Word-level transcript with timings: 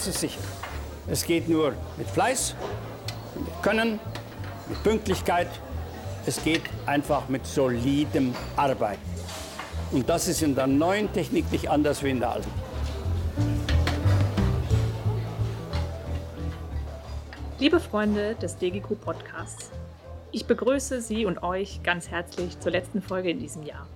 sicher, 0.00 0.40
es 1.08 1.24
geht 1.24 1.48
nur 1.48 1.74
mit 1.96 2.08
Fleiß, 2.08 2.54
mit 3.34 3.62
Können, 3.62 4.00
mit 4.68 4.82
Pünktlichkeit. 4.82 5.48
Es 6.26 6.42
geht 6.42 6.62
einfach 6.86 7.28
mit 7.28 7.46
solidem 7.46 8.34
Arbeiten. 8.56 9.02
Und 9.92 10.08
das 10.08 10.26
ist 10.28 10.42
in 10.42 10.54
der 10.54 10.66
neuen 10.66 11.12
Technik 11.12 11.50
nicht 11.52 11.68
anders 11.68 12.02
wie 12.02 12.10
in 12.10 12.20
der 12.20 12.30
alten. 12.30 12.50
Liebe 17.58 17.78
Freunde 17.78 18.34
des 18.34 18.56
DGQ 18.56 19.00
Podcasts, 19.00 19.70
ich 20.32 20.46
begrüße 20.46 21.00
Sie 21.00 21.26
und 21.26 21.42
euch 21.42 21.82
ganz 21.82 22.10
herzlich 22.10 22.58
zur 22.58 22.72
letzten 22.72 23.00
Folge 23.00 23.30
in 23.30 23.38
diesem 23.38 23.62
Jahr. 23.62 23.86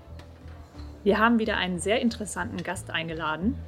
Wir 1.03 1.19
haben 1.19 1.39
wieder 1.39 1.57
einen 1.57 1.81
sehr 1.81 2.01
interessanten 2.01 2.63
Gast 2.63 2.91
eingeladen. 2.91 3.59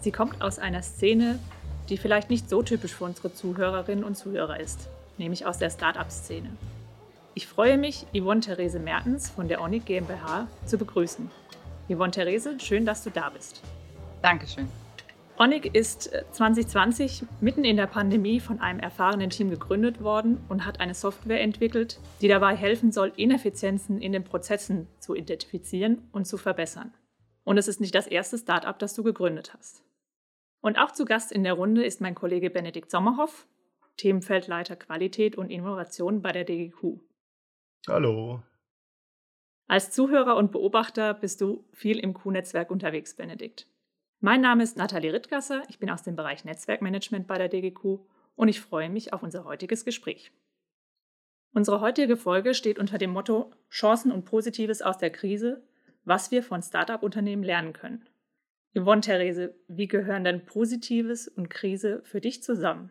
Sie 0.00 0.10
kommt 0.10 0.42
aus 0.42 0.58
einer 0.58 0.82
Szene, 0.82 1.38
die 1.88 1.96
vielleicht 1.96 2.30
nicht 2.30 2.48
so 2.48 2.62
typisch 2.62 2.94
für 2.94 3.04
unsere 3.04 3.32
Zuhörerinnen 3.32 4.04
und 4.04 4.16
Zuhörer 4.16 4.60
ist, 4.60 4.88
nämlich 5.18 5.46
aus 5.46 5.58
der 5.58 5.70
Start-up-Szene. 5.70 6.50
Ich 7.34 7.46
freue 7.46 7.76
mich, 7.76 8.06
Yvonne 8.14 8.40
Therese 8.40 8.78
Mertens 8.78 9.30
von 9.30 9.48
der 9.48 9.60
Onik 9.60 9.84
GmbH 9.86 10.48
zu 10.64 10.78
begrüßen. 10.78 11.30
Yvonne 11.88 12.10
Therese, 12.10 12.58
schön, 12.58 12.86
dass 12.86 13.04
du 13.04 13.10
da 13.10 13.30
bist. 13.30 13.62
Dankeschön. 14.22 14.68
Onik 15.38 15.74
ist 15.74 16.10
2020 16.32 17.22
äh, 17.22 17.24
mitten 17.42 17.64
in 17.64 17.76
der 17.76 17.86
Pandemie 17.86 18.40
von 18.40 18.60
einem 18.60 18.80
erfahrenen 18.80 19.28
Team 19.28 19.50
gegründet 19.50 20.02
worden 20.02 20.40
und 20.48 20.64
hat 20.64 20.80
eine 20.80 20.94
Software 20.94 21.42
entwickelt, 21.42 22.00
die 22.22 22.28
dabei 22.28 22.56
helfen 22.56 22.90
soll, 22.90 23.12
Ineffizienzen 23.16 24.00
in 24.00 24.12
den 24.12 24.24
Prozessen 24.24 24.86
zu 24.98 25.14
identifizieren 25.14 26.08
und 26.12 26.26
zu 26.26 26.38
verbessern. 26.38 26.94
Und 27.44 27.58
es 27.58 27.68
ist 27.68 27.82
nicht 27.82 27.94
das 27.94 28.06
erste 28.06 28.38
Startup, 28.38 28.78
das 28.78 28.94
du 28.94 29.02
gegründet 29.02 29.52
hast. 29.52 29.82
Und 30.60 30.78
auch 30.78 30.92
zu 30.92 31.04
Gast 31.04 31.32
in 31.32 31.44
der 31.44 31.54
Runde 31.54 31.84
ist 31.84 32.00
mein 32.00 32.14
Kollege 32.14 32.50
Benedikt 32.50 32.90
Sommerhoff, 32.90 33.46
Themenfeldleiter 33.96 34.76
Qualität 34.76 35.36
und 35.36 35.50
Innovation 35.50 36.22
bei 36.22 36.32
der 36.32 36.44
DGQ. 36.44 36.98
Hallo. 37.88 38.42
Als 39.68 39.90
Zuhörer 39.90 40.36
und 40.36 40.52
Beobachter 40.52 41.14
bist 41.14 41.40
du 41.40 41.64
viel 41.72 41.98
im 41.98 42.14
Q-Netzwerk 42.14 42.70
unterwegs, 42.70 43.14
Benedikt. 43.14 43.66
Mein 44.20 44.40
Name 44.40 44.62
ist 44.62 44.76
Nathalie 44.76 45.12
Rittgasser, 45.12 45.62
ich 45.68 45.78
bin 45.78 45.90
aus 45.90 46.02
dem 46.02 46.16
Bereich 46.16 46.44
Netzwerkmanagement 46.44 47.26
bei 47.26 47.36
der 47.36 47.48
DGQ 47.48 47.98
und 48.34 48.48
ich 48.48 48.60
freue 48.60 48.88
mich 48.88 49.12
auf 49.12 49.22
unser 49.22 49.44
heutiges 49.44 49.84
Gespräch. 49.84 50.32
Unsere 51.52 51.80
heutige 51.80 52.16
Folge 52.16 52.54
steht 52.54 52.78
unter 52.78 52.98
dem 52.98 53.10
Motto 53.10 53.50
Chancen 53.70 54.12
und 54.12 54.24
Positives 54.24 54.82
aus 54.82 54.98
der 54.98 55.10
Krise, 55.10 55.62
was 56.04 56.30
wir 56.30 56.42
von 56.42 56.62
Start-up-Unternehmen 56.62 57.42
lernen 57.42 57.72
können. 57.72 58.06
Yvonne 58.76 59.00
Therese, 59.00 59.54
wie 59.68 59.88
gehören 59.88 60.24
denn 60.24 60.44
Positives 60.44 61.28
und 61.28 61.48
Krise 61.48 62.02
für 62.04 62.20
dich 62.20 62.42
zusammen? 62.42 62.90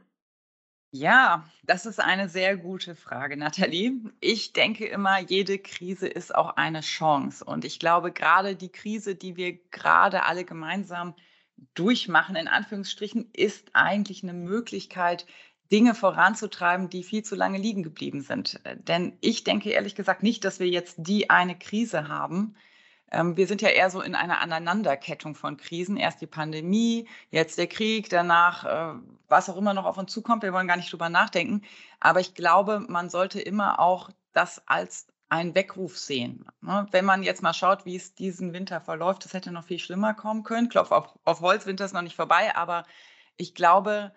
Ja, 0.90 1.48
das 1.64 1.86
ist 1.86 2.00
eine 2.00 2.28
sehr 2.28 2.58
gute 2.58 2.96
Frage, 2.96 3.38
Nathalie. 3.38 3.92
Ich 4.20 4.54
denke 4.54 4.88
immer, 4.88 5.20
jede 5.20 5.60
Krise 5.60 6.08
ist 6.08 6.34
auch 6.34 6.56
eine 6.56 6.82
Chance. 6.82 7.46
Und 7.46 7.66
ich 7.66 7.80
glaube, 7.80 8.12
gerade 8.12 8.56
die 8.56 8.72
Krise, 8.72 9.14
die 9.14 9.36
wir 9.36 9.60
gerade 9.70 10.24
alle 10.24 10.44
gemeinsam 10.44 11.14
durchmachen, 11.76 12.36
in 12.36 12.48
Anführungsstrichen, 12.48 13.30
ist 13.34 13.70
eigentlich 13.74 14.24
eine 14.24 14.34
Möglichkeit, 14.34 15.28
Dinge 15.72 15.94
voranzutreiben, 15.94 16.90
die 16.90 17.04
viel 17.04 17.24
zu 17.24 17.36
lange 17.36 17.58
liegen 17.60 17.84
geblieben 17.84 18.22
sind. 18.22 18.60
Denn 18.88 19.18
ich 19.22 19.44
denke 19.44 19.70
ehrlich 19.70 19.94
gesagt 19.94 20.24
nicht, 20.24 20.46
dass 20.46 20.60
wir 20.60 20.68
jetzt 20.68 20.96
die 20.98 21.30
eine 21.30 21.58
Krise 21.58 22.08
haben, 22.08 22.56
wir 23.12 23.48
sind 23.48 23.62
ja 23.62 23.70
eher 23.70 23.90
so 23.90 24.02
in 24.02 24.16
einer 24.16 24.42
Aneinanderkettung 24.42 25.36
von 25.36 25.58
Krisen. 25.58 25.96
Erst 25.96 26.22
die 26.22 26.28
Pandemie, 26.28 27.08
jetzt 27.30 27.58
der 27.58 27.68
Krieg, 27.68 28.10
danach 28.10 28.66
äh, 28.66 29.00
was 29.28 29.50
auch 29.50 29.58
immer 29.58 29.74
noch 29.74 29.86
auf 29.86 29.98
uns 29.98 30.12
zukommt. 30.12 30.44
Wir 30.44 30.54
wollen 30.54 30.68
gar 30.68 30.78
nicht 30.78 30.92
drüber 30.92 31.10
nachdenken. 31.10 31.62
Aber 32.00 32.20
ich 32.20 32.34
glaube, 32.34 32.80
man 32.80 33.10
sollte 33.10 33.40
immer 33.40 33.80
auch 33.80 34.10
das 34.34 34.62
als 34.68 35.08
einen 35.30 35.56
Weckruf 35.56 35.98
sehen. 35.98 36.46
Ne? 36.62 36.88
Wenn 36.92 37.06
man 37.06 37.24
jetzt 37.24 37.42
mal 37.42 37.54
schaut, 37.54 37.86
wie 37.86 37.96
es 37.96 38.16
diesen 38.16 38.54
Winter 38.54 38.82
verläuft, 38.82 39.26
das 39.26 39.34
hätte 39.34 39.52
noch 39.52 39.66
viel 39.66 39.80
schlimmer 39.80 40.14
kommen 40.14 40.44
können. 40.44 40.70
Klopf 40.70 40.92
auf, 40.92 41.18
auf 41.24 41.42
Holz, 41.42 41.66
Winter 41.66 41.86
ist 41.86 41.94
noch 41.94 42.02
nicht 42.02 42.16
vorbei, 42.16 42.56
aber 42.56 42.86
ich 43.38 43.56
glaube, 43.56 44.14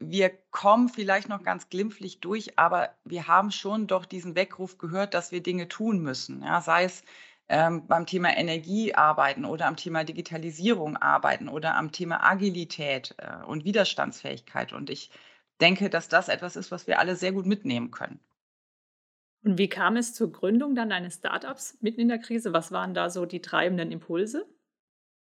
wir 0.00 0.30
kommen 0.50 0.88
vielleicht 0.88 1.28
noch 1.28 1.42
ganz 1.42 1.68
glimpflich 1.68 2.20
durch, 2.20 2.58
aber 2.58 2.90
wir 3.04 3.28
haben 3.28 3.52
schon 3.52 3.86
doch 3.86 4.06
diesen 4.06 4.34
Weckruf 4.34 4.78
gehört, 4.78 5.14
dass 5.14 5.30
wir 5.30 5.42
Dinge 5.42 5.68
tun 5.68 6.00
müssen. 6.00 6.42
Ja, 6.42 6.60
sei 6.62 6.84
es 6.84 7.02
ähm, 7.50 7.88
beim 7.88 8.06
Thema 8.06 8.36
Energie 8.36 8.94
arbeiten 8.94 9.44
oder 9.44 9.66
am 9.66 9.76
Thema 9.76 10.04
Digitalisierung 10.04 10.96
arbeiten 10.96 11.48
oder 11.48 11.74
am 11.74 11.90
Thema 11.90 12.22
Agilität 12.22 13.16
äh, 13.18 13.44
und 13.44 13.64
Widerstandsfähigkeit. 13.64 14.72
Und 14.72 14.88
ich 14.88 15.10
denke, 15.60 15.90
dass 15.90 16.08
das 16.08 16.28
etwas 16.28 16.54
ist, 16.54 16.70
was 16.70 16.86
wir 16.86 17.00
alle 17.00 17.16
sehr 17.16 17.32
gut 17.32 17.46
mitnehmen 17.46 17.90
können. 17.90 18.20
Und 19.42 19.58
wie 19.58 19.68
kam 19.68 19.96
es 19.96 20.14
zur 20.14 20.30
Gründung 20.30 20.76
dann 20.76 20.92
eines 20.92 21.16
Startups 21.16 21.76
mitten 21.80 22.00
in 22.00 22.08
der 22.08 22.20
Krise? 22.20 22.52
Was 22.52 22.70
waren 22.70 22.94
da 22.94 23.10
so 23.10 23.26
die 23.26 23.42
treibenden 23.42 23.90
Impulse? 23.90 24.46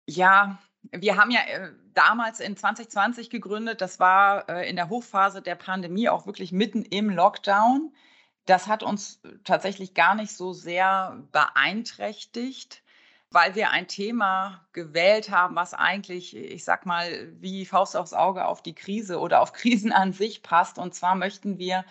Ja, 0.06 0.60
wir 0.92 1.16
haben 1.16 1.32
ja 1.32 1.40
äh, 1.40 1.72
damals 1.92 2.38
in 2.38 2.56
2020 2.56 3.30
gegründet. 3.30 3.80
Das 3.80 3.98
war 3.98 4.48
äh, 4.48 4.70
in 4.70 4.76
der 4.76 4.90
Hochphase 4.90 5.42
der 5.42 5.56
Pandemie 5.56 6.08
auch 6.08 6.26
wirklich 6.26 6.52
mitten 6.52 6.84
im 6.84 7.10
Lockdown. 7.10 7.92
Das 8.46 8.66
hat 8.66 8.82
uns 8.82 9.20
tatsächlich 9.44 9.94
gar 9.94 10.14
nicht 10.14 10.32
so 10.32 10.52
sehr 10.52 11.22
beeinträchtigt, 11.32 12.82
weil 13.30 13.54
wir 13.54 13.70
ein 13.70 13.88
Thema 13.88 14.66
gewählt 14.72 15.30
haben, 15.30 15.54
was 15.56 15.74
eigentlich, 15.74 16.36
ich 16.36 16.64
sag 16.64 16.84
mal, 16.84 17.32
wie 17.40 17.64
Faust 17.64 17.96
aufs 17.96 18.12
Auge 18.12 18.46
auf 18.46 18.62
die 18.62 18.74
Krise 18.74 19.18
oder 19.20 19.40
auf 19.40 19.52
Krisen 19.54 19.92
an 19.92 20.12
sich 20.12 20.42
passt. 20.42 20.78
Und 20.78 20.94
zwar 20.94 21.14
möchten 21.14 21.58
wir 21.58 21.84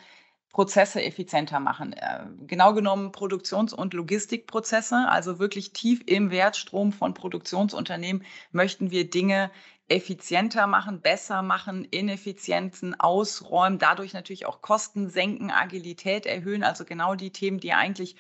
Prozesse 0.52 1.02
effizienter 1.02 1.60
machen. 1.60 1.94
Äh, 1.94 2.26
genau 2.46 2.74
genommen 2.74 3.12
Produktions- 3.12 3.74
und 3.74 3.94
Logistikprozesse, 3.94 5.08
also 5.08 5.40
wirklich 5.40 5.72
tief 5.72 6.02
im 6.06 6.30
Wertstrom 6.30 6.92
von 6.92 7.14
Produktionsunternehmen 7.14 8.26
möchten 8.52 8.92
wir 8.92 9.10
Dinge 9.10 9.50
effizienter 9.92 10.68
machen, 10.68 11.02
besser 11.02 11.42
machen, 11.42 11.84
Ineffizienzen 11.84 12.98
ausräumen, 12.98 13.78
dadurch 13.78 14.14
natürlich 14.14 14.46
auch 14.46 14.62
Kosten 14.62 15.10
senken, 15.10 15.52
Agilität 15.52 16.26
erhöhen, 16.26 16.64
also 16.64 16.86
genau 16.86 17.16
die 17.16 17.32
Themen, 17.32 17.60
die 17.60 17.74
eigentlich 17.74 18.16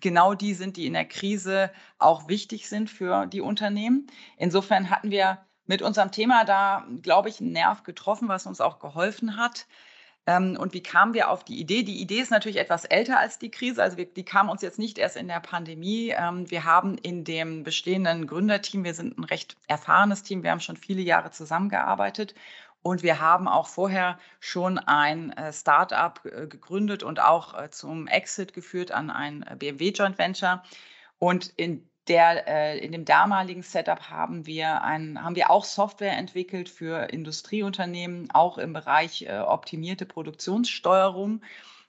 genau 0.00 0.34
die 0.34 0.52
sind, 0.52 0.76
die 0.76 0.86
in 0.86 0.92
der 0.92 1.06
Krise 1.06 1.70
auch 1.98 2.28
wichtig 2.28 2.68
sind 2.68 2.90
für 2.90 3.26
die 3.26 3.40
Unternehmen. 3.40 4.06
Insofern 4.36 4.90
hatten 4.90 5.10
wir 5.10 5.38
mit 5.66 5.80
unserem 5.80 6.12
Thema 6.12 6.44
da, 6.44 6.86
glaube 7.02 7.30
ich, 7.30 7.40
einen 7.40 7.52
Nerv 7.52 7.84
getroffen, 7.84 8.28
was 8.28 8.46
uns 8.46 8.60
auch 8.60 8.78
geholfen 8.78 9.36
hat. 9.36 9.66
Ähm, 10.28 10.58
und 10.60 10.74
wie 10.74 10.82
kamen 10.82 11.14
wir 11.14 11.30
auf 11.30 11.42
die 11.42 11.58
Idee? 11.58 11.82
Die 11.82 12.02
Idee 12.02 12.20
ist 12.20 12.30
natürlich 12.30 12.58
etwas 12.58 12.84
älter 12.84 13.18
als 13.18 13.38
die 13.38 13.50
Krise. 13.50 13.82
Also 13.82 13.96
wir, 13.96 14.04
die 14.04 14.26
kam 14.26 14.50
uns 14.50 14.60
jetzt 14.60 14.78
nicht 14.78 14.98
erst 14.98 15.16
in 15.16 15.26
der 15.26 15.40
Pandemie. 15.40 16.14
Ähm, 16.14 16.50
wir 16.50 16.64
haben 16.64 16.98
in 16.98 17.24
dem 17.24 17.62
bestehenden 17.62 18.26
Gründerteam, 18.26 18.84
wir 18.84 18.92
sind 18.92 19.16
ein 19.16 19.24
recht 19.24 19.56
erfahrenes 19.68 20.24
Team, 20.24 20.42
wir 20.42 20.50
haben 20.50 20.60
schon 20.60 20.76
viele 20.76 21.00
Jahre 21.00 21.30
zusammengearbeitet. 21.30 22.34
Und 22.82 23.02
wir 23.02 23.20
haben 23.20 23.48
auch 23.48 23.68
vorher 23.68 24.18
schon 24.38 24.78
ein 24.78 25.32
äh, 25.32 25.50
Start-up 25.50 26.20
äh, 26.26 26.46
gegründet 26.46 27.02
und 27.02 27.20
auch 27.20 27.58
äh, 27.58 27.70
zum 27.70 28.06
Exit 28.06 28.52
geführt 28.52 28.92
an 28.92 29.10
ein 29.10 29.46
BMW 29.58 29.88
Joint 29.92 30.18
Venture. 30.18 30.62
Und 31.18 31.54
in 31.56 31.87
der, 32.08 32.48
äh, 32.48 32.78
in 32.78 32.92
dem 32.92 33.04
damaligen 33.04 33.62
Setup 33.62 34.10
haben 34.10 34.46
wir, 34.46 34.82
ein, 34.82 35.22
haben 35.22 35.36
wir 35.36 35.50
auch 35.50 35.64
Software 35.64 36.16
entwickelt 36.16 36.68
für 36.68 37.10
Industrieunternehmen, 37.10 38.30
auch 38.32 38.58
im 38.58 38.72
Bereich 38.72 39.22
äh, 39.22 39.38
optimierte 39.38 40.06
Produktionssteuerung. 40.06 41.42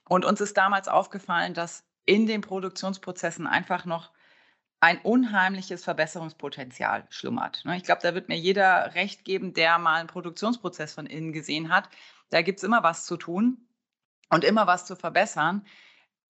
Und 0.08 0.24
uns 0.24 0.40
ist 0.40 0.56
damals 0.56 0.88
aufgefallen, 0.88 1.54
dass 1.54 1.84
in 2.04 2.26
den 2.26 2.40
Produktionsprozessen 2.40 3.46
einfach 3.46 3.84
noch 3.84 4.10
ein 4.80 4.98
unheimliches 5.02 5.84
Verbesserungspotenzial 5.84 7.06
schlummert. 7.10 7.64
Ne? 7.64 7.76
Ich 7.76 7.84
glaube, 7.84 8.00
da 8.02 8.14
wird 8.14 8.28
mir 8.28 8.38
jeder 8.38 8.94
recht 8.94 9.24
geben, 9.24 9.52
der 9.52 9.78
mal 9.78 10.00
einen 10.00 10.08
Produktionsprozess 10.08 10.94
von 10.94 11.06
innen 11.06 11.32
gesehen 11.32 11.68
hat. 11.68 11.88
Da 12.30 12.42
gibt 12.42 12.58
es 12.58 12.64
immer 12.64 12.82
was 12.82 13.04
zu 13.04 13.16
tun 13.16 13.68
und 14.30 14.42
immer 14.42 14.66
was 14.66 14.86
zu 14.86 14.96
verbessern. 14.96 15.66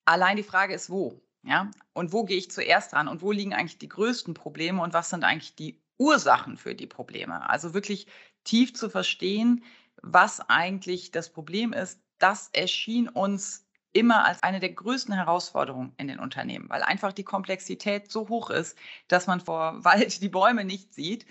Allein 0.05 0.37
die 0.37 0.43
Frage 0.43 0.75
ist, 0.75 0.91
wo? 0.91 1.23
Ja, 1.43 1.71
und 1.95 2.13
wo 2.13 2.25
gehe 2.25 2.37
ich 2.37 2.51
zuerst 2.51 2.93
ran 2.93 3.09
und 3.09 3.23
wo 3.23 3.33
liegen 3.33 3.55
eigentlich 3.55 3.79
die 3.79 3.89
größten 3.89 4.35
Probleme 4.35 4.83
und 4.83 4.93
was 4.93 5.09
sind 5.09 5.25
eigentlich 5.25 5.55
die 5.55 5.81
Ursachen 5.97 6.57
für 6.57 6.75
die 6.75 6.87
Probleme? 6.87 7.49
Also 7.49 7.73
wirklich 7.73 8.07
tief 8.45 8.75
zu 8.75 8.91
verstehen, 8.91 9.65
was 10.03 10.41
eigentlich 10.41 11.11
das 11.11 11.31
Problem 11.31 11.73
ist, 11.73 12.01
das 12.19 12.51
erschien 12.53 13.09
uns 13.09 13.67
immer 13.93 14.25
als 14.25 14.43
eine 14.43 14.61
der 14.61 14.73
größten 14.73 15.15
Herausforderungen 15.15 15.95
in 15.97 16.09
den 16.09 16.21
Unternehmen, 16.21 16.69
weil 16.69 16.83
einfach 16.83 17.13
die 17.13 17.25
Komplexität 17.25 18.11
so 18.11 18.29
hoch 18.29 18.51
ist, 18.51 18.79
dass 19.09 19.27
man 19.27 19.41
vor 19.41 19.83
Wald 19.85 20.23
die 20.23 20.29
Bäume 20.29 20.65
nicht 20.65 20.95
sieht. 20.95 21.27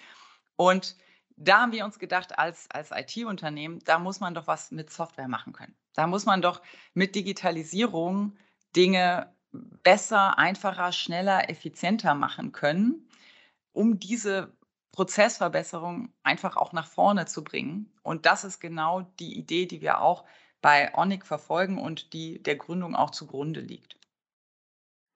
Und 0.56 0.98
da 1.38 1.62
haben 1.62 1.72
wir 1.72 1.86
uns 1.86 2.00
gedacht, 2.00 2.38
als, 2.38 2.70
als 2.70 2.92
IT-Unternehmen, 2.92 3.80
da 3.86 3.98
muss 3.98 4.20
man 4.20 4.34
doch 4.34 4.48
was 4.48 4.72
mit 4.72 4.92
Software 4.92 5.30
machen 5.30 5.54
können. 5.54 5.76
Da 5.94 6.06
muss 6.06 6.26
man 6.26 6.42
doch 6.42 6.62
mit 6.94 7.16
Digitalisierung 7.16 8.38
Dinge 8.76 9.34
besser, 9.52 10.38
einfacher, 10.38 10.92
schneller, 10.92 11.50
effizienter 11.50 12.14
machen 12.14 12.52
können, 12.52 13.08
um 13.74 14.00
diese 14.00 14.52
Prozessverbesserung 14.92 16.12
einfach 16.24 16.58
auch 16.58 16.74
nach 16.74 16.88
vorne 16.88 17.26
zu 17.26 17.44
bringen. 17.44 17.92
Und 18.04 18.26
das 18.26 18.44
ist 18.44 18.60
genau 18.60 19.02
die 19.20 19.38
Idee, 19.38 19.66
die 19.66 19.82
wir 19.82 20.02
auch 20.02 20.26
bei 20.62 20.94
Onic 20.94 21.26
verfolgen 21.26 21.78
und 21.78 22.14
die 22.14 22.42
der 22.44 22.58
Gründung 22.58 22.96
auch 22.96 23.12
zugrunde 23.12 23.62
liegt. 23.62 23.98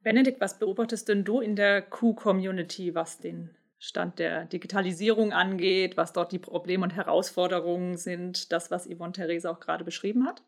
Benedikt, 0.01 0.41
was 0.41 0.59
beobachtest 0.59 1.07
denn 1.09 1.23
du 1.23 1.39
in 1.39 1.55
der 1.55 1.81
Q-Community, 1.81 2.93
was 2.93 3.19
den 3.19 3.55
Stand 3.79 4.19
der 4.19 4.45
Digitalisierung 4.45 5.33
angeht, 5.33 5.97
was 5.97 6.13
dort 6.13 6.31
die 6.31 6.39
Probleme 6.39 6.83
und 6.83 6.95
Herausforderungen 6.95 7.97
sind, 7.97 8.51
das, 8.51 8.71
was 8.71 8.87
Yvonne 8.87 9.13
Therese 9.13 9.49
auch 9.49 9.59
gerade 9.59 9.83
beschrieben 9.83 10.25
hat? 10.25 10.43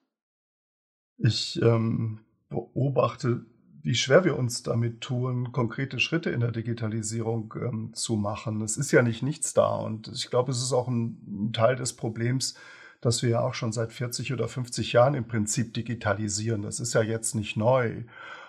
Ich 1.17 1.61
ähm, 1.61 2.19
beobachte, 2.49 3.45
wie 3.85 3.93
schwer 3.93 4.25
wir 4.25 4.35
uns 4.35 4.63
damit 4.63 5.01
tun, 5.01 5.51
konkrete 5.51 5.99
Schritte 5.99 6.31
in 6.31 6.39
der 6.39 6.51
Digitalisierung 6.51 7.53
ähm, 7.61 7.93
zu 7.93 8.15
machen. 8.15 8.61
Es 8.61 8.77
ist 8.77 8.91
ja 8.91 9.03
nicht 9.03 9.21
nichts 9.21 9.53
da 9.53 9.75
und 9.75 10.07
ich 10.07 10.31
glaube, 10.31 10.51
es 10.51 10.57
ist 10.57 10.73
auch 10.73 10.87
ein, 10.87 11.21
ein 11.27 11.53
Teil 11.53 11.75
des 11.75 11.93
Problems, 11.93 12.55
dass 12.99 13.21
wir 13.21 13.29
ja 13.29 13.41
auch 13.41 13.53
schon 13.53 13.71
seit 13.71 13.93
40 13.93 14.33
oder 14.33 14.47
50 14.47 14.91
Jahren 14.93 15.13
im 15.13 15.27
Prinzip 15.27 15.75
digitalisieren. 15.75 16.63
Das 16.63 16.79
ist 16.79 16.95
ja 16.95 17.03
jetzt 17.03 17.35
nicht 17.35 17.57
neu. 17.57 18.05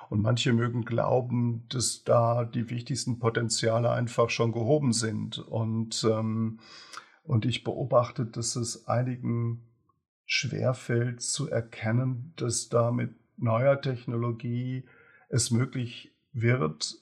Und 0.08 0.22
manche 0.22 0.54
mögen 0.54 0.86
glauben, 0.86 1.66
dass 1.68 2.02
da 2.04 2.46
die 2.46 2.70
wichtigsten 2.70 3.18
Potenziale 3.18 3.90
einfach 3.90 4.30
schon 4.30 4.52
gehoben 4.52 4.94
sind. 4.94 5.38
Und, 5.38 6.02
ähm, 6.10 6.60
und 7.24 7.44
ich 7.44 7.62
beobachte, 7.62 8.24
dass 8.24 8.56
es 8.56 8.88
einigen 8.88 9.66
schwerfällt 10.24 11.20
zu 11.20 11.50
erkennen, 11.50 12.32
dass 12.36 12.70
da 12.70 12.90
mit 12.90 13.10
neuer 13.36 13.78
Technologie 13.82 14.84
es 15.28 15.50
möglich 15.50 16.12
wird, 16.32 16.96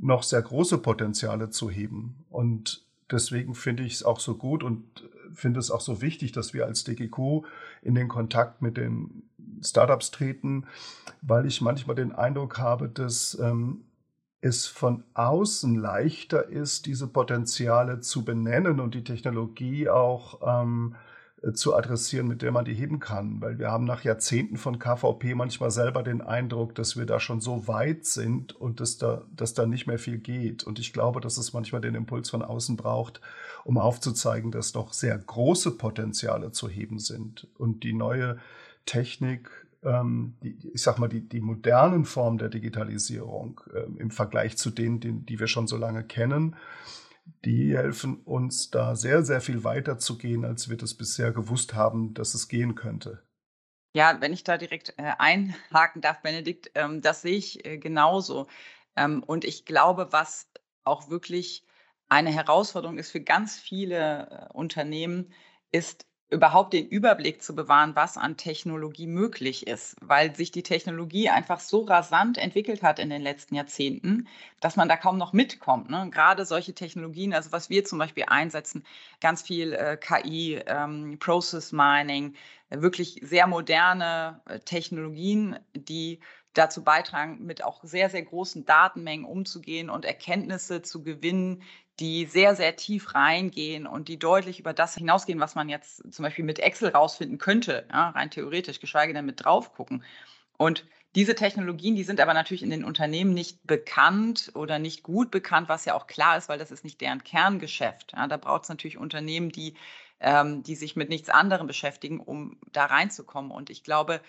noch 0.00 0.22
sehr 0.22 0.42
große 0.42 0.78
Potenziale 0.78 1.50
zu 1.50 1.68
heben. 1.68 2.24
Und 2.30 2.84
deswegen 3.10 3.54
finde 3.54 3.82
ich 3.82 3.94
es 3.94 4.02
auch 4.02 4.20
so 4.20 4.34
gut 4.34 4.62
und 4.62 5.08
finde 5.34 5.60
es 5.60 5.70
auch 5.70 5.80
so 5.80 6.00
wichtig, 6.00 6.32
dass 6.32 6.54
wir 6.54 6.66
als 6.66 6.84
DGQ 6.84 7.44
in 7.82 7.94
den 7.94 8.08
Kontakt 8.08 8.62
mit 8.62 8.76
den 8.76 9.24
Startups 9.62 10.10
treten, 10.10 10.66
weil 11.20 11.46
ich 11.46 11.60
manchmal 11.60 11.96
den 11.96 12.12
Eindruck 12.12 12.58
habe, 12.58 12.88
dass 12.88 13.38
ähm, 13.40 13.84
es 14.40 14.66
von 14.66 15.02
außen 15.14 15.74
leichter 15.74 16.48
ist, 16.48 16.86
diese 16.86 17.08
Potenziale 17.08 18.00
zu 18.00 18.24
benennen 18.24 18.80
und 18.80 18.94
die 18.94 19.04
Technologie 19.04 19.88
auch 19.88 20.40
ähm, 20.62 20.94
äh, 20.94 21.07
zu 21.52 21.74
adressieren, 21.74 22.26
mit 22.26 22.42
der 22.42 22.50
man 22.50 22.64
die 22.64 22.74
heben 22.74 22.98
kann. 22.98 23.40
Weil 23.40 23.58
wir 23.58 23.70
haben 23.70 23.84
nach 23.84 24.02
Jahrzehnten 24.02 24.56
von 24.56 24.78
KVP 24.78 25.34
manchmal 25.34 25.70
selber 25.70 26.02
den 26.02 26.20
Eindruck, 26.20 26.74
dass 26.74 26.96
wir 26.96 27.06
da 27.06 27.20
schon 27.20 27.40
so 27.40 27.68
weit 27.68 28.04
sind 28.04 28.54
und 28.56 28.80
dass 28.80 28.98
da, 28.98 29.22
dass 29.34 29.54
da 29.54 29.66
nicht 29.66 29.86
mehr 29.86 29.98
viel 29.98 30.18
geht. 30.18 30.64
Und 30.64 30.78
ich 30.78 30.92
glaube, 30.92 31.20
dass 31.20 31.38
es 31.38 31.52
manchmal 31.52 31.80
den 31.80 31.94
Impuls 31.94 32.30
von 32.30 32.42
außen 32.42 32.76
braucht, 32.76 33.20
um 33.64 33.78
aufzuzeigen, 33.78 34.50
dass 34.50 34.74
noch 34.74 34.92
sehr 34.92 35.16
große 35.16 35.72
Potenziale 35.72 36.50
zu 36.50 36.68
heben 36.68 36.98
sind. 36.98 37.46
Und 37.56 37.84
die 37.84 37.92
neue 37.92 38.38
Technik, 38.84 39.50
ähm, 39.84 40.34
die, 40.42 40.56
ich 40.74 40.82
sag 40.82 40.98
mal, 40.98 41.08
die, 41.08 41.20
die 41.20 41.40
modernen 41.40 42.04
Formen 42.04 42.38
der 42.38 42.48
Digitalisierung 42.48 43.60
ähm, 43.74 43.96
im 43.98 44.10
Vergleich 44.10 44.56
zu 44.56 44.70
denen, 44.70 44.98
die, 44.98 45.12
die 45.12 45.38
wir 45.38 45.46
schon 45.46 45.68
so 45.68 45.76
lange 45.76 46.02
kennen, 46.02 46.56
die 47.44 47.76
helfen 47.76 48.16
uns 48.24 48.70
da 48.70 48.96
sehr, 48.96 49.22
sehr 49.22 49.40
viel 49.40 49.64
weiter 49.64 49.98
zu 49.98 50.18
gehen, 50.18 50.44
als 50.44 50.68
wir 50.68 50.76
das 50.76 50.94
bisher 50.94 51.32
gewusst 51.32 51.74
haben, 51.74 52.14
dass 52.14 52.34
es 52.34 52.48
gehen 52.48 52.74
könnte. 52.74 53.22
Ja, 53.94 54.20
wenn 54.20 54.32
ich 54.32 54.44
da 54.44 54.58
direkt 54.58 54.94
äh, 54.98 55.12
einhaken 55.18 56.02
darf, 56.02 56.20
Benedikt, 56.22 56.70
ähm, 56.74 57.00
das 57.00 57.22
sehe 57.22 57.36
ich 57.36 57.64
äh, 57.64 57.78
genauso. 57.78 58.46
Ähm, 58.96 59.22
und 59.22 59.44
ich 59.44 59.64
glaube, 59.64 60.08
was 60.10 60.50
auch 60.84 61.08
wirklich 61.10 61.64
eine 62.08 62.30
Herausforderung 62.30 62.98
ist 62.98 63.10
für 63.10 63.20
ganz 63.20 63.58
viele 63.58 64.48
äh, 64.50 64.52
Unternehmen, 64.52 65.32
ist 65.72 66.06
überhaupt 66.30 66.74
den 66.74 66.86
Überblick 66.86 67.42
zu 67.42 67.54
bewahren, 67.54 67.96
was 67.96 68.18
an 68.18 68.36
Technologie 68.36 69.06
möglich 69.06 69.66
ist, 69.66 69.96
weil 70.02 70.34
sich 70.34 70.50
die 70.50 70.62
Technologie 70.62 71.30
einfach 71.30 71.58
so 71.58 71.82
rasant 71.82 72.36
entwickelt 72.36 72.82
hat 72.82 72.98
in 72.98 73.08
den 73.08 73.22
letzten 73.22 73.54
Jahrzehnten, 73.54 74.28
dass 74.60 74.76
man 74.76 74.88
da 74.88 74.96
kaum 74.96 75.16
noch 75.16 75.32
mitkommt. 75.32 75.88
Ne? 75.88 76.10
Gerade 76.10 76.44
solche 76.44 76.74
Technologien, 76.74 77.32
also 77.32 77.50
was 77.52 77.70
wir 77.70 77.84
zum 77.84 77.98
Beispiel 77.98 78.24
einsetzen, 78.26 78.84
ganz 79.20 79.40
viel 79.40 79.72
äh, 79.72 79.96
KI, 79.96 80.60
ähm, 80.66 81.18
Process 81.18 81.72
Mining, 81.72 82.34
wirklich 82.68 83.20
sehr 83.22 83.46
moderne 83.46 84.42
äh, 84.46 84.58
Technologien, 84.60 85.58
die 85.74 86.20
dazu 86.52 86.84
beitragen, 86.84 87.46
mit 87.46 87.64
auch 87.64 87.82
sehr, 87.84 88.10
sehr 88.10 88.22
großen 88.22 88.66
Datenmengen 88.66 89.24
umzugehen 89.24 89.88
und 89.88 90.04
Erkenntnisse 90.04 90.82
zu 90.82 91.02
gewinnen, 91.02 91.62
die 92.00 92.26
sehr, 92.26 92.54
sehr 92.54 92.76
tief 92.76 93.14
reingehen 93.14 93.86
und 93.86 94.08
die 94.08 94.18
deutlich 94.18 94.60
über 94.60 94.72
das 94.72 94.94
hinausgehen, 94.94 95.40
was 95.40 95.54
man 95.54 95.68
jetzt 95.68 96.12
zum 96.12 96.22
Beispiel 96.22 96.44
mit 96.44 96.58
Excel 96.60 96.90
rausfinden 96.90 97.38
könnte, 97.38 97.86
ja, 97.90 98.10
rein 98.10 98.30
theoretisch, 98.30 98.80
geschweige 98.80 99.14
denn 99.14 99.26
mit 99.26 99.44
drauf 99.44 99.72
gucken. 99.74 100.04
Und 100.56 100.84
diese 101.14 101.34
Technologien, 101.34 101.96
die 101.96 102.04
sind 102.04 102.20
aber 102.20 102.34
natürlich 102.34 102.62
in 102.62 102.70
den 102.70 102.84
Unternehmen 102.84 103.32
nicht 103.32 103.66
bekannt 103.66 104.52
oder 104.54 104.78
nicht 104.78 105.02
gut 105.02 105.30
bekannt, 105.30 105.68
was 105.68 105.84
ja 105.84 105.94
auch 105.94 106.06
klar 106.06 106.36
ist, 106.36 106.48
weil 106.48 106.58
das 106.58 106.70
ist 106.70 106.84
nicht 106.84 107.00
deren 107.00 107.24
Kerngeschäft. 107.24 108.12
Ja, 108.12 108.26
da 108.28 108.36
braucht 108.36 108.64
es 108.64 108.68
natürlich 108.68 108.98
Unternehmen, 108.98 109.50
die, 109.50 109.74
ähm, 110.20 110.62
die 110.62 110.76
sich 110.76 110.96
mit 110.96 111.08
nichts 111.08 111.30
anderem 111.30 111.66
beschäftigen, 111.66 112.20
um 112.20 112.58
da 112.72 112.84
reinzukommen. 112.84 113.50
Und 113.50 113.70
ich 113.70 113.82
glaube, 113.82 114.20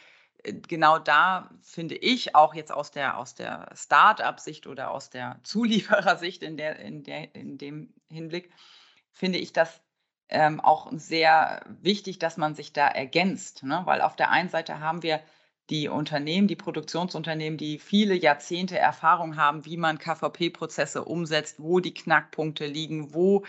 genau 0.44 1.00
da 1.00 1.50
finde 1.62 1.96
ich 1.96 2.36
auch 2.36 2.54
jetzt 2.54 2.72
aus 2.72 2.92
der, 2.92 3.18
aus 3.18 3.36
der 3.36 3.70
Start-up-Sicht 3.76 4.68
oder 4.68 4.92
aus 4.92 5.10
der 5.10 5.40
Zulieferersicht 5.44 6.44
in, 6.44 6.58
der, 6.58 6.80
in, 6.80 7.04
der, 7.04 7.36
in 7.36 7.58
dem 7.58 7.94
Hinblick, 8.10 8.52
finde 9.12 9.40
ich 9.40 9.54
das 9.54 9.82
ähm, 10.30 10.60
auch 10.60 10.92
sehr 10.94 11.66
wichtig, 11.82 12.20
dass 12.20 12.38
man 12.38 12.56
sich 12.56 12.74
da 12.74 12.88
ergänzt. 12.88 13.64
Ne? 13.64 13.82
Weil 13.86 14.02
auf 14.02 14.16
der 14.16 14.30
einen 14.32 14.50
Seite 14.50 14.80
haben 14.80 15.04
wir 15.04 15.22
die 15.70 15.88
Unternehmen, 15.88 16.48
die 16.48 16.56
Produktionsunternehmen, 16.56 17.58
die 17.58 17.78
viele 17.78 18.16
Jahrzehnte 18.16 18.78
Erfahrung 18.78 19.38
haben, 19.38 19.66
wie 19.66 19.78
man 19.78 20.00
KVP-Prozesse 20.00 21.06
umsetzt, 21.06 21.60
wo 21.60 21.80
die 21.80 21.94
Knackpunkte 21.94 22.66
liegen, 22.66 23.14
wo 23.14 23.46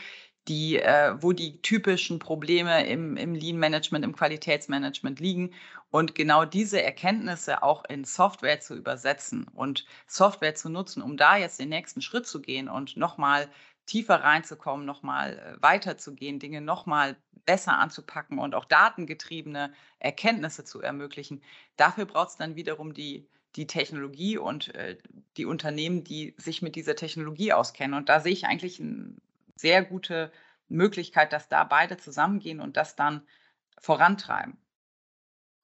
die, 0.51 0.81
äh, 0.81 1.15
wo 1.21 1.33
die 1.33 1.63
typischen 1.63 2.19
Probleme 2.19 2.85
im, 2.85 3.17
im 3.17 3.37
Lean-Management, 3.37 4.05
im 4.05 4.17
Qualitätsmanagement 4.17 5.21
liegen 5.21 5.55
und 5.93 6.17
genau 6.17 6.45
diese 6.45 6.83
Erkenntnisse 6.83 7.63
auch 7.63 7.85
in 7.85 8.05
Software 8.05 8.61
zu 8.61 8.75
übersetzen 8.75 9.47
und 9.55 9.87
Software 10.09 10.57
zu 10.57 10.69
nutzen, 10.69 11.03
um 11.03 11.17
da 11.17 11.37
jetzt 11.37 11.61
den 11.61 11.69
nächsten 11.69 12.03
Schritt 12.03 12.27
zu 12.27 12.43
gehen 12.43 12.69
und 12.69 12.97
nochmal 12.97 13.49
tiefer 13.87 14.17
reinzukommen, 14.17 14.85
nochmal 14.85 15.39
äh, 15.39 15.63
weiterzugehen, 15.63 16.41
Dinge 16.41 16.61
nochmal 16.61 17.17
besser 17.47 17.79
anzupacken 17.79 18.41
und 18.41 18.57
auch 18.57 18.65
datengetriebene 18.65 19.73
Erkenntnisse 20.01 20.65
zu 20.65 20.81
ermöglichen. 20.81 21.43
Dafür 21.77 22.07
braucht 22.07 22.31
es 22.31 22.37
dann 22.37 22.57
wiederum 22.57 22.93
die, 22.93 23.29
die 23.55 23.69
Technologie 23.69 24.37
und 24.37 24.75
äh, 24.75 24.99
die 25.37 25.47
Unternehmen, 25.47 26.03
die 26.03 26.35
sich 26.39 26.61
mit 26.61 26.75
dieser 26.75 26.97
Technologie 26.97 27.53
auskennen. 27.53 27.97
Und 27.97 28.09
da 28.09 28.19
sehe 28.19 28.33
ich 28.33 28.47
eigentlich 28.47 28.81
ein 28.81 29.21
sehr 29.61 29.85
gute 29.85 30.33
Möglichkeit, 30.69 31.33
dass 31.33 31.49
da 31.49 31.65
beide 31.65 31.97
zusammengehen 31.97 32.61
und 32.61 32.77
das 32.77 32.97
dann 32.97 33.23
vorantreiben. 33.81 34.57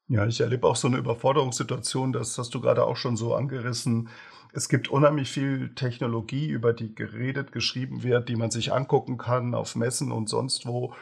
Ja, 0.09 0.26
ich 0.26 0.41
erlebe 0.41 0.69
auch 0.69 0.76
so 0.76 0.87
eine 0.87 0.99
Überforderungssituation, 0.99 2.12
das 2.12 2.38
hast 2.38 2.55
du 2.55 2.61
gerade 2.61 2.85
auch 2.85 2.97
schon 2.97 3.17
so 3.17 3.35
angerissen. 3.35 4.09
Es 4.53 4.69
gibt 4.69 4.88
unheimlich 4.88 5.31
viel 5.31 5.75
Technologie, 5.75 6.49
über 6.49 6.73
die 6.73 6.95
geredet, 6.95 7.50
geschrieben 7.50 8.03
wird, 8.03 8.29
die 8.29 8.37
man 8.37 8.50
sich 8.50 8.73
angucken 8.73 9.19
kann 9.19 9.55
auf 9.55 9.75
Messen 9.75 10.12
und 10.12 10.29
sonst 10.29 10.67
wo. 10.67 10.95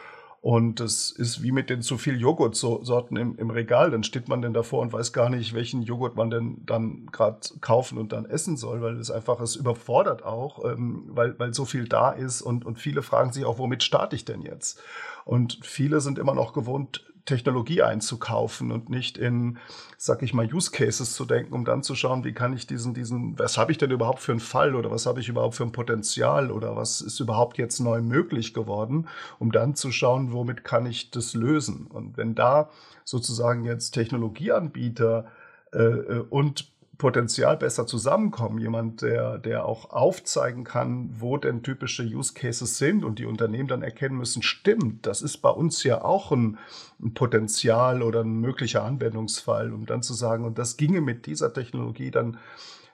Und 0.45 0.79
das 0.79 1.11
ist 1.11 1.43
wie 1.43 1.53
mit 1.53 1.71
den 1.71 1.81
zu 1.81 1.97
viel 1.97 2.21
Joghurtsorten 2.21 3.17
im, 3.17 3.35
im 3.39 3.49
Regal. 3.49 3.91
Dann 3.91 4.05
steht 4.05 4.29
man 4.29 4.43
denn 4.43 4.53
davor 4.53 4.83
und 4.83 4.93
weiß 4.93 5.15
gar 5.15 5.31
nicht, 5.31 5.55
welchen 5.55 5.81
Joghurt 5.81 6.17
man 6.17 6.29
denn 6.29 6.59
dann 6.67 7.07
gerade 7.11 7.39
kaufen 7.63 7.97
und 7.97 8.13
dann 8.13 8.27
essen 8.27 8.59
soll, 8.59 8.83
weil 8.83 8.99
es 8.99 9.11
einfach 9.11 9.41
es 9.41 9.57
überfordert 9.57 10.23
auch, 10.23 10.63
ähm, 10.71 11.05
weil, 11.09 11.39
weil 11.39 11.55
so 11.55 11.65
viel 11.65 11.89
da 11.89 12.11
ist. 12.11 12.43
Und, 12.43 12.67
und 12.67 12.79
viele 12.79 13.01
fragen 13.01 13.33
sich 13.33 13.47
auch, 13.47 13.57
womit 13.57 13.85
starte 13.85 14.17
ich 14.17 14.27
denn 14.27 14.43
jetzt? 14.43 14.83
Und 15.25 15.61
viele 15.63 16.03
sind 16.03 16.19
immer 16.19 16.35
noch 16.35 16.53
gewohnt, 16.53 17.07
Technologie 17.25 17.83
einzukaufen 17.83 18.71
und 18.71 18.91
nicht 18.91 19.17
in, 19.17 19.59
sag 19.97 20.23
ich 20.23 20.35
mal, 20.35 20.47
Use 20.53 20.71
Cases 20.71 21.13
zu 21.15 21.25
denken, 21.25 21.55
um 21.55 21.65
dann 21.65 21.83
zu 21.83 21.95
schauen, 21.95 22.25
wie 22.25 22.33
kann 22.33 22.53
ich 22.53 22.67
diesen, 22.67 22.93
diesen, 22.93 23.39
was 23.39 23.57
habe 23.57 23.73
ich 23.73 23.79
denn 23.79 23.91
überhaupt 23.91 24.21
für 24.21 24.33
einen 24.33 24.41
Fall 24.41 24.75
oder 24.75 24.91
was 24.91 25.07
habe 25.07 25.21
ich 25.21 25.29
überhaupt 25.29 25.55
für 25.55 25.65
ein 25.65 25.73
Potenzial 25.73 26.51
oder 26.51 26.77
was 26.77 27.01
ist 27.01 27.21
überhaupt 27.21 27.57
jetzt 27.57 27.81
neu 27.81 28.03
möglich 28.03 28.53
geworden, 28.53 29.09
um 29.39 29.53
dann 29.53 29.75
zu 29.75 29.91
schauen, 29.91 30.33
womit 30.33 30.65
kann 30.65 30.85
ich 30.85 31.11
das 31.11 31.35
lösen. 31.35 31.87
Und 31.87 32.17
wenn 32.17 32.35
da 32.35 32.69
sozusagen 33.05 33.65
jetzt 33.65 33.93
Technologieanbieter 33.93 35.27
äh, 35.73 35.79
äh 35.79 36.25
und 36.29 36.74
Potenzial 37.05 37.59
besser 37.59 37.87
zusammenkommen. 37.87 38.59
Jemand, 38.59 39.03
der, 39.03 39.37
der 39.37 39.67
auch 39.67 39.91
aufzeigen 39.91 40.65
kann, 40.65 41.11
wo 41.19 41.37
denn 41.37 41.63
typische 41.63 42.03
Use 42.03 42.33
Cases 42.33 42.79
sind 42.79 43.05
und 43.05 43.19
die 43.19 43.27
Unternehmen 43.27 43.69
dann 43.69 43.83
erkennen 43.83 44.17
müssen, 44.17 44.43
stimmt, 44.43 45.05
das 45.05 45.21
ist 45.21 45.43
bei 45.43 45.51
uns 45.51 45.83
ja 45.85 46.03
auch 46.03 46.33
ein, 46.33 46.57
ein 47.03 47.13
Potenzial 47.13 48.03
oder 48.03 48.23
ein 48.23 48.41
möglicher 48.41 48.85
Anwendungsfall, 48.85 49.75
um 49.75 49.85
dann 49.85 50.03
zu 50.03 50.15
sagen, 50.15 50.47
und 50.47 50.59
das 50.59 50.79
ginge 50.79 51.03
mit 51.03 51.27
dieser 51.27 51.53
Technologie 51.53 52.11
dann 52.11 52.39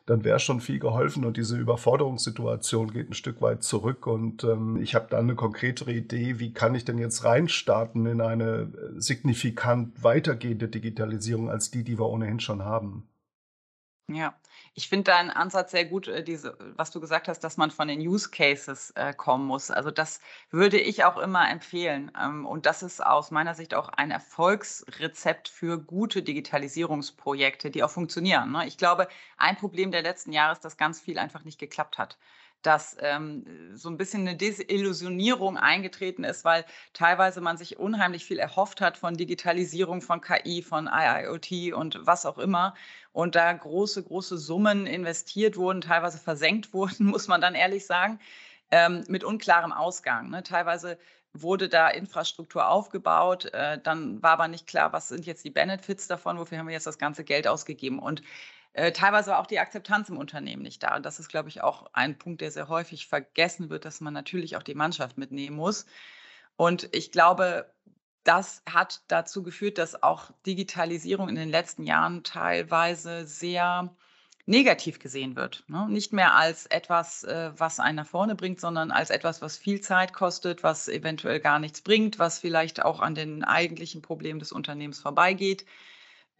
dann 0.07 0.25
wäre 0.25 0.41
schon 0.41 0.61
viel 0.61 0.81
geholfen 0.81 1.25
und 1.25 1.37
diese 1.37 1.57
Überforderungssituation 1.57 2.91
geht 2.93 3.11
ein 3.11 3.15
Stück 3.15 3.41
weit 3.41 3.63
zurück 3.63 4.09
und 4.09 4.43
ähm, 4.43 4.81
ich 4.83 4.97
habe 4.97 5.07
dann 5.09 5.21
eine 5.21 5.37
konkretere 5.37 5.93
Idee, 5.93 6.41
wie 6.41 6.53
kann 6.53 6.75
ich 6.75 6.85
denn 6.85 6.99
jetzt 6.99 7.23
reinstarten 7.23 8.07
in 8.07 8.21
eine 8.21 8.73
signifikant 8.97 10.03
weitergehende 10.03 10.67
Digitalisierung 10.67 11.49
als 11.49 11.71
die, 11.71 11.85
die 11.85 11.97
wir 11.97 12.09
ohnehin 12.09 12.41
schon 12.41 12.65
haben. 12.65 13.05
Ja, 14.13 14.35
ich 14.75 14.89
finde 14.89 15.05
deinen 15.13 15.31
Ansatz 15.31 15.71
sehr 15.71 15.85
gut, 15.85 16.09
äh, 16.09 16.25
diese, 16.25 16.57
was 16.77 16.91
du 16.91 17.01
gesagt 17.01 17.29
hast, 17.29 17.41
dass 17.45 17.57
man 17.57 17.71
von 17.71 17.87
den 17.87 18.01
Use 18.01 18.29
Cases 18.31 18.91
äh, 18.97 19.13
kommen 19.15 19.47
muss. 19.47 19.71
Also 19.71 19.91
das 19.93 20.21
würde 20.51 20.81
ich 20.81 21.05
auch 21.05 21.17
immer 21.17 21.49
empfehlen. 21.49 22.11
Ähm, 22.21 22.45
und 22.45 22.67
das 22.67 22.83
ist 22.83 23.05
aus 23.05 23.31
meiner 23.31 23.55
Sicht 23.55 23.73
auch 23.75 23.89
ein 23.89 24.11
Erfolgsrezept 24.11 25.49
für 25.49 25.79
gute 25.79 26.23
Digitalisierungsprojekte, 26.25 27.71
die 27.71 27.85
auch 27.85 27.91
funktionieren. 27.91 28.51
Ne? 28.51 28.67
Ich 28.67 28.79
glaube, 28.79 29.07
ein 29.37 29.57
Problem 29.57 29.93
der 29.93 30.03
letzten 30.03 30.33
Jahre 30.33 30.55
ist, 30.55 30.65
dass 30.65 30.77
ganz 30.77 31.01
viel 31.01 31.19
einfach 31.19 31.45
nicht 31.45 31.61
geklappt 31.61 31.99
hat 31.99 32.19
dass 32.63 32.97
ähm, 33.01 33.45
so 33.75 33.89
ein 33.89 33.97
bisschen 33.97 34.27
eine 34.27 34.37
Desillusionierung 34.37 35.57
eingetreten 35.57 36.25
ist, 36.25 36.45
weil 36.45 36.65
teilweise 36.93 37.41
man 37.41 37.57
sich 37.57 37.79
unheimlich 37.79 38.25
viel 38.25 38.39
erhofft 38.39 38.81
hat 38.81 38.97
von 38.97 39.17
Digitalisierung, 39.17 40.03
von 40.03 40.21
KI, 40.21 40.63
von 40.63 40.89
IIoT 40.93 41.73
und 41.73 41.99
was 42.05 42.27
auch 42.27 42.39
immer. 42.39 42.75
Und 43.13 43.35
da 43.35 43.53
große, 43.53 44.03
große 44.03 44.39
Summen 44.39 44.87
investiert 44.87 45.57
wurden, 45.57 45.81
teilweise 45.81 46.19
versenkt 46.19 46.73
wurden, 46.75 47.07
muss 47.07 47.29
man 47.29 47.41
dann 47.41 47.55
ehrlich 47.55 47.87
sagen, 47.87 48.19
ähm, 48.71 49.05
mit 49.09 49.25
unklarem 49.25 49.73
Ausgang. 49.73 50.31
Ne? 50.31 50.43
Teilweise 50.43 50.99
wurde 51.33 51.69
da 51.69 51.89
Infrastruktur 51.89 52.69
aufgebaut, 52.69 53.47
äh, 53.55 53.79
dann 53.81 54.23
war 54.23 54.33
aber 54.33 54.49
nicht 54.49 54.67
klar, 54.67 54.93
was 54.93 55.09
sind 55.09 55.27
jetzt 55.27 55.45
die 55.45 55.51
Benefits 55.51 56.09
davon, 56.09 56.39
wofür 56.39 56.59
haben 56.59 56.67
wir 56.67 56.75
jetzt 56.75 56.87
das 56.87 56.99
ganze 56.99 57.25
Geld 57.25 57.47
ausgegeben. 57.47 57.99
Und 58.01 58.23
äh, 58.73 58.93
teilweise 58.93 59.39
auch 59.39 59.47
die 59.47 59.59
Akzeptanz 59.59 60.09
im 60.09 60.17
Unternehmen 60.17 60.63
nicht 60.63 60.83
da. 60.83 60.97
Und 60.97 61.05
das 61.05 61.19
ist, 61.19 61.29
glaube 61.29 61.49
ich, 61.49 61.63
auch 61.63 61.91
ein 61.93 62.19
Punkt, 62.19 62.41
der 62.41 62.51
sehr 62.51 62.69
häufig 62.69 63.07
vergessen 63.07 63.71
wird, 63.71 63.85
dass 63.85 64.01
man 64.01 64.15
natürlich 64.15 64.57
auch 64.57 64.63
die 64.63 64.75
Mannschaft 64.75 65.19
mitnehmen 65.19 65.57
muss. 65.57 65.87
Und 66.57 66.89
ich 66.93 67.11
glaube, 67.11 67.73
das 68.23 68.63
hat 68.71 69.03
dazu 69.09 69.43
geführt, 69.43 69.79
dass 69.79 70.03
auch 70.03 70.31
Digitalisierung 70.47 71.29
in 71.29 71.35
den 71.35 71.49
letzten 71.49 71.85
Jahren 71.85 72.23
teilweise 72.23 73.27
sehr 73.27 73.95
negativ 74.47 74.99
gesehen 74.99 75.37
wird. 75.37 75.65
Ne? 75.69 75.87
Nicht 75.89 76.13
mehr 76.13 76.35
als 76.35 76.67
etwas, 76.67 77.25
äh, 77.25 77.53
was 77.57 77.81
einen 77.81 77.97
nach 77.97 78.07
vorne 78.07 78.35
bringt, 78.35 78.61
sondern 78.61 78.91
als 78.91 79.11
etwas, 79.11 79.43
was 79.43 79.57
viel 79.57 79.81
Zeit 79.81 80.13
kostet, 80.13 80.63
was 80.63 80.89
eventuell 80.89 81.41
gar 81.41 81.59
nichts 81.59 81.81
bringt, 81.83 82.19
was 82.19 82.39
vielleicht 82.39 82.83
auch 82.83 83.01
an 83.01 83.15
den 83.15 83.45
eigentlichen 83.45 84.03
Problemen 84.03 84.41
des 84.41 84.53
Unternehmens 84.53 85.01
vorbeigeht 85.01 85.67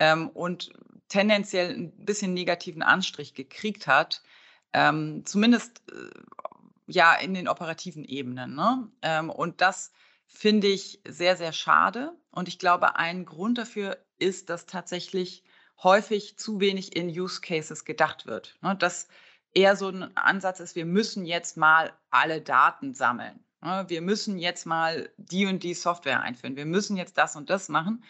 ähm, 0.01 0.29
und 0.29 0.73
tendenziell 1.11 1.75
ein 1.75 1.93
bisschen 2.07 2.33
negativen 2.33 2.83
Anstrich 2.83 3.35
gekriegt 3.35 3.87
hat, 3.87 4.23
ähm, 4.73 5.27
zumindest 5.27 5.83
äh, 5.91 6.11
ja 6.87 7.15
in 7.15 7.35
den 7.35 7.49
operativen 7.49 8.05
Ebenen. 8.05 8.55
Ne? 8.55 8.89
Ähm, 9.03 9.29
und 9.29 9.61
das 9.61 9.93
finde 10.27 10.69
ich 10.69 11.01
sehr, 11.07 11.37
sehr 11.37 11.53
schade. 11.53 12.17
Und 12.31 12.49
ich 12.49 12.59
glaube, 12.59 12.97
ein 12.97 13.27
Grund 13.27 13.59
dafür 13.59 13.99
ist, 14.19 14.49
dass 14.49 14.67
tatsächlich 14.67 15.45
häufig 15.83 16.39
zu 16.39 16.61
wenig 16.61 16.97
in 16.97 17.09
Use 17.09 17.41
Cases 17.41 17.85
gedacht 17.85 18.27
wird. 18.27 18.57
Ne? 18.63 18.77
Dass 18.77 19.09
eher 19.53 19.77
so 19.77 19.89
ein 19.89 20.17
Ansatz 20.17 20.61
ist, 20.61 20.77
wir 20.77 20.87
müssen 20.87 21.27
jetzt 21.27 21.57
mal 21.57 21.93
alle 22.11 22.41
Daten 22.41 22.95
sammeln. 22.95 23.41
Ne? 23.63 23.85
Wir 23.89 24.01
müssen 24.01 24.39
jetzt 24.39 24.65
mal 24.65 25.11
die 25.17 25.47
und 25.47 25.65
die 25.65 25.75
Software 25.75 26.21
einführen. 26.21 26.55
Wir 26.55 26.67
müssen 26.67 26.97
jetzt 26.97 27.19
das 27.19 27.35
und 27.35 27.51
das 27.51 27.69
machen 27.69 28.05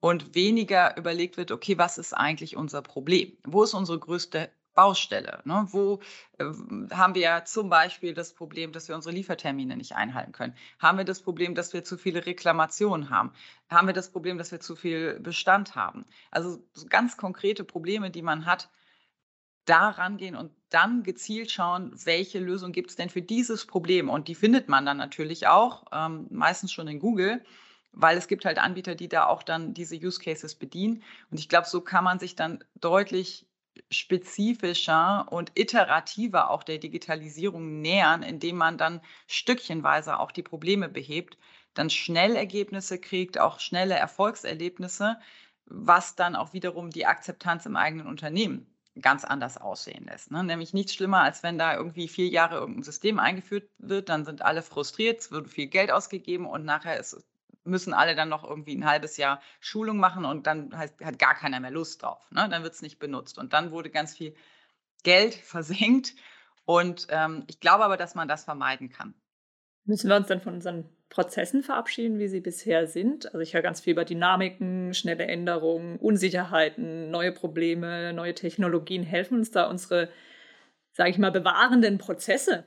und 0.00 0.34
weniger 0.34 0.96
überlegt 0.96 1.36
wird, 1.36 1.52
okay, 1.52 1.78
was 1.78 1.98
ist 1.98 2.14
eigentlich 2.14 2.56
unser 2.56 2.82
Problem? 2.82 3.36
Wo 3.44 3.62
ist 3.62 3.74
unsere 3.74 3.98
größte 3.98 4.50
Baustelle? 4.74 5.42
Ne? 5.44 5.66
Wo 5.70 6.00
äh, 6.38 6.44
haben 6.90 7.14
wir 7.14 7.22
ja 7.22 7.44
zum 7.44 7.68
Beispiel 7.68 8.14
das 8.14 8.32
Problem, 8.32 8.72
dass 8.72 8.88
wir 8.88 8.94
unsere 8.94 9.14
Liefertermine 9.14 9.76
nicht 9.76 9.96
einhalten 9.96 10.32
können? 10.32 10.54
Haben 10.78 10.98
wir 10.98 11.04
das 11.04 11.20
Problem, 11.20 11.54
dass 11.54 11.72
wir 11.74 11.84
zu 11.84 11.98
viele 11.98 12.24
Reklamationen 12.24 13.10
haben? 13.10 13.32
Haben 13.68 13.88
wir 13.88 13.94
das 13.94 14.10
Problem, 14.10 14.38
dass 14.38 14.52
wir 14.52 14.60
zu 14.60 14.74
viel 14.74 15.20
Bestand 15.20 15.74
haben? 15.74 16.06
Also 16.30 16.64
so 16.72 16.86
ganz 16.86 17.16
konkrete 17.18 17.64
Probleme, 17.64 18.10
die 18.10 18.22
man 18.22 18.46
hat, 18.46 18.70
da 19.66 19.90
rangehen 19.90 20.34
und 20.34 20.50
dann 20.70 21.02
gezielt 21.02 21.50
schauen, 21.50 21.92
welche 22.04 22.38
Lösung 22.38 22.72
gibt 22.72 22.90
es 22.90 22.96
denn 22.96 23.10
für 23.10 23.22
dieses 23.22 23.66
Problem? 23.66 24.08
Und 24.08 24.28
die 24.28 24.34
findet 24.34 24.68
man 24.68 24.86
dann 24.86 24.96
natürlich 24.96 25.46
auch, 25.46 25.84
ähm, 25.92 26.26
meistens 26.30 26.72
schon 26.72 26.88
in 26.88 26.98
Google 26.98 27.44
weil 27.92 28.16
es 28.16 28.28
gibt 28.28 28.44
halt 28.44 28.58
Anbieter, 28.58 28.94
die 28.94 29.08
da 29.08 29.26
auch 29.26 29.42
dann 29.42 29.74
diese 29.74 29.96
Use 29.96 30.20
Cases 30.20 30.54
bedienen. 30.54 31.02
Und 31.30 31.38
ich 31.38 31.48
glaube, 31.48 31.66
so 31.68 31.80
kann 31.80 32.04
man 32.04 32.18
sich 32.18 32.36
dann 32.36 32.64
deutlich 32.80 33.46
spezifischer 33.90 35.26
und 35.30 35.52
iterativer 35.54 36.50
auch 36.50 36.62
der 36.62 36.78
Digitalisierung 36.78 37.80
nähern, 37.80 38.22
indem 38.22 38.56
man 38.56 38.78
dann 38.78 39.00
stückchenweise 39.26 40.18
auch 40.18 40.32
die 40.32 40.42
Probleme 40.42 40.88
behebt, 40.88 41.38
dann 41.74 41.90
schnell 41.90 42.36
Ergebnisse 42.36 42.98
kriegt, 42.98 43.38
auch 43.38 43.60
schnelle 43.60 43.94
Erfolgserlebnisse, 43.94 45.18
was 45.66 46.16
dann 46.16 46.36
auch 46.36 46.52
wiederum 46.52 46.90
die 46.90 47.06
Akzeptanz 47.06 47.66
im 47.66 47.76
eigenen 47.76 48.06
Unternehmen 48.06 48.66
ganz 49.00 49.24
anders 49.24 49.56
aussehen 49.56 50.04
lässt. 50.06 50.30
Ne? 50.30 50.42
Nämlich 50.42 50.74
nichts 50.74 50.94
schlimmer, 50.94 51.22
als 51.22 51.42
wenn 51.42 51.58
da 51.58 51.76
irgendwie 51.76 52.08
vier 52.08 52.28
Jahre 52.28 52.56
irgendein 52.56 52.82
System 52.82 53.18
eingeführt 53.18 53.70
wird, 53.78 54.08
dann 54.08 54.24
sind 54.24 54.42
alle 54.42 54.62
frustriert, 54.62 55.20
es 55.20 55.30
wird 55.30 55.48
viel 55.48 55.68
Geld 55.68 55.90
ausgegeben 55.92 56.46
und 56.46 56.64
nachher 56.64 56.98
ist 56.98 57.24
müssen 57.70 57.94
alle 57.94 58.14
dann 58.14 58.28
noch 58.28 58.44
irgendwie 58.44 58.76
ein 58.76 58.84
halbes 58.84 59.16
Jahr 59.16 59.40
Schulung 59.60 59.98
machen 59.98 60.24
und 60.24 60.46
dann 60.46 60.76
heißt, 60.76 61.00
hat 61.02 61.18
gar 61.18 61.34
keiner 61.34 61.60
mehr 61.60 61.70
Lust 61.70 62.02
drauf. 62.02 62.30
Ne? 62.30 62.48
Dann 62.50 62.62
wird 62.62 62.74
es 62.74 62.82
nicht 62.82 62.98
benutzt. 62.98 63.38
Und 63.38 63.52
dann 63.52 63.70
wurde 63.70 63.90
ganz 63.90 64.16
viel 64.16 64.34
Geld 65.02 65.34
versenkt. 65.34 66.14
Und 66.64 67.06
ähm, 67.10 67.44
ich 67.46 67.60
glaube 67.60 67.84
aber, 67.84 67.96
dass 67.96 68.14
man 68.14 68.28
das 68.28 68.44
vermeiden 68.44 68.90
kann. 68.90 69.14
Müssen 69.84 70.08
wir 70.08 70.16
uns 70.16 70.28
dann 70.28 70.40
von 70.40 70.54
unseren 70.54 70.88
Prozessen 71.08 71.62
verabschieden, 71.62 72.18
wie 72.18 72.28
sie 72.28 72.40
bisher 72.40 72.86
sind? 72.86 73.26
Also 73.26 73.40
ich 73.40 73.54
höre 73.54 73.62
ganz 73.62 73.80
viel 73.80 73.92
über 73.94 74.04
Dynamiken, 74.04 74.94
schnelle 74.94 75.26
Änderungen, 75.26 75.96
Unsicherheiten, 75.96 77.10
neue 77.10 77.32
Probleme, 77.32 78.12
neue 78.12 78.34
Technologien. 78.34 79.02
Helfen 79.02 79.38
uns 79.38 79.50
da 79.50 79.68
unsere, 79.68 80.08
sage 80.92 81.10
ich 81.10 81.18
mal, 81.18 81.32
bewahrenden 81.32 81.98
Prozesse? 81.98 82.64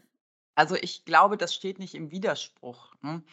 Also 0.55 0.75
ich 0.75 1.05
glaube, 1.05 1.37
das 1.37 1.55
steht 1.55 1.79
nicht 1.79 1.95
im 1.95 2.11
Widerspruch. 2.11 2.93
Ne? 3.01 3.23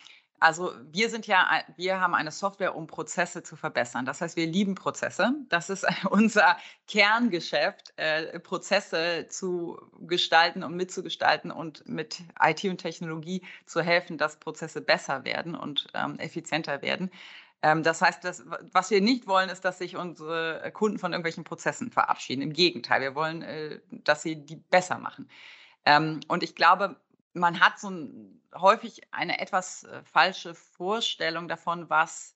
Also 0.40 0.72
wir 0.90 1.10
sind 1.10 1.26
ja, 1.26 1.46
wir 1.76 2.00
haben 2.00 2.14
eine 2.14 2.30
Software, 2.30 2.74
um 2.74 2.86
Prozesse 2.86 3.42
zu 3.42 3.56
verbessern. 3.56 4.06
Das 4.06 4.22
heißt, 4.22 4.36
wir 4.36 4.46
lieben 4.46 4.74
Prozesse. 4.74 5.34
Das 5.50 5.68
ist 5.68 5.86
unser 6.10 6.56
Kerngeschäft, 6.88 7.92
äh, 7.96 8.40
Prozesse 8.40 9.26
zu 9.28 9.78
gestalten 10.00 10.62
und 10.64 10.74
mitzugestalten 10.76 11.50
und 11.50 11.86
mit 11.86 12.22
IT 12.42 12.64
und 12.64 12.78
Technologie 12.78 13.42
zu 13.66 13.82
helfen, 13.82 14.16
dass 14.16 14.38
Prozesse 14.40 14.80
besser 14.80 15.24
werden 15.24 15.54
und 15.54 15.88
ähm, 15.92 16.18
effizienter 16.18 16.80
werden. 16.80 17.10
Ähm, 17.62 17.82
das 17.82 18.00
heißt, 18.00 18.24
das, 18.24 18.42
was 18.72 18.90
wir 18.90 19.02
nicht 19.02 19.26
wollen, 19.26 19.50
ist, 19.50 19.66
dass 19.66 19.76
sich 19.76 19.96
unsere 19.96 20.70
Kunden 20.72 20.98
von 20.98 21.12
irgendwelchen 21.12 21.44
Prozessen 21.44 21.90
verabschieden. 21.90 22.40
Im 22.40 22.54
Gegenteil, 22.54 23.02
wir 23.02 23.14
wollen, 23.14 23.42
äh, 23.42 23.80
dass 23.90 24.22
sie 24.22 24.36
die 24.36 24.56
besser 24.56 24.98
machen. 24.98 25.28
Ähm, 25.84 26.20
und 26.28 26.42
ich 26.42 26.54
glaube, 26.54 26.96
man 27.32 27.60
hat 27.60 27.78
so 27.78 27.90
ein, 27.90 28.42
häufig 28.54 29.02
eine 29.12 29.40
etwas 29.40 29.84
äh, 29.84 30.02
falsche 30.04 30.54
Vorstellung 30.54 31.48
davon, 31.48 31.88
was 31.90 32.34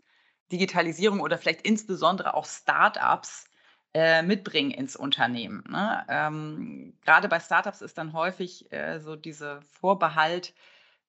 Digitalisierung 0.53 1.21
oder 1.21 1.39
vielleicht 1.39 1.63
insbesondere 1.63 2.35
auch 2.35 2.47
Startups 2.47 3.47
äh, 3.95 4.23
mitbringen 4.23 4.71
ins 4.71 4.97
Unternehmen. 4.97 5.65
Ne? 5.69 6.05
Ähm, 6.09 6.99
gerade 7.05 7.29
bei 7.29 7.41
Startups 7.41 7.81
ist 7.81 7.99
dann 7.99 8.13
häufig 8.13 8.71
äh, 8.73 8.99
so 9.01 9.17
dieser 9.17 9.63
Vorbehalt, 9.63 10.55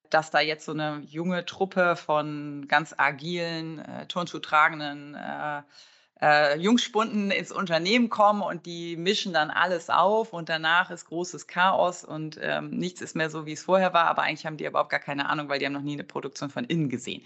dass 0.10 0.32
da 0.32 0.40
jetzt 0.40 0.66
so 0.66 0.72
eine 0.72 1.00
junge 1.06 1.46
Truppe 1.46 1.96
von 1.96 2.68
ganz 2.68 2.94
agilen, 2.98 3.80
äh, 3.80 4.08
turnschuhtragenden 4.08 5.16
äh, 6.22 6.58
Jungspunden 6.58 7.32
ins 7.32 7.52
Unternehmen 7.52 8.10
kommen 8.10 8.42
und 8.42 8.66
die 8.66 8.96
mischen 8.96 9.34
dann 9.34 9.52
alles 9.52 9.90
auf 9.90 10.34
und 10.34 10.50
danach 10.50 10.90
ist 10.92 11.06
großes 11.06 11.48
Chaos 11.48 12.04
und 12.06 12.40
ähm, 12.42 12.70
nichts 12.70 13.02
ist 13.02 13.16
mehr 13.16 13.30
so, 13.30 13.46
wie 13.46 13.54
es 13.54 13.64
vorher 13.64 13.94
war, 13.94 14.06
aber 14.06 14.24
eigentlich 14.24 14.46
haben 14.46 14.58
die 14.58 14.66
überhaupt 14.66 14.90
gar 14.90 15.00
keine 15.00 15.30
Ahnung, 15.30 15.50
weil 15.50 15.60
die 15.60 15.66
haben 15.66 15.74
noch 15.74 15.82
nie 15.82 15.94
eine 15.94 16.04
Produktion 16.04 16.50
von 16.50 16.64
innen 16.64 16.90
gesehen. 16.90 17.24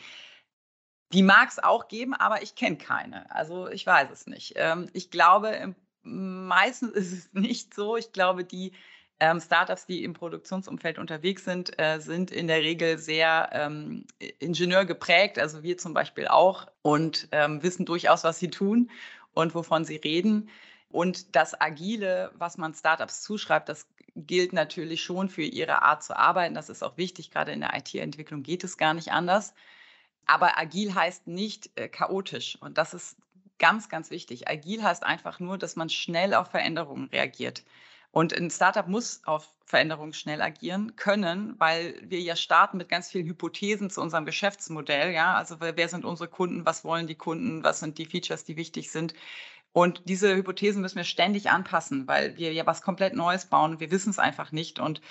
Die 1.14 1.24
mag 1.24 1.50
es 1.50 1.60
auch 1.60 1.88
geben, 1.88 2.14
aber 2.14 2.44
ich 2.44 2.56
kenne 2.56 2.78
keine. 2.78 3.30
Also 3.34 3.68
ich 3.68 3.86
weiß 3.86 4.10
es 4.12 4.28
nicht. 4.28 4.54
Ähm, 4.56 4.90
ich 4.94 5.10
glaube, 5.12 5.76
meistens 6.04 6.92
ist 6.94 7.14
es 7.14 7.34
nicht 7.34 7.74
so. 7.74 7.98
Ich 7.98 8.12
glaube, 8.12 8.44
die 8.44 8.74
ähm, 9.20 9.40
Startups, 9.42 9.86
die 9.86 10.04
im 10.04 10.14
Produktionsumfeld 10.14 10.98
unterwegs 10.98 11.44
sind, 11.44 11.78
äh, 11.80 12.00
sind 12.00 12.32
in 12.32 12.48
der 12.48 12.62
Regel 12.62 12.98
sehr 12.98 13.50
ähm, 13.52 14.06
Ingenieur 14.40 14.86
geprägt, 14.86 15.38
also 15.38 15.62
wir 15.64 15.78
zum 15.78 15.94
Beispiel 15.94 16.28
auch, 16.28 16.68
und 16.82 17.28
ähm, 17.32 17.62
wissen 17.62 17.86
durchaus, 17.86 18.24
was 18.24 18.40
sie 18.40 18.50
tun 18.50 18.90
und 19.34 19.54
wovon 19.56 19.84
sie 19.84 19.98
reden. 19.98 20.50
Und 20.90 21.36
das 21.36 21.60
Agile, 21.60 22.32
was 22.36 22.58
man 22.58 22.74
Startups 22.74 23.22
zuschreibt, 23.22 23.70
das 23.70 23.88
gilt 24.16 24.54
natürlich 24.54 25.04
schon 25.04 25.30
für 25.30 25.44
ihre 25.44 25.82
Art 25.84 26.04
zu 26.04 26.18
arbeiten. 26.18 26.56
Das 26.56 26.70
ist 26.70 26.84
auch 26.84 26.98
wichtig. 26.98 27.30
Gerade 27.30 27.52
in 27.52 27.60
der 27.60 27.76
IT-Entwicklung 27.76 28.42
geht 28.42 28.64
es 28.64 28.78
gar 28.78 28.94
nicht 28.94 29.12
anders. 29.12 29.54
Aber 30.26 30.58
agil 30.58 30.96
heißt 30.96 31.28
nicht 31.28 31.70
äh, 31.76 31.88
chaotisch. 31.90 32.58
Und 32.62 32.78
das 32.78 32.94
ist 32.94 33.18
ganz, 33.60 33.90
ganz 33.90 34.10
wichtig. 34.10 34.48
Agil 34.48 34.84
heißt 34.84 35.04
einfach 35.04 35.40
nur, 35.40 35.58
dass 35.58 35.76
man 35.76 35.90
schnell 35.90 36.34
auf 36.34 36.50
Veränderungen 36.50 37.10
reagiert 37.10 37.64
Und 38.12 38.34
ein 38.34 38.50
Startup 38.50 38.88
muss 38.88 39.22
auf 39.26 39.54
Veränderungen 39.66 40.14
schnell 40.14 40.42
agieren 40.42 40.96
können, 40.96 41.54
weil 41.60 41.96
wir 42.02 42.20
ja 42.20 42.36
starten 42.36 42.78
mit 42.78 42.90
ganz 42.90 43.10
vielen 43.10 43.28
Hypothesen 43.28 43.92
zu 43.92 44.02
unserem 44.02 44.26
Geschäftsmodell. 44.26 45.14
Ja, 45.14 45.36
also 45.36 45.58
wer 45.60 45.88
sind 45.90 46.06
unsere 46.06 46.28
Kunden, 46.28 46.66
was 46.66 46.84
wollen 46.84 47.06
die 47.06 47.16
Kunden, 47.16 47.64
was 47.64 47.80
sind 47.80 48.00
die 48.00 48.08
Features, 48.08 48.44
die 48.44 48.58
wichtig 48.58 48.92
sind. 48.92 49.14
Und 49.72 50.02
diese 50.06 50.36
Hypothesen 50.36 50.82
müssen 50.82 50.98
wir 50.98 51.04
ständig 51.04 51.52
anpassen, 51.52 52.08
weil 52.08 52.36
wir 52.38 52.52
ja 52.52 52.66
was 52.66 52.82
komplett 52.82 53.14
Neues 53.14 53.46
bauen. 53.46 53.80
Wir 53.80 53.92
wissen 53.92 54.10
es 54.10 54.18
einfach 54.18 54.52
nicht. 54.52 54.80
Und 54.80 55.02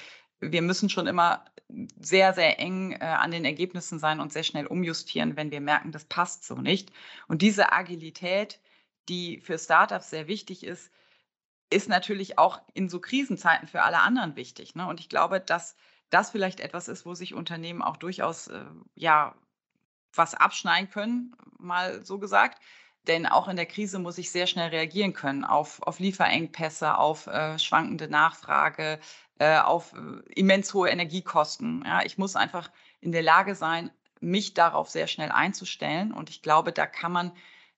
wir 0.40 0.62
müssen 0.62 0.88
schon 0.88 1.06
immer 1.06 1.44
sehr, 2.00 2.34
sehr 2.34 2.58
eng 2.58 2.92
äh, 2.92 3.04
an 3.04 3.30
den 3.30 3.44
Ergebnissen 3.44 3.98
sein 3.98 4.20
und 4.20 4.32
sehr 4.32 4.42
schnell 4.42 4.66
umjustieren, 4.66 5.36
wenn 5.36 5.50
wir 5.50 5.60
merken, 5.60 5.92
das 5.92 6.04
passt 6.06 6.44
so 6.44 6.56
nicht. 6.56 6.90
Und 7.28 7.42
diese 7.42 7.72
Agilität, 7.72 8.58
die 9.08 9.40
für 9.40 9.58
Startups 9.58 10.10
sehr 10.10 10.26
wichtig 10.26 10.64
ist, 10.64 10.90
ist 11.70 11.88
natürlich 11.88 12.38
auch 12.38 12.60
in 12.74 12.88
so 12.88 13.00
Krisenzeiten 13.00 13.68
für 13.68 13.82
alle 13.82 14.00
anderen 14.00 14.36
wichtig. 14.36 14.74
Ne? 14.74 14.86
Und 14.86 15.00
ich 15.00 15.08
glaube, 15.08 15.40
dass 15.40 15.76
das 16.10 16.30
vielleicht 16.30 16.60
etwas 16.60 16.88
ist, 16.88 17.04
wo 17.04 17.14
sich 17.14 17.34
Unternehmen 17.34 17.82
auch 17.82 17.96
durchaus 17.96 18.48
äh, 18.48 18.64
ja 18.94 19.34
was 20.14 20.34
abschneiden 20.34 20.90
können, 20.90 21.36
mal 21.58 22.04
so 22.04 22.18
gesagt. 22.18 22.60
Denn 23.06 23.26
auch 23.26 23.48
in 23.48 23.56
der 23.56 23.66
Krise 23.66 23.98
muss 23.98 24.18
ich 24.18 24.30
sehr 24.30 24.46
schnell 24.46 24.68
reagieren 24.68 25.12
können 25.12 25.44
auf, 25.44 25.82
auf 25.82 25.98
Lieferengpässe, 25.98 26.96
auf 26.96 27.26
äh, 27.26 27.58
schwankende 27.58 28.08
Nachfrage, 28.08 28.98
äh, 29.38 29.58
auf 29.58 29.94
äh, 29.94 30.32
immens 30.34 30.74
hohe 30.74 30.90
Energiekosten. 30.90 31.84
Ja, 31.86 32.02
ich 32.02 32.18
muss 32.18 32.36
einfach 32.36 32.70
in 33.00 33.12
der 33.12 33.22
Lage 33.22 33.54
sein, 33.54 33.90
mich 34.20 34.54
darauf 34.54 34.90
sehr 34.90 35.06
schnell 35.06 35.30
einzustellen. 35.30 36.12
Und 36.12 36.28
ich 36.28 36.42
glaube, 36.42 36.72
da 36.72 36.86
kann 36.86 37.12
man 37.12 37.32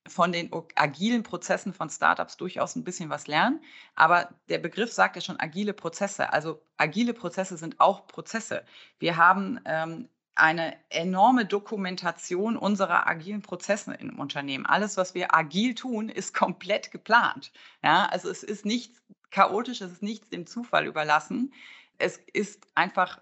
von 0.09 0.33
den 0.33 0.50
agilen 0.76 1.23
Prozessen 1.23 1.73
von 1.73 1.90
Startups 1.90 2.37
durchaus 2.37 2.75
ein 2.75 2.85
bisschen 2.85 3.11
was 3.11 3.26
lernen. 3.26 3.62
Aber 3.95 4.30
der 4.49 4.59
Begriff 4.59 4.92
sagt 4.92 5.16
ja 5.16 5.23
schon 5.23 5.38
agile 5.38 5.73
Prozesse. 5.73 6.33
Also 6.33 6.62
agile 6.76 7.14
Prozesse 7.14 7.57
sind 7.57 7.80
auch 7.80 8.07
Prozesse. 8.07 8.64
Wir 8.99 9.16
haben 9.16 9.61
ähm, 9.66 10.09
eine 10.35 10.75
enorme 10.88 11.45
Dokumentation 11.45 12.57
unserer 12.57 13.07
agilen 13.07 13.42
Prozesse 13.42 13.92
im 13.95 14.19
Unternehmen. 14.19 14.66
Alles, 14.66 14.97
was 14.97 15.14
wir 15.14 15.35
agil 15.35 15.75
tun, 15.75 16.09
ist 16.09 16.35
komplett 16.35 16.90
geplant. 16.90 17.52
Ja, 17.83 18.07
also 18.07 18.30
es 18.30 18.42
ist 18.42 18.64
nichts 18.64 19.02
chaotisch, 19.30 19.80
es 19.80 19.92
ist 19.92 20.02
nichts 20.02 20.30
dem 20.30 20.47
Zufall 20.47 20.87
überlassen. 20.87 21.52
Es 21.99 22.16
ist 22.33 22.66
einfach 22.75 23.21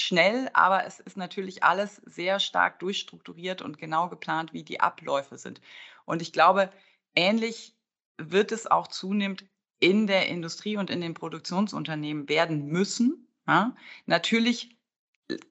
schnell, 0.00 0.50
aber 0.52 0.86
es 0.86 1.00
ist 1.00 1.16
natürlich 1.16 1.62
alles 1.62 1.96
sehr 2.06 2.40
stark 2.40 2.78
durchstrukturiert 2.78 3.62
und 3.62 3.78
genau 3.78 4.08
geplant, 4.08 4.52
wie 4.52 4.62
die 4.62 4.80
Abläufe 4.80 5.38
sind. 5.38 5.60
Und 6.04 6.22
ich 6.22 6.32
glaube, 6.32 6.70
ähnlich 7.14 7.74
wird 8.18 8.52
es 8.52 8.66
auch 8.66 8.86
zunehmend 8.88 9.44
in 9.80 10.06
der 10.06 10.28
Industrie 10.28 10.76
und 10.76 10.90
in 10.90 11.00
den 11.00 11.14
Produktionsunternehmen 11.14 12.28
werden 12.28 12.66
müssen. 12.66 13.28
Ja? 13.46 13.74
Natürlich 14.06 14.76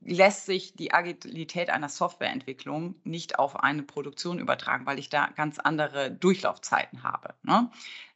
lässt 0.01 0.45
sich 0.45 0.75
die 0.75 0.93
Agilität 0.93 1.69
einer 1.69 1.89
Softwareentwicklung 1.89 2.95
nicht 3.03 3.39
auf 3.39 3.59
eine 3.59 3.83
Produktion 3.83 4.39
übertragen, 4.39 4.85
weil 4.85 4.99
ich 4.99 5.09
da 5.09 5.27
ganz 5.35 5.59
andere 5.59 6.11
Durchlaufzeiten 6.11 7.03
habe. 7.03 7.33
Ne? 7.43 7.71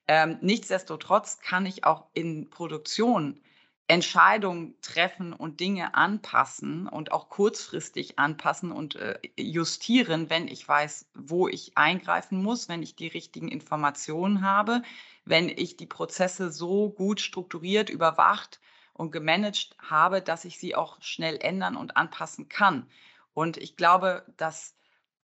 Ähm, 0.07 0.37
nichtsdestotrotz 0.41 1.39
kann 1.39 1.65
ich 1.65 1.83
auch 1.83 2.05
in 2.13 2.49
Produktion 2.49 3.41
Entscheidungen 3.89 4.75
treffen 4.81 5.31
und 5.31 5.61
Dinge 5.61 5.95
anpassen 5.95 6.87
und 6.87 7.13
auch 7.13 7.29
kurzfristig 7.29 8.19
anpassen 8.19 8.71
und 8.73 8.95
äh, 8.95 9.17
justieren, 9.37 10.29
wenn 10.29 10.49
ich 10.49 10.67
weiß, 10.67 11.09
wo 11.13 11.47
ich 11.47 11.77
eingreifen 11.77 12.43
muss, 12.43 12.67
wenn 12.67 12.83
ich 12.83 12.97
die 12.97 13.07
richtigen 13.07 13.47
Informationen 13.47 14.41
habe, 14.41 14.81
wenn 15.23 15.47
ich 15.47 15.77
die 15.77 15.85
Prozesse 15.85 16.51
so 16.51 16.89
gut 16.89 17.21
strukturiert, 17.21 17.89
überwacht 17.89 18.59
und 18.93 19.11
gemanagt 19.11 19.77
habe, 19.79 20.21
dass 20.21 20.43
ich 20.43 20.59
sie 20.59 20.75
auch 20.75 21.01
schnell 21.01 21.37
ändern 21.41 21.77
und 21.77 21.95
anpassen 21.95 22.49
kann. 22.49 22.89
Und 23.33 23.55
ich 23.55 23.77
glaube, 23.77 24.25
dass 24.35 24.75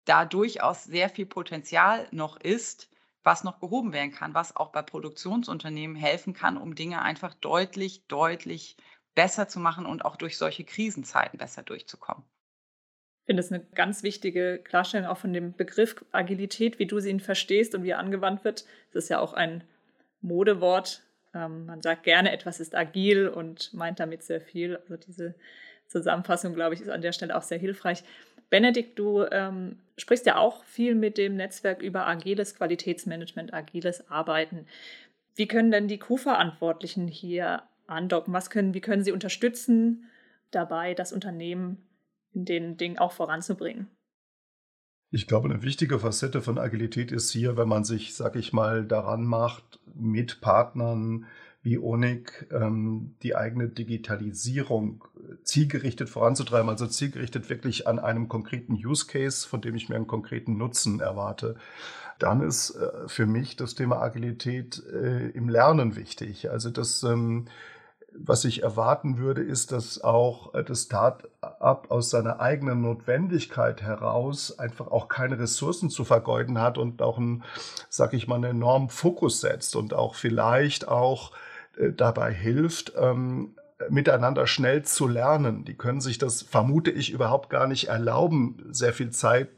da 0.05 0.23
durchaus 0.23 0.85
sehr 0.85 1.09
viel 1.09 1.25
Potenzial 1.25 2.07
noch 2.11 2.37
ist, 2.37 2.89
was 3.23 3.43
noch 3.43 3.59
gehoben 3.59 3.93
werden 3.93 4.11
kann, 4.11 4.33
was 4.33 4.55
auch 4.55 4.71
bei 4.71 4.81
Produktionsunternehmen 4.81 5.95
helfen 5.95 6.33
kann, 6.33 6.57
um 6.57 6.75
Dinge 6.75 7.01
einfach 7.01 7.33
deutlich, 7.33 8.05
deutlich 8.07 8.77
besser 9.15 9.47
zu 9.47 9.59
machen 9.59 9.85
und 9.85 10.05
auch 10.05 10.15
durch 10.15 10.37
solche 10.37 10.63
Krisenzeiten 10.63 11.37
besser 11.37 11.63
durchzukommen. 11.63 12.23
Ich 13.21 13.27
finde 13.27 13.41
es 13.41 13.51
eine 13.51 13.63
ganz 13.63 14.03
wichtige 14.03 14.59
Klarstellung 14.61 15.07
auch 15.07 15.17
von 15.17 15.31
dem 15.31 15.53
Begriff 15.53 16.03
Agilität, 16.11 16.77
wie 16.79 16.87
du 16.87 16.99
sie 16.99 17.09
ihn 17.09 17.21
verstehst 17.21 17.73
und 17.73 17.83
wie 17.83 17.91
er 17.91 17.99
angewandt 17.99 18.43
wird. 18.43 18.65
Das 18.91 19.05
ist 19.05 19.09
ja 19.09 19.19
auch 19.19 19.33
ein 19.33 19.63
Modewort. 20.19 21.03
Ähm, 21.33 21.65
man 21.65 21.81
sagt 21.81 22.03
gerne, 22.03 22.33
etwas 22.33 22.59
ist 22.59 22.75
agil 22.75 23.29
und 23.29 23.73
meint 23.73 24.01
damit 24.01 24.23
sehr 24.23 24.41
viel. 24.41 24.75
Also 24.75 24.97
diese 24.97 25.35
Zusammenfassung, 25.87 26.53
glaube 26.53 26.75
ich, 26.75 26.81
ist 26.81 26.89
an 26.89 27.01
der 27.01 27.13
Stelle 27.13 27.37
auch 27.37 27.43
sehr 27.43 27.59
hilfreich. 27.59 28.03
Benedikt, 28.49 28.99
du 28.99 29.23
ähm, 29.31 29.79
sprichst 29.97 30.25
ja 30.25 30.37
auch 30.37 30.63
viel 30.63 30.95
mit 30.95 31.17
dem 31.17 31.35
Netzwerk 31.35 31.81
über 31.81 32.07
agiles 32.07 32.55
Qualitätsmanagement, 32.55 33.53
agiles 33.53 34.09
Arbeiten. 34.09 34.65
Wie 35.35 35.47
können 35.47 35.71
denn 35.71 35.87
die 35.87 35.99
Crew-Verantwortlichen 35.99 37.07
hier 37.07 37.63
andocken? 37.87 38.33
Was 38.33 38.49
können, 38.49 38.73
wie 38.73 38.81
können 38.81 39.03
sie 39.03 39.11
unterstützen, 39.11 40.05
dabei 40.51 40.93
das 40.93 41.13
Unternehmen 41.13 41.77
in 42.33 42.45
den 42.45 42.77
Dingen 42.77 42.97
auch 42.97 43.11
voranzubringen? 43.11 43.87
Ich 45.11 45.27
glaube, 45.27 45.47
eine 45.47 45.61
wichtige 45.61 45.99
Facette 45.99 46.41
von 46.41 46.57
Agilität 46.57 47.11
ist 47.11 47.31
hier, 47.31 47.55
wenn 47.55 47.67
man 47.67 47.83
sich, 47.83 48.15
sag 48.15 48.35
ich 48.35 48.51
mal, 48.51 48.83
daran 48.83 49.25
macht, 49.25 49.79
mit 49.93 50.41
Partnern 50.41 51.27
wie 51.63 51.79
Onig 51.79 52.45
ähm, 52.51 53.15
die 53.23 53.35
eigene 53.35 53.69
Digitalisierung 53.69 55.03
zielgerichtet 55.43 56.09
voranzutreiben, 56.09 56.69
also 56.69 56.87
zielgerichtet 56.87 57.49
wirklich 57.49 57.87
an 57.87 57.99
einem 57.99 58.27
konkreten 58.27 58.73
Use 58.73 59.07
Case, 59.07 59.47
von 59.47 59.61
dem 59.61 59.75
ich 59.75 59.89
mir 59.89 59.95
einen 59.95 60.07
konkreten 60.07 60.57
Nutzen 60.57 60.99
erwarte. 60.99 61.55
Dann 62.19 62.41
ist 62.41 62.71
äh, 62.71 63.07
für 63.07 63.25
mich 63.25 63.55
das 63.55 63.75
Thema 63.75 64.01
Agilität 64.01 64.83
äh, 64.91 65.29
im 65.29 65.49
Lernen 65.49 65.95
wichtig. 65.95 66.49
Also 66.49 66.69
das, 66.69 67.03
ähm, 67.03 67.45
was 68.15 68.45
ich 68.45 68.61
erwarten 68.61 69.17
würde, 69.17 69.41
ist, 69.41 69.71
dass 69.71 70.01
auch 70.01 70.53
äh, 70.53 70.63
das 70.63 70.83
Start-up 70.83 71.89
aus 71.89 72.09
seiner 72.09 72.39
eigenen 72.39 72.81
Notwendigkeit 72.81 73.81
heraus 73.81 74.57
einfach 74.59 74.87
auch 74.87 75.07
keine 75.07 75.39
Ressourcen 75.39 75.89
zu 75.89 76.03
vergeuden 76.05 76.61
hat 76.61 76.77
und 76.77 77.01
auch 77.01 77.17
einen, 77.17 77.43
sag 77.89 78.13
ich 78.13 78.27
mal, 78.27 78.35
einen 78.35 78.57
enormen 78.57 78.89
Fokus 78.89 79.41
setzt 79.41 79.75
und 79.75 79.93
auch 79.93 80.15
vielleicht 80.15 80.87
auch 80.87 81.31
äh, 81.31 81.35
dabei 81.95 82.33
hilft, 82.33 82.93
ähm, 82.97 83.55
miteinander 83.89 84.47
schnell 84.47 84.83
zu 84.83 85.07
lernen. 85.07 85.65
Die 85.65 85.75
können 85.75 86.01
sich 86.01 86.17
das, 86.17 86.41
vermute 86.41 86.91
ich, 86.91 87.11
überhaupt 87.11 87.49
gar 87.49 87.67
nicht 87.67 87.89
erlauben, 87.89 88.63
sehr 88.71 88.93
viel 88.93 89.11
Zeit 89.11 89.49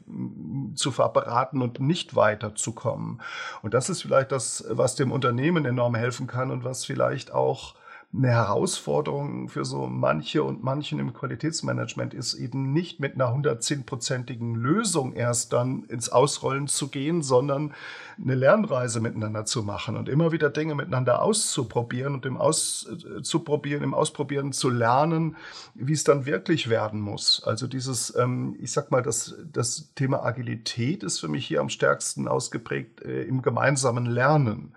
zu 0.74 0.90
verbraten 0.90 1.62
und 1.62 1.80
nicht 1.80 2.16
weiterzukommen. 2.16 3.20
Und 3.62 3.74
das 3.74 3.88
ist 3.88 4.02
vielleicht 4.02 4.32
das, 4.32 4.64
was 4.68 4.94
dem 4.94 5.12
Unternehmen 5.12 5.64
enorm 5.64 5.94
helfen 5.94 6.26
kann 6.26 6.50
und 6.50 6.64
was 6.64 6.84
vielleicht 6.84 7.32
auch 7.32 7.74
eine 8.14 8.28
Herausforderung 8.28 9.48
für 9.48 9.64
so 9.64 9.86
manche 9.86 10.42
und 10.42 10.62
manchen 10.62 10.98
im 10.98 11.12
Qualitätsmanagement 11.12 12.14
ist 12.14 12.34
eben 12.34 12.72
nicht 12.72 12.98
mit 12.98 13.14
einer 13.14 13.28
110-prozentigen 13.28 14.54
Lösung 14.54 15.12
erst 15.12 15.52
dann 15.52 15.84
ins 15.84 16.08
Ausrollen 16.08 16.66
zu 16.66 16.88
gehen, 16.88 17.22
sondern 17.22 17.74
eine 18.22 18.34
Lernreise 18.34 19.00
miteinander 19.00 19.44
zu 19.44 19.62
machen 19.62 19.96
und 19.96 20.08
immer 20.08 20.32
wieder 20.32 20.48
Dinge 20.50 20.74
miteinander 20.74 21.20
auszuprobieren 21.20 22.14
und 22.14 22.24
im 22.24 22.38
Auszuprobieren, 22.38 23.82
im 23.82 23.92
Ausprobieren 23.92 24.52
zu 24.52 24.70
lernen, 24.70 25.36
wie 25.74 25.92
es 25.92 26.04
dann 26.04 26.24
wirklich 26.24 26.70
werden 26.70 27.00
muss. 27.00 27.42
Also 27.44 27.66
dieses, 27.66 28.14
ähm, 28.16 28.56
ich 28.60 28.72
sag 28.72 28.90
mal, 28.90 29.02
das, 29.02 29.34
das 29.52 29.92
Thema 29.94 30.24
Agilität 30.24 31.02
ist 31.02 31.20
für 31.20 31.28
mich 31.28 31.46
hier 31.46 31.60
am 31.60 31.68
stärksten 31.68 32.28
ausgeprägt 32.28 33.02
äh, 33.02 33.24
im 33.24 33.42
gemeinsamen 33.42 34.06
Lernen. 34.06 34.72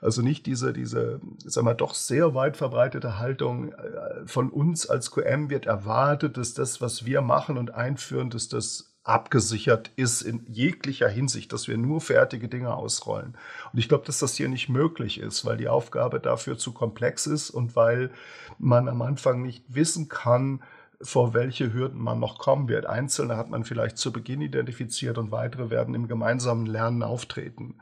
Also 0.00 0.22
nicht 0.22 0.46
diese, 0.46 0.72
diese, 0.72 1.20
sag 1.44 1.64
mal, 1.64 1.74
doch 1.74 1.94
sehr 1.94 2.34
weit 2.34 2.56
verbreitete 2.56 3.18
Haltung 3.18 3.72
äh, 3.72 4.26
von 4.26 4.50
uns 4.50 4.88
als 4.88 5.10
QM 5.10 5.50
wird 5.50 5.66
erwartet, 5.66 6.36
dass 6.36 6.54
das, 6.54 6.80
was 6.80 7.04
wir 7.04 7.20
machen 7.20 7.58
und 7.58 7.74
einführen, 7.74 8.30
dass 8.30 8.48
das 8.48 8.90
abgesichert 9.02 9.90
ist 9.96 10.22
in 10.22 10.44
jeglicher 10.46 11.08
Hinsicht, 11.08 11.52
dass 11.52 11.68
wir 11.68 11.78
nur 11.78 12.00
fertige 12.00 12.48
Dinge 12.48 12.74
ausrollen. 12.74 13.36
Und 13.72 13.78
ich 13.78 13.88
glaube, 13.88 14.04
dass 14.06 14.18
das 14.18 14.34
hier 14.36 14.48
nicht 14.48 14.68
möglich 14.68 15.18
ist, 15.20 15.44
weil 15.44 15.56
die 15.56 15.68
Aufgabe 15.68 16.20
dafür 16.20 16.58
zu 16.58 16.72
komplex 16.72 17.26
ist 17.26 17.50
und 17.50 17.76
weil 17.76 18.10
man 18.58 18.88
am 18.88 19.02
Anfang 19.02 19.42
nicht 19.42 19.64
wissen 19.68 20.08
kann, 20.08 20.62
vor 21.02 21.32
welche 21.32 21.72
Hürden 21.72 22.00
man 22.00 22.20
noch 22.20 22.38
kommen 22.38 22.68
wird. 22.68 22.84
Einzelne 22.84 23.36
hat 23.36 23.48
man 23.48 23.64
vielleicht 23.64 23.96
zu 23.96 24.12
Beginn 24.12 24.42
identifiziert 24.42 25.16
und 25.16 25.30
weitere 25.32 25.70
werden 25.70 25.94
im 25.94 26.08
gemeinsamen 26.08 26.66
Lernen 26.66 27.02
auftreten. 27.02 27.76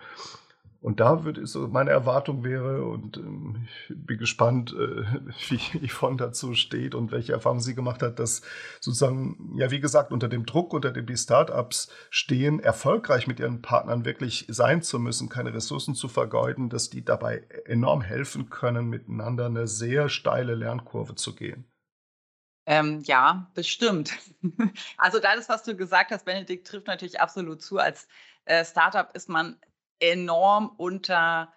Und 0.81 1.01
da 1.01 1.25
würde 1.25 1.45
so 1.47 1.67
meine 1.67 1.91
Erwartung 1.91 2.45
wäre, 2.45 2.85
und 2.85 3.17
ähm, 3.17 3.67
ich 3.67 3.97
bin 3.97 4.19
gespannt, 4.19 4.73
äh, 4.73 5.05
wie 5.49 5.89
Yvonne 5.89 6.17
dazu 6.17 6.55
steht 6.55 6.95
und 6.95 7.11
welche 7.11 7.33
Erfahrungen 7.33 7.61
sie 7.61 7.75
gemacht 7.75 8.03
hat, 8.03 8.19
dass 8.19 8.43
sozusagen, 8.81 9.55
ja, 9.57 9.71
wie 9.73 9.81
gesagt, 9.81 10.13
unter 10.13 10.29
dem 10.29 10.47
Druck, 10.47 10.73
unter 10.73 10.93
dem 10.93 11.07
die 11.07 11.17
Startups 11.17 11.91
stehen, 12.11 12.61
erfolgreich 12.61 13.27
mit 13.27 13.41
ihren 13.41 13.61
Partnern 13.61 14.05
wirklich 14.05 14.47
sein 14.49 14.83
zu 14.83 15.01
müssen, 15.01 15.29
keine 15.29 15.53
Ressourcen 15.53 15.97
zu 15.97 16.07
vergeuden, 16.07 16.69
dass 16.69 16.91
die 16.91 17.05
dabei 17.05 17.45
enorm 17.65 18.01
helfen 18.01 18.49
können, 18.49 18.87
miteinander 18.87 19.47
eine 19.47 19.67
sehr 19.67 20.09
steile 20.09 20.55
Lernkurve 20.55 21.17
zu 21.17 21.35
gehen. 21.35 21.65
Ähm, 22.67 23.01
ja, 23.05 23.51
bestimmt. 23.55 24.13
Also 24.97 25.19
das, 25.19 25.49
was 25.49 25.65
du 25.65 25.75
gesagt 25.75 26.11
hast, 26.11 26.25
Benedikt, 26.25 26.67
trifft 26.67 26.87
natürlich 26.87 27.21
absolut 27.21 27.63
zu. 27.63 27.79
Als 27.79 28.07
äh, 28.45 28.65
Startup 28.65 29.11
ist 29.15 29.29
man 29.29 29.57
enorm 30.01 30.73
unter 30.77 31.53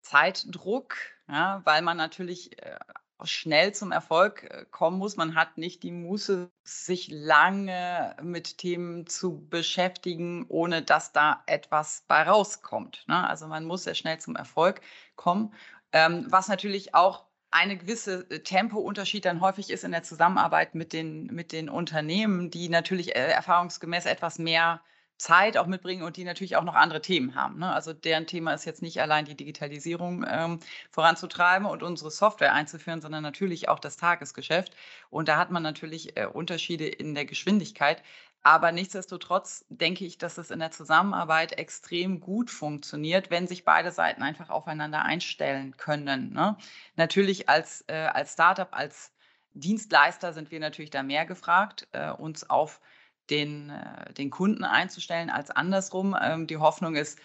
Zeitdruck, 0.00 0.96
ja, 1.28 1.60
weil 1.64 1.82
man 1.82 1.96
natürlich 1.96 2.62
äh, 2.62 2.78
schnell 3.24 3.74
zum 3.74 3.92
Erfolg 3.92 4.44
äh, 4.44 4.66
kommen 4.70 4.98
muss. 4.98 5.16
Man 5.16 5.34
hat 5.34 5.58
nicht 5.58 5.82
die 5.82 5.92
Muße, 5.92 6.50
sich 6.64 7.08
lange 7.10 8.16
mit 8.22 8.58
Themen 8.58 9.06
zu 9.06 9.46
beschäftigen, 9.48 10.46
ohne 10.48 10.82
dass 10.82 11.12
da 11.12 11.42
etwas 11.46 12.04
bei 12.06 12.22
rauskommt. 12.22 13.04
Ne? 13.08 13.26
Also 13.28 13.46
man 13.46 13.64
muss 13.64 13.84
sehr 13.84 13.94
schnell 13.94 14.18
zum 14.18 14.36
Erfolg 14.36 14.80
kommen, 15.16 15.54
ähm, 15.92 16.26
was 16.28 16.48
natürlich 16.48 16.94
auch 16.94 17.24
eine 17.50 17.76
gewisse 17.76 18.28
äh, 18.30 18.40
Tempounterschied 18.40 19.24
dann 19.24 19.40
häufig 19.40 19.70
ist 19.70 19.84
in 19.84 19.92
der 19.92 20.02
Zusammenarbeit 20.02 20.74
mit 20.74 20.92
den, 20.92 21.26
mit 21.26 21.52
den 21.52 21.68
Unternehmen, 21.68 22.50
die 22.50 22.68
natürlich 22.68 23.16
äh, 23.16 23.30
erfahrungsgemäß 23.30 24.06
etwas 24.06 24.38
mehr 24.38 24.82
Zeit 25.18 25.56
auch 25.56 25.66
mitbringen 25.66 26.02
und 26.02 26.16
die 26.16 26.24
natürlich 26.24 26.56
auch 26.56 26.64
noch 26.64 26.74
andere 26.74 27.00
Themen 27.00 27.34
haben. 27.34 27.58
Ne? 27.58 27.72
Also 27.72 27.92
deren 27.92 28.26
Thema 28.26 28.52
ist 28.52 28.66
jetzt 28.66 28.82
nicht 28.82 29.00
allein 29.00 29.24
die 29.24 29.36
Digitalisierung 29.36 30.24
ähm, 30.28 30.60
voranzutreiben 30.90 31.66
und 31.66 31.82
unsere 31.82 32.10
Software 32.10 32.52
einzuführen, 32.52 33.00
sondern 33.00 33.22
natürlich 33.22 33.68
auch 33.68 33.78
das 33.78 33.96
Tagesgeschäft. 33.96 34.76
Und 35.08 35.28
da 35.28 35.38
hat 35.38 35.50
man 35.50 35.62
natürlich 35.62 36.16
äh, 36.16 36.26
Unterschiede 36.26 36.86
in 36.86 37.14
der 37.14 37.24
Geschwindigkeit. 37.24 38.02
Aber 38.42 38.72
nichtsdestotrotz 38.72 39.64
denke 39.70 40.04
ich, 40.04 40.18
dass 40.18 40.38
es 40.38 40.50
in 40.50 40.60
der 40.60 40.70
Zusammenarbeit 40.70 41.58
extrem 41.58 42.20
gut 42.20 42.50
funktioniert, 42.50 43.30
wenn 43.30 43.48
sich 43.48 43.64
beide 43.64 43.90
Seiten 43.90 44.22
einfach 44.22 44.50
aufeinander 44.50 45.02
einstellen 45.02 45.76
können. 45.76 46.32
Ne? 46.32 46.56
Natürlich 46.94 47.48
als, 47.48 47.84
äh, 47.88 47.94
als 47.94 48.34
Startup, 48.34 48.68
als 48.70 49.12
Dienstleister 49.54 50.34
sind 50.34 50.50
wir 50.50 50.60
natürlich 50.60 50.90
da 50.90 51.02
mehr 51.02 51.24
gefragt, 51.24 51.88
äh, 51.92 52.10
uns 52.10 52.48
auf 52.48 52.80
äh, 52.82 52.95
den 53.30 54.30
Kunden 54.30 54.64
einzustellen 54.64 55.30
als 55.30 55.50
andersrum. 55.50 56.16
Ähm, 56.20 56.46
die 56.46 56.58
Hoffnung 56.58 56.96
ist 56.96 57.18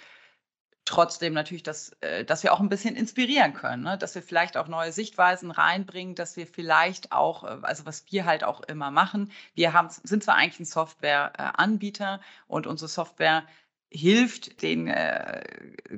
trotzdem 0.86 1.34
natürlich, 1.34 1.64
dass, 1.64 1.92
äh, 2.02 2.26
dass 2.26 2.44
wir 2.44 2.54
auch 2.54 2.60
ein 2.60 2.70
bisschen 2.70 2.96
inspirieren 2.96 3.54
können, 3.54 3.84
ne? 3.84 3.98
dass 3.98 4.16
wir 4.16 4.22
vielleicht 4.22 4.58
auch 4.58 4.68
neue 4.68 4.92
Sichtweisen 4.92 5.52
reinbringen, 5.52 6.16
dass 6.16 6.38
wir 6.38 6.48
vielleicht 6.48 7.12
auch, 7.12 7.44
äh, 7.44 7.58
also 7.62 7.86
was 7.86 8.06
wir 8.12 8.26
halt 8.26 8.44
auch 8.44 8.62
immer 8.62 8.92
machen, 8.92 9.32
wir 9.54 9.74
haben, 9.74 9.90
sind 9.90 10.24
zwar 10.24 10.36
eigentlich 10.36 10.60
ein 10.60 10.66
Softwareanbieter 10.66 12.20
und 12.48 12.68
unsere 12.68 12.90
Software 12.90 13.46
hilft 13.90 14.62
den 14.62 14.88
äh, 14.88 15.44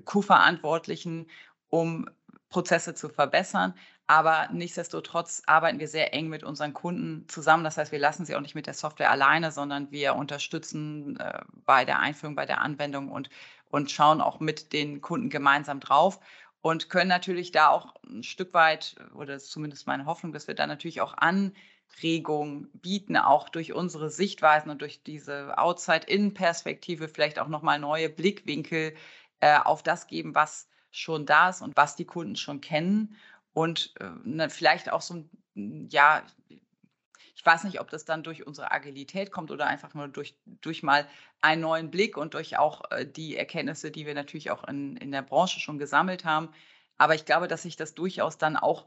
Q-Verantwortlichen, 0.05 1.27
um 1.69 2.09
Prozesse 2.49 2.93
zu 2.93 3.09
verbessern. 3.09 3.73
Aber 4.13 4.47
nichtsdestotrotz 4.51 5.41
arbeiten 5.47 5.79
wir 5.79 5.87
sehr 5.87 6.13
eng 6.13 6.27
mit 6.27 6.43
unseren 6.43 6.75
Kunden 6.75 7.27
zusammen. 7.27 7.63
Das 7.63 7.77
heißt, 7.77 7.91
wir 7.91 7.97
lassen 7.97 8.27
sie 8.27 8.35
auch 8.35 8.41
nicht 8.41 8.53
mit 8.53 8.67
der 8.67 8.75
Software 8.75 9.09
alleine, 9.09 9.51
sondern 9.51 9.89
wir 9.89 10.13
unterstützen 10.13 11.19
äh, 11.19 11.41
bei 11.65 11.83
der 11.83 11.97
Einführung, 11.97 12.35
bei 12.35 12.45
der 12.45 12.61
Anwendung 12.61 13.09
und, 13.09 13.31
und 13.71 13.89
schauen 13.89 14.21
auch 14.21 14.39
mit 14.39 14.71
den 14.71 15.01
Kunden 15.01 15.31
gemeinsam 15.31 15.79
drauf 15.79 16.19
und 16.61 16.91
können 16.91 17.09
natürlich 17.09 17.51
da 17.51 17.69
auch 17.69 17.95
ein 18.07 18.21
Stück 18.21 18.53
weit, 18.53 18.97
oder 19.15 19.33
das 19.33 19.45
ist 19.45 19.51
zumindest 19.51 19.87
meine 19.87 20.05
Hoffnung, 20.05 20.31
dass 20.31 20.47
wir 20.47 20.53
da 20.53 20.67
natürlich 20.67 21.01
auch 21.01 21.15
Anregungen 21.17 22.69
bieten, 22.75 23.17
auch 23.17 23.49
durch 23.49 23.73
unsere 23.73 24.11
Sichtweisen 24.11 24.69
und 24.69 24.83
durch 24.83 25.01
diese 25.01 25.57
Outside-In-Perspektive 25.57 27.07
vielleicht 27.07 27.39
auch 27.39 27.47
nochmal 27.47 27.79
neue 27.79 28.09
Blickwinkel 28.09 28.93
äh, 29.39 29.57
auf 29.57 29.81
das 29.81 30.05
geben, 30.05 30.35
was 30.35 30.69
schon 30.91 31.25
da 31.25 31.49
ist 31.49 31.63
und 31.63 31.75
was 31.75 31.95
die 31.95 32.05
Kunden 32.05 32.35
schon 32.35 32.61
kennen 32.61 33.15
und 33.53 33.93
äh, 33.99 34.09
ne, 34.23 34.49
vielleicht 34.49 34.91
auch 34.91 35.01
so 35.01 35.15
ein, 35.55 35.89
ja, 35.89 36.25
ich 37.35 37.45
weiß 37.45 37.65
nicht, 37.65 37.81
ob 37.81 37.89
das 37.89 38.05
dann 38.05 38.23
durch 38.23 38.47
unsere 38.47 38.71
Agilität 38.71 39.31
kommt 39.31 39.51
oder 39.51 39.67
einfach 39.67 39.93
nur 39.93 40.07
durch, 40.07 40.35
durch 40.45 40.81
mal 40.81 41.07
einen 41.41 41.61
neuen 41.61 41.91
Blick 41.91 42.15
und 42.17 42.33
durch 42.33 42.57
auch 42.57 42.89
äh, 42.91 43.05
die 43.05 43.35
Erkenntnisse, 43.35 43.91
die 43.91 44.05
wir 44.05 44.13
natürlich 44.13 44.49
auch 44.49 44.63
in, 44.67 44.97
in 44.97 45.11
der 45.11 45.23
Branche 45.23 45.59
schon 45.59 45.77
gesammelt 45.77 46.25
haben. 46.25 46.49
Aber 46.97 47.15
ich 47.15 47.25
glaube, 47.25 47.47
dass 47.47 47.63
sich 47.63 47.75
das 47.75 47.95
durchaus 47.95 48.37
dann 48.37 48.55
auch 48.55 48.85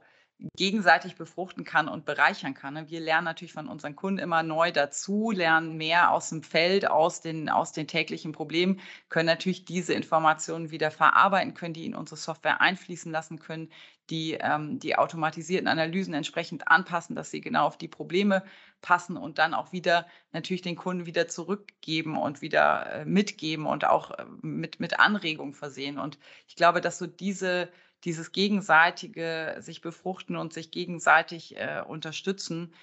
gegenseitig 0.56 1.16
befruchten 1.16 1.64
kann 1.64 1.88
und 1.88 2.04
bereichern 2.04 2.54
kann. 2.54 2.74
Ne? 2.74 2.90
Wir 2.90 3.00
lernen 3.00 3.24
natürlich 3.24 3.54
von 3.54 3.68
unseren 3.68 3.96
Kunden 3.96 4.18
immer 4.18 4.42
neu 4.42 4.70
dazu, 4.70 5.30
lernen 5.30 5.76
mehr 5.76 6.10
aus 6.12 6.28
dem 6.28 6.42
Feld, 6.42 6.88
aus 6.90 7.22
den, 7.22 7.48
aus 7.48 7.72
den 7.72 7.88
täglichen 7.88 8.32
Problemen, 8.32 8.80
können 9.08 9.26
natürlich 9.26 9.64
diese 9.64 9.94
Informationen 9.94 10.70
wieder 10.70 10.90
verarbeiten, 10.90 11.54
können 11.54 11.72
die 11.72 11.86
in 11.86 11.94
unsere 11.94 12.16
Software 12.16 12.60
einfließen 12.60 13.10
lassen, 13.10 13.38
können 13.38 13.70
die, 14.10 14.34
ähm, 14.34 14.78
die 14.78 14.96
automatisierten 14.96 15.68
Analysen 15.68 16.14
entsprechend 16.14 16.68
anpassen, 16.68 17.16
dass 17.16 17.30
sie 17.30 17.40
genau 17.40 17.66
auf 17.66 17.78
die 17.78 17.88
Probleme 17.88 18.44
passen 18.82 19.16
und 19.16 19.38
dann 19.38 19.54
auch 19.54 19.72
wieder 19.72 20.06
natürlich 20.32 20.62
den 20.62 20.76
Kunden 20.76 21.06
wieder 21.06 21.28
zurückgeben 21.28 22.16
und 22.16 22.42
wieder 22.42 22.92
äh, 22.92 23.04
mitgeben 23.04 23.66
und 23.66 23.84
auch 23.84 24.12
äh, 24.12 24.24
mit, 24.42 24.80
mit 24.80 25.00
Anregungen 25.00 25.54
versehen. 25.54 25.98
Und 25.98 26.18
ich 26.46 26.56
glaube, 26.56 26.80
dass 26.80 26.98
so 26.98 27.06
diese 27.06 27.68
dieses 28.04 28.32
gegenseitige 28.32 29.56
sich 29.60 29.80
befruchten 29.80 30.36
und 30.36 30.52
sich 30.52 30.70
gegenseitig 30.70 31.56
äh, 31.56 31.82
unterstützen 31.86 32.74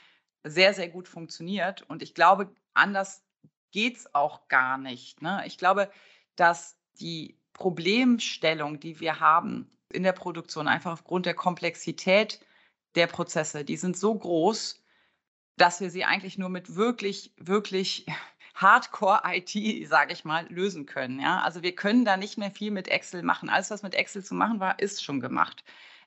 sehr, 0.43 0.73
sehr 0.73 0.89
gut 0.89 1.08
funktioniert. 1.08 1.84
Und 1.84 2.04
ich 2.04 2.13
glaube, 2.13 2.54
anders 2.73 3.23
geht 3.71 3.97
es 3.97 4.13
auch 4.13 4.47
gar 4.47 4.78
nicht. 4.78 5.21
Ne? 5.21 5.43
Ich 5.45 5.58
glaube, 5.58 5.89
dass 6.36 6.78
die 6.99 7.39
Problemstellung, 7.54 8.80
die 8.80 8.99
wir 8.99 9.19
haben 9.19 9.69
in 9.91 10.04
der 10.04 10.13
Produktion, 10.13 10.67
einfach 10.67 10.93
aufgrund 10.93 11.26
der 11.26 11.36
Komplexität 11.36 12.39
der 12.95 13.08
Prozesse, 13.08 13.63
die 13.63 13.78
sind 13.78 13.97
so 13.97 14.13
groß, 14.13 14.84
dass 15.58 15.82
wir 15.82 15.89
sie 15.89 16.04
eigentlich 16.04 16.38
nur 16.38 16.49
mit 16.49 16.76
wirklich, 16.76 17.34
wirklich 17.38 18.06
Hardcore-IT, 18.55 19.87
sage 19.87 20.13
ich 20.13 20.25
mal, 20.25 20.45
lösen 20.49 20.85
können. 20.85 21.19
Ja? 21.19 21.41
Also 21.41 21.63
wir 21.63 21.75
können 21.75 22.05
da 22.05 22.17
nicht 22.17 22.37
mehr 22.37 22.51
viel 22.51 22.71
mit 22.71 22.87
Excel 22.87 23.23
machen. 23.23 23.49
Alles, 23.49 23.71
was 23.71 23.83
mit 23.83 23.95
Excel 23.95 24.23
zu 24.23 24.35
machen 24.35 24.59
war, 24.59 24.79
ist 24.79 25.03
schon 25.03 25.19
gemacht. 25.19 25.63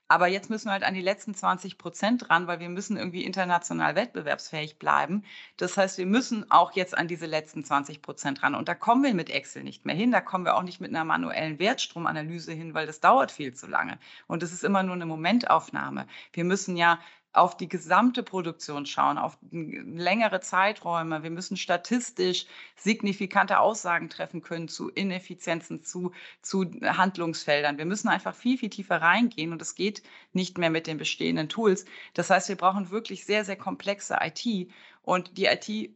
Aber 0.09 0.27
jetzt 0.27 0.49
müssen 0.49 0.67
wir 0.67 0.71
halt 0.71 0.83
an 0.83 0.93
die 0.93 1.01
letzten 1.01 1.35
20 1.35 1.77
Prozent 1.77 2.29
ran, 2.29 2.47
weil 2.47 2.61
wir 2.61 2.69
müssen 2.69 2.95
irgendwie 2.95 3.25
international 3.25 3.95
wettbewerbsfähig 3.95 4.79
bleiben. 4.79 5.25
Das 5.57 5.75
heißt, 5.75 5.97
wir 5.97 6.05
müssen 6.05 6.49
auch 6.49 6.71
jetzt 6.73 6.97
an 6.97 7.09
diese 7.09 7.25
letzten 7.25 7.65
20 7.65 8.01
Prozent 8.01 8.41
ran. 8.41 8.55
Und 8.55 8.69
da 8.69 8.75
kommen 8.75 9.03
wir 9.03 9.13
mit 9.13 9.29
Excel 9.29 9.63
nicht 9.63 9.85
mehr 9.85 9.95
hin. 9.95 10.11
Da 10.11 10.21
kommen 10.21 10.45
wir 10.45 10.55
auch 10.55 10.63
nicht 10.63 10.79
mit 10.79 10.91
einer 10.91 11.03
manuellen 11.03 11.59
Wertstromanalyse 11.59 12.53
hin, 12.53 12.73
weil 12.73 12.87
das 12.87 13.01
dauert 13.01 13.31
viel 13.31 13.53
zu 13.53 13.67
lange. 13.67 13.99
Und 14.27 14.43
das 14.43 14.53
ist 14.53 14.63
immer 14.63 14.81
nur 14.81 14.95
eine 14.95 15.05
Momentaufnahme. 15.05 16.07
Wir 16.31 16.45
müssen 16.45 16.77
ja 16.77 16.99
auf 17.33 17.55
die 17.55 17.69
gesamte 17.69 18.23
Produktion 18.23 18.85
schauen, 18.85 19.17
auf 19.17 19.37
längere 19.51 20.39
Zeiträume. 20.39 21.23
Wir 21.23 21.29
müssen 21.29 21.55
statistisch 21.55 22.45
signifikante 22.75 23.59
Aussagen 23.59 24.09
treffen 24.09 24.41
können 24.41 24.67
zu 24.67 24.89
Ineffizienzen, 24.89 25.83
zu, 25.83 26.13
zu 26.41 26.65
Handlungsfeldern. 26.81 27.77
Wir 27.77 27.85
müssen 27.85 28.07
einfach 28.07 28.33
viel, 28.35 28.57
viel 28.57 28.69
tiefer 28.69 29.01
reingehen 29.01 29.51
und 29.51 29.61
es 29.61 29.75
geht 29.75 30.01
nicht 30.33 30.57
mehr 30.57 30.71
mit 30.71 30.87
den 30.87 30.97
bestehenden 30.97 31.49
Tools. 31.49 31.85
Das 32.13 32.29
heißt, 32.29 32.49
wir 32.49 32.55
brauchen 32.55 32.89
wirklich 32.89 33.25
sehr, 33.25 33.45
sehr 33.45 33.57
komplexe 33.57 34.17
IT 34.21 34.71
und 35.03 35.37
die 35.37 35.45
IT 35.45 35.91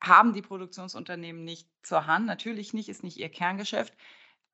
haben 0.00 0.32
die 0.32 0.42
Produktionsunternehmen 0.42 1.44
nicht 1.44 1.68
zur 1.82 2.06
Hand. 2.06 2.26
Natürlich 2.26 2.74
nicht, 2.74 2.88
ist 2.88 3.02
nicht 3.02 3.16
ihr 3.16 3.28
Kerngeschäft. 3.28 3.94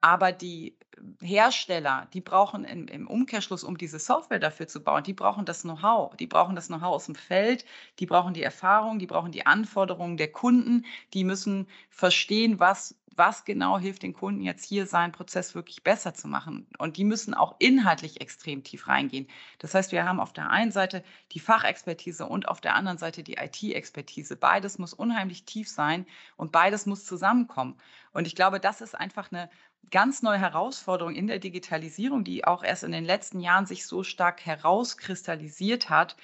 Aber 0.02 0.32
die 0.32 0.76
Hersteller, 1.20 2.06
die 2.12 2.20
brauchen 2.20 2.64
im, 2.64 2.86
im, 2.86 3.06
Umkehrschluss, 3.08 3.64
um 3.64 3.78
diese 3.78 3.98
Software 3.98 4.38
dafür 4.38 4.68
zu 4.68 4.82
bauen, 4.84 5.02
die 5.02 5.14
brauchen 5.14 5.46
das 5.46 5.62
Know-how. 5.62 6.14
Die 6.16 6.26
brauchen 6.26 6.54
das 6.54 6.66
Know-how 6.66 6.94
aus 6.94 7.06
dem 7.06 7.14
Feld, 7.14 7.64
die 7.98 8.06
brauchen 8.06 8.34
die 8.34 8.42
Erfahrung, 8.42 8.98
die 8.98 9.06
brauchen 9.06 9.32
die 9.32 9.46
Anforderungen 9.46 10.16
der 10.16 10.30
Kunden, 10.30 10.84
die 11.14 11.24
müssen 11.24 11.66
verstehen, 11.88 12.60
was 12.60 12.94
was 13.16 13.44
genau 13.44 13.78
hilft 13.78 14.02
den 14.02 14.14
Kunden 14.14 14.42
jetzt 14.42 14.64
hier 14.64 14.86
seinen 14.86 15.12
Prozess 15.12 15.54
wirklich 15.54 15.82
besser 15.82 16.14
zu 16.14 16.28
machen. 16.28 16.66
Und 16.78 16.96
die 16.96 17.04
müssen 17.04 17.34
auch 17.34 17.56
inhaltlich 17.58 18.20
extrem 18.20 18.62
tief 18.62 18.88
reingehen. 18.88 19.28
Das 19.58 19.74
heißt, 19.74 19.92
wir 19.92 20.04
haben 20.04 20.20
auf 20.20 20.32
der 20.32 20.50
einen 20.50 20.72
Seite 20.72 21.04
die 21.32 21.40
Fachexpertise 21.40 22.26
und 22.26 22.48
auf 22.48 22.60
der 22.60 22.74
anderen 22.74 22.98
Seite 22.98 23.22
die 23.22 23.34
IT-Expertise. 23.34 24.36
Beides 24.36 24.78
muss 24.78 24.94
unheimlich 24.94 25.44
tief 25.44 25.68
sein 25.68 26.06
und 26.36 26.52
beides 26.52 26.86
muss 26.86 27.04
zusammenkommen. 27.04 27.76
Und 28.12 28.26
ich 28.26 28.34
glaube, 28.34 28.60
das 28.60 28.80
ist 28.80 28.94
einfach 28.94 29.30
eine 29.32 29.50
ganz 29.90 30.22
neue 30.22 30.38
Herausforderung 30.38 31.14
in 31.14 31.26
der 31.26 31.38
Digitalisierung, 31.38 32.24
die 32.24 32.44
auch 32.44 32.64
erst 32.64 32.84
in 32.84 32.92
den 32.92 33.04
letzten 33.04 33.40
Jahren 33.40 33.66
sich 33.66 33.86
so 33.86 34.02
stark 34.02 34.44
herauskristallisiert 34.46 35.90
hat. 35.90 36.16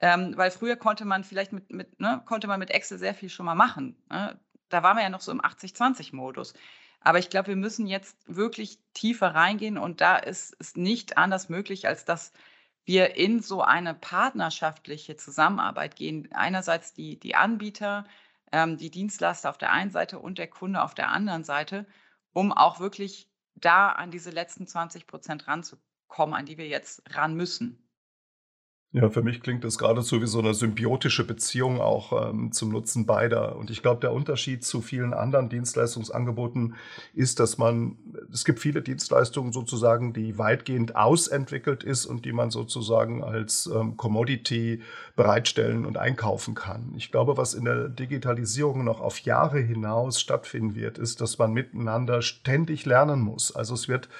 Ähm, 0.00 0.36
weil 0.36 0.50
früher 0.50 0.76
konnte 0.76 1.04
man 1.04 1.22
vielleicht 1.22 1.52
mit, 1.52 1.70
mit 1.70 2.00
ne, 2.00 2.22
konnte 2.26 2.48
man 2.48 2.58
mit 2.58 2.70
Excel 2.70 2.98
sehr 2.98 3.14
viel 3.14 3.28
schon 3.28 3.46
mal 3.46 3.54
machen. 3.54 3.96
Ne? 4.10 4.38
da 4.72 4.82
waren 4.82 4.96
wir 4.96 5.02
ja 5.02 5.10
noch 5.10 5.20
so 5.20 5.32
im 5.32 5.40
80-20-Modus. 5.40 6.54
Aber 7.00 7.18
ich 7.18 7.30
glaube, 7.30 7.48
wir 7.48 7.56
müssen 7.56 7.86
jetzt 7.86 8.16
wirklich 8.26 8.78
tiefer 8.94 9.34
reingehen 9.34 9.76
und 9.76 10.00
da 10.00 10.16
ist 10.16 10.56
es 10.60 10.76
nicht 10.76 11.18
anders 11.18 11.48
möglich, 11.48 11.86
als 11.86 12.04
dass 12.04 12.32
wir 12.84 13.16
in 13.16 13.40
so 13.40 13.62
eine 13.62 13.94
partnerschaftliche 13.94 15.16
Zusammenarbeit 15.16 15.96
gehen. 15.96 16.28
Einerseits 16.32 16.94
die, 16.94 17.18
die 17.18 17.34
Anbieter, 17.34 18.04
ähm, 18.52 18.76
die 18.76 18.90
Dienstleister 18.90 19.50
auf 19.50 19.58
der 19.58 19.72
einen 19.72 19.90
Seite 19.90 20.18
und 20.18 20.38
der 20.38 20.48
Kunde 20.48 20.82
auf 20.82 20.94
der 20.94 21.10
anderen 21.10 21.44
Seite, 21.44 21.86
um 22.32 22.52
auch 22.52 22.80
wirklich 22.80 23.28
da 23.54 23.90
an 23.90 24.10
diese 24.10 24.30
letzten 24.30 24.66
20 24.66 25.06
Prozent 25.06 25.46
ranzukommen, 25.48 26.34
an 26.34 26.46
die 26.46 26.58
wir 26.58 26.68
jetzt 26.68 27.02
ran 27.14 27.34
müssen. 27.34 27.88
Ja, 28.94 29.08
für 29.08 29.22
mich 29.22 29.40
klingt 29.40 29.64
das 29.64 29.78
geradezu 29.78 30.20
wie 30.20 30.26
so 30.26 30.38
eine 30.38 30.52
symbiotische 30.52 31.24
Beziehung 31.24 31.80
auch 31.80 32.28
ähm, 32.28 32.52
zum 32.52 32.68
Nutzen 32.68 33.06
beider. 33.06 33.56
Und 33.56 33.70
ich 33.70 33.80
glaube, 33.80 34.02
der 34.02 34.12
Unterschied 34.12 34.64
zu 34.64 34.82
vielen 34.82 35.14
anderen 35.14 35.48
Dienstleistungsangeboten 35.48 36.74
ist, 37.14 37.40
dass 37.40 37.56
man, 37.56 37.96
es 38.30 38.44
gibt 38.44 38.60
viele 38.60 38.82
Dienstleistungen 38.82 39.50
sozusagen, 39.50 40.12
die 40.12 40.36
weitgehend 40.36 40.94
ausentwickelt 40.94 41.84
ist 41.84 42.04
und 42.04 42.26
die 42.26 42.32
man 42.32 42.50
sozusagen 42.50 43.24
als 43.24 43.64
ähm, 43.74 43.96
Commodity 43.96 44.82
bereitstellen 45.16 45.86
und 45.86 45.96
einkaufen 45.96 46.54
kann. 46.54 46.92
Ich 46.94 47.10
glaube, 47.10 47.38
was 47.38 47.54
in 47.54 47.64
der 47.64 47.88
Digitalisierung 47.88 48.84
noch 48.84 49.00
auf 49.00 49.20
Jahre 49.20 49.60
hinaus 49.60 50.20
stattfinden 50.20 50.74
wird, 50.74 50.98
ist, 50.98 51.22
dass 51.22 51.38
man 51.38 51.54
miteinander 51.54 52.20
ständig 52.20 52.84
lernen 52.84 53.20
muss. 53.20 53.56
Also 53.56 53.72
es 53.72 53.88
wird 53.88 54.10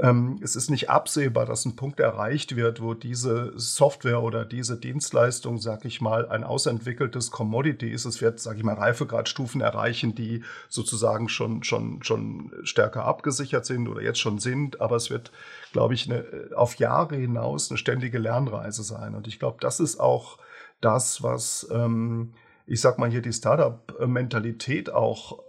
es 0.00 0.54
ist 0.54 0.70
nicht 0.70 0.90
absehbar, 0.90 1.44
dass 1.44 1.64
ein 1.64 1.74
Punkt 1.74 1.98
erreicht 1.98 2.54
wird, 2.54 2.80
wo 2.80 2.94
diese 2.94 3.52
Software 3.58 4.22
oder 4.22 4.44
diese 4.44 4.76
Dienstleistung, 4.76 5.58
sag 5.58 5.84
ich 5.84 6.00
mal, 6.00 6.28
ein 6.28 6.44
ausentwickeltes 6.44 7.32
Commodity 7.32 7.90
ist. 7.90 8.04
Es 8.04 8.20
wird, 8.20 8.38
sag 8.38 8.56
ich 8.56 8.62
mal, 8.62 8.76
Reifegradstufen 8.76 9.60
erreichen, 9.60 10.14
die 10.14 10.44
sozusagen 10.68 11.28
schon, 11.28 11.64
schon, 11.64 12.04
schon 12.04 12.52
stärker 12.62 13.06
abgesichert 13.06 13.66
sind 13.66 13.88
oder 13.88 14.00
jetzt 14.00 14.20
schon 14.20 14.38
sind. 14.38 14.80
Aber 14.80 14.94
es 14.94 15.10
wird, 15.10 15.32
glaube 15.72 15.94
ich, 15.94 16.08
eine, 16.08 16.24
auf 16.54 16.76
Jahre 16.76 17.16
hinaus 17.16 17.68
eine 17.68 17.78
ständige 17.78 18.18
Lernreise 18.18 18.84
sein. 18.84 19.16
Und 19.16 19.26
ich 19.26 19.40
glaube, 19.40 19.56
das 19.60 19.80
ist 19.80 19.98
auch 19.98 20.38
das, 20.80 21.24
was, 21.24 21.66
ähm, 21.72 22.34
ich 22.66 22.80
sag 22.80 22.98
mal 23.00 23.10
hier, 23.10 23.22
die 23.22 23.32
Startup-Mentalität 23.32 24.90
auch 24.92 25.40
äh, 25.40 25.42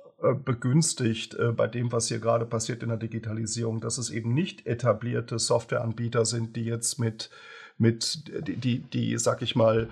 begünstigt 0.46 1.36
äh, 1.36 1.52
bei 1.52 1.68
dem, 1.68 1.92
was 1.92 2.08
hier 2.08 2.20
gerade 2.20 2.46
passiert 2.46 2.84
in 2.84 2.90
der 2.90 2.98
Digitalisierung, 2.98 3.80
dass 3.80 3.98
es 3.98 4.10
eben 4.10 4.34
nicht 4.34 4.66
etablierte 4.68 5.40
Softwareanbieter 5.40 6.26
sind, 6.26 6.56
die 6.56 6.66
jetzt 6.66 7.00
mit, 7.00 7.30
mit 7.78 8.24
die, 8.48 8.56
die, 8.56 8.80
die 8.80 9.18
sag 9.18 9.42
ich 9.42 9.56
mal, 9.56 9.90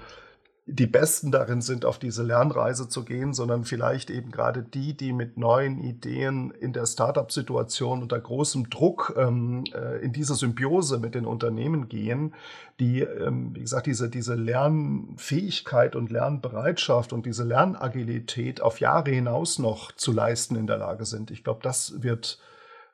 die 0.69 0.85
Besten 0.85 1.31
darin 1.31 1.61
sind, 1.61 1.85
auf 1.85 1.97
diese 1.97 2.23
Lernreise 2.23 2.89
zu 2.89 3.05
gehen, 3.05 3.33
sondern 3.33 3.63
vielleicht 3.63 4.09
eben 4.09 4.31
gerade 4.31 4.63
die, 4.63 4.95
die 4.95 5.13
mit 5.13 5.37
neuen 5.37 5.79
Ideen 5.79 6.51
in 6.51 6.73
der 6.73 6.85
Startup-Situation 6.85 8.01
unter 8.01 8.19
großem 8.19 8.69
Druck 8.69 9.13
ähm, 9.17 9.63
äh, 9.73 10.03
in 10.03 10.11
diese 10.11 10.35
Symbiose 10.35 10.99
mit 10.99 11.15
den 11.15 11.25
Unternehmen 11.25 11.87
gehen, 11.87 12.33
die, 12.81 12.99
ähm, 12.99 13.55
wie 13.55 13.61
gesagt, 13.61 13.87
diese, 13.87 14.09
diese 14.09 14.35
Lernfähigkeit 14.35 15.95
und 15.95 16.11
Lernbereitschaft 16.11 17.13
und 17.13 17.25
diese 17.25 17.45
Lernagilität 17.45 18.61
auf 18.61 18.81
Jahre 18.81 19.11
hinaus 19.11 19.59
noch 19.59 19.93
zu 19.93 20.11
leisten 20.11 20.57
in 20.57 20.67
der 20.67 20.79
Lage 20.79 21.05
sind. 21.05 21.31
Ich 21.31 21.45
glaube, 21.45 21.61
das 21.63 22.03
wird, 22.03 22.39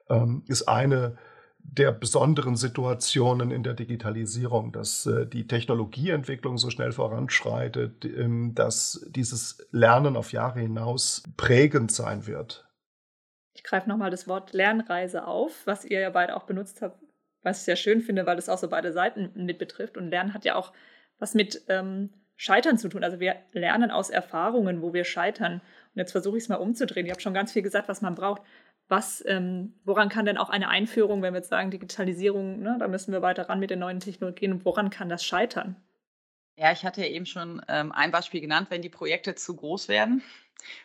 ähm, 0.09 0.43
ist 0.45 0.69
eine 0.69 1.17
der 1.63 1.91
besonderen 1.91 2.55
Situationen 2.55 3.49
in 3.49 3.63
der 3.63 3.73
Digitalisierung, 3.73 4.71
dass 4.71 5.05
äh, 5.05 5.25
die 5.25 5.47
Technologieentwicklung 5.47 6.57
so 6.57 6.69
schnell 6.69 6.91
voranschreitet, 6.91 8.05
ähm, 8.05 8.53
dass 8.53 9.05
dieses 9.09 9.67
Lernen 9.71 10.15
auf 10.15 10.33
Jahre 10.33 10.59
hinaus 10.59 11.23
prägend 11.37 11.91
sein 11.91 12.27
wird. 12.27 12.67
Ich 13.53 13.63
greife 13.63 13.89
nochmal 13.89 14.11
das 14.11 14.27
Wort 14.27 14.53
Lernreise 14.53 15.25
auf, 15.25 15.65
was 15.65 15.85
ihr 15.85 15.99
ja 15.99 16.09
beide 16.09 16.35
auch 16.35 16.43
benutzt 16.43 16.81
habt, 16.81 17.01
was 17.43 17.59
ich 17.59 17.65
sehr 17.65 17.75
schön 17.75 18.01
finde, 18.01 18.25
weil 18.25 18.37
es 18.37 18.49
auch 18.49 18.57
so 18.57 18.69
beide 18.69 18.91
Seiten 18.91 19.31
mit 19.35 19.57
betrifft. 19.57 19.97
Und 19.97 20.09
Lernen 20.09 20.33
hat 20.33 20.45
ja 20.45 20.55
auch 20.55 20.73
was 21.17 21.33
mit 21.33 21.63
ähm, 21.69 22.09
Scheitern 22.35 22.77
zu 22.77 22.89
tun. 22.89 23.03
Also 23.03 23.19
wir 23.19 23.35
lernen 23.51 23.91
aus 23.91 24.09
Erfahrungen, 24.09 24.81
wo 24.81 24.93
wir 24.93 25.05
scheitern. 25.05 25.53
Und 25.53 25.99
jetzt 25.99 26.11
versuche 26.11 26.37
ich 26.37 26.43
es 26.43 26.49
mal 26.49 26.55
umzudrehen. 26.55 27.05
Ich 27.05 27.11
habe 27.11 27.21
schon 27.21 27.33
ganz 27.33 27.51
viel 27.51 27.61
gesagt, 27.61 27.87
was 27.87 28.01
man 28.01 28.15
braucht 28.15 28.41
was, 28.87 29.23
ähm, 29.25 29.73
woran 29.85 30.09
kann 30.09 30.25
denn 30.25 30.37
auch 30.37 30.49
eine 30.49 30.69
Einführung, 30.69 31.21
wenn 31.21 31.33
wir 31.33 31.39
jetzt 31.39 31.49
sagen 31.49 31.71
Digitalisierung, 31.71 32.59
ne, 32.59 32.77
da 32.79 32.87
müssen 32.87 33.11
wir 33.11 33.21
weiter 33.21 33.49
ran 33.49 33.59
mit 33.59 33.69
den 33.69 33.79
neuen 33.79 33.99
Technologien, 33.99 34.63
woran 34.65 34.89
kann 34.89 35.09
das 35.09 35.23
scheitern? 35.23 35.75
Ja, 36.57 36.71
ich 36.71 36.85
hatte 36.85 37.01
ja 37.01 37.07
eben 37.07 37.25
schon 37.25 37.61
ähm, 37.67 37.91
ein 37.91 38.11
Beispiel 38.11 38.41
genannt, 38.41 38.67
wenn 38.69 38.81
die 38.81 38.89
Projekte 38.89 39.33
zu 39.33 39.55
groß 39.55 39.87
werden 39.87 40.21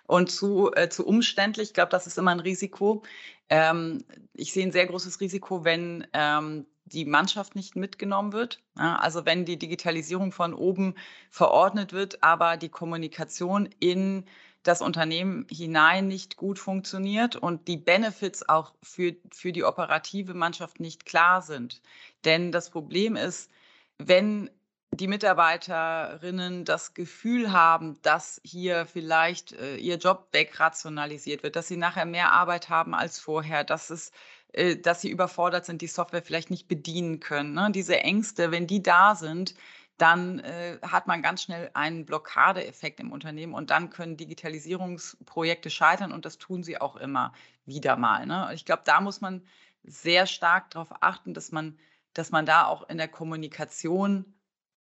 und 0.06 0.30
zu, 0.30 0.72
äh, 0.74 0.88
zu 0.88 1.06
umständlich. 1.06 1.68
Ich 1.68 1.74
glaube, 1.74 1.90
das 1.90 2.06
ist 2.06 2.16
immer 2.16 2.30
ein 2.30 2.40
Risiko. 2.40 3.02
Ähm, 3.50 4.04
ich 4.32 4.52
sehe 4.52 4.66
ein 4.66 4.72
sehr 4.72 4.87
großes 4.87 5.20
Risiko, 5.20 5.64
wenn 5.64 6.06
ähm, 6.14 6.66
die 6.87 7.04
Mannschaft 7.04 7.54
nicht 7.54 7.76
mitgenommen 7.76 8.32
wird. 8.32 8.62
Also 8.74 9.26
wenn 9.26 9.44
die 9.44 9.58
Digitalisierung 9.58 10.32
von 10.32 10.54
oben 10.54 10.94
verordnet 11.30 11.92
wird, 11.92 12.22
aber 12.22 12.56
die 12.56 12.70
Kommunikation 12.70 13.68
in 13.78 14.24
das 14.62 14.83
Unternehmen 14.83 15.47
hinein 15.51 16.09
nicht 16.09 16.37
gut 16.37 16.59
funktioniert 16.59 17.37
und 17.37 17.68
die 17.68 17.77
Benefits 17.77 18.49
auch 18.49 18.75
für, 18.83 19.14
für 19.33 19.53
die 19.53 19.64
operative 19.64 20.35
Mannschaft 20.35 20.81
nicht 20.81 21.07
klar 21.07 21.42
sind. 21.42 21.81
Denn 22.25 22.53
das 22.53 22.71
Problem 22.71 23.16
ist, 23.16 23.51
wenn 23.99 24.51
die 24.90 25.07
Mitarbeiterinnen 25.07 26.64
das 26.64 26.94
Gefühl 26.94 27.53
haben, 27.53 28.01
dass 28.03 28.40
hier 28.42 28.87
vielleicht 28.87 29.53
äh, 29.53 29.77
ihr 29.77 29.97
Job 29.97 30.29
wegrationalisiert 30.33 31.42
wird, 31.42 31.57
dass 31.57 31.68
sie 31.68 31.77
nachher 31.77 32.07
mehr 32.07 32.33
Arbeit 32.33 32.68
haben 32.68 32.94
als 32.94 33.18
vorher, 33.18 33.64
dass 33.64 33.90
es 33.90 34.12
äh, 34.53 34.77
dass 34.77 35.03
sie 35.03 35.11
überfordert 35.11 35.66
sind, 35.66 35.83
die 35.83 35.87
Software 35.87 36.23
vielleicht 36.23 36.51
nicht 36.51 36.68
bedienen 36.68 37.21
können. 37.21 37.53
Ne? 37.55 37.68
Diese 37.71 37.99
Ängste, 38.01 38.51
wenn 38.51 38.66
die 38.66 38.83
da 38.83 39.14
sind, 39.14 39.55
dann 39.98 40.38
äh, 40.38 40.78
hat 40.82 41.06
man 41.06 41.22
ganz 41.22 41.42
schnell 41.42 41.70
einen 41.74 42.06
Blockadeeffekt 42.06 43.00
im 43.00 43.12
Unternehmen 43.12 43.52
und 43.52 43.70
dann 43.70 43.90
können 43.90 44.16
Digitalisierungsprojekte 44.16 45.70
scheitern 45.70 46.12
und 46.12 46.24
das 46.24 46.38
tun 46.38 46.62
sie 46.62 46.80
auch 46.80 46.96
immer 46.96 47.32
wieder 47.66 47.96
mal. 47.96 48.24
Ne? 48.24 48.50
Ich 48.54 48.64
glaube, 48.64 48.82
da 48.84 49.00
muss 49.00 49.20
man 49.20 49.44
sehr 49.82 50.26
stark 50.26 50.70
darauf 50.70 51.02
achten, 51.02 51.34
dass 51.34 51.52
man, 51.52 51.78
dass 52.14 52.30
man 52.30 52.46
da 52.46 52.66
auch 52.66 52.88
in 52.88 52.96
der 52.96 53.08
Kommunikation 53.08 54.34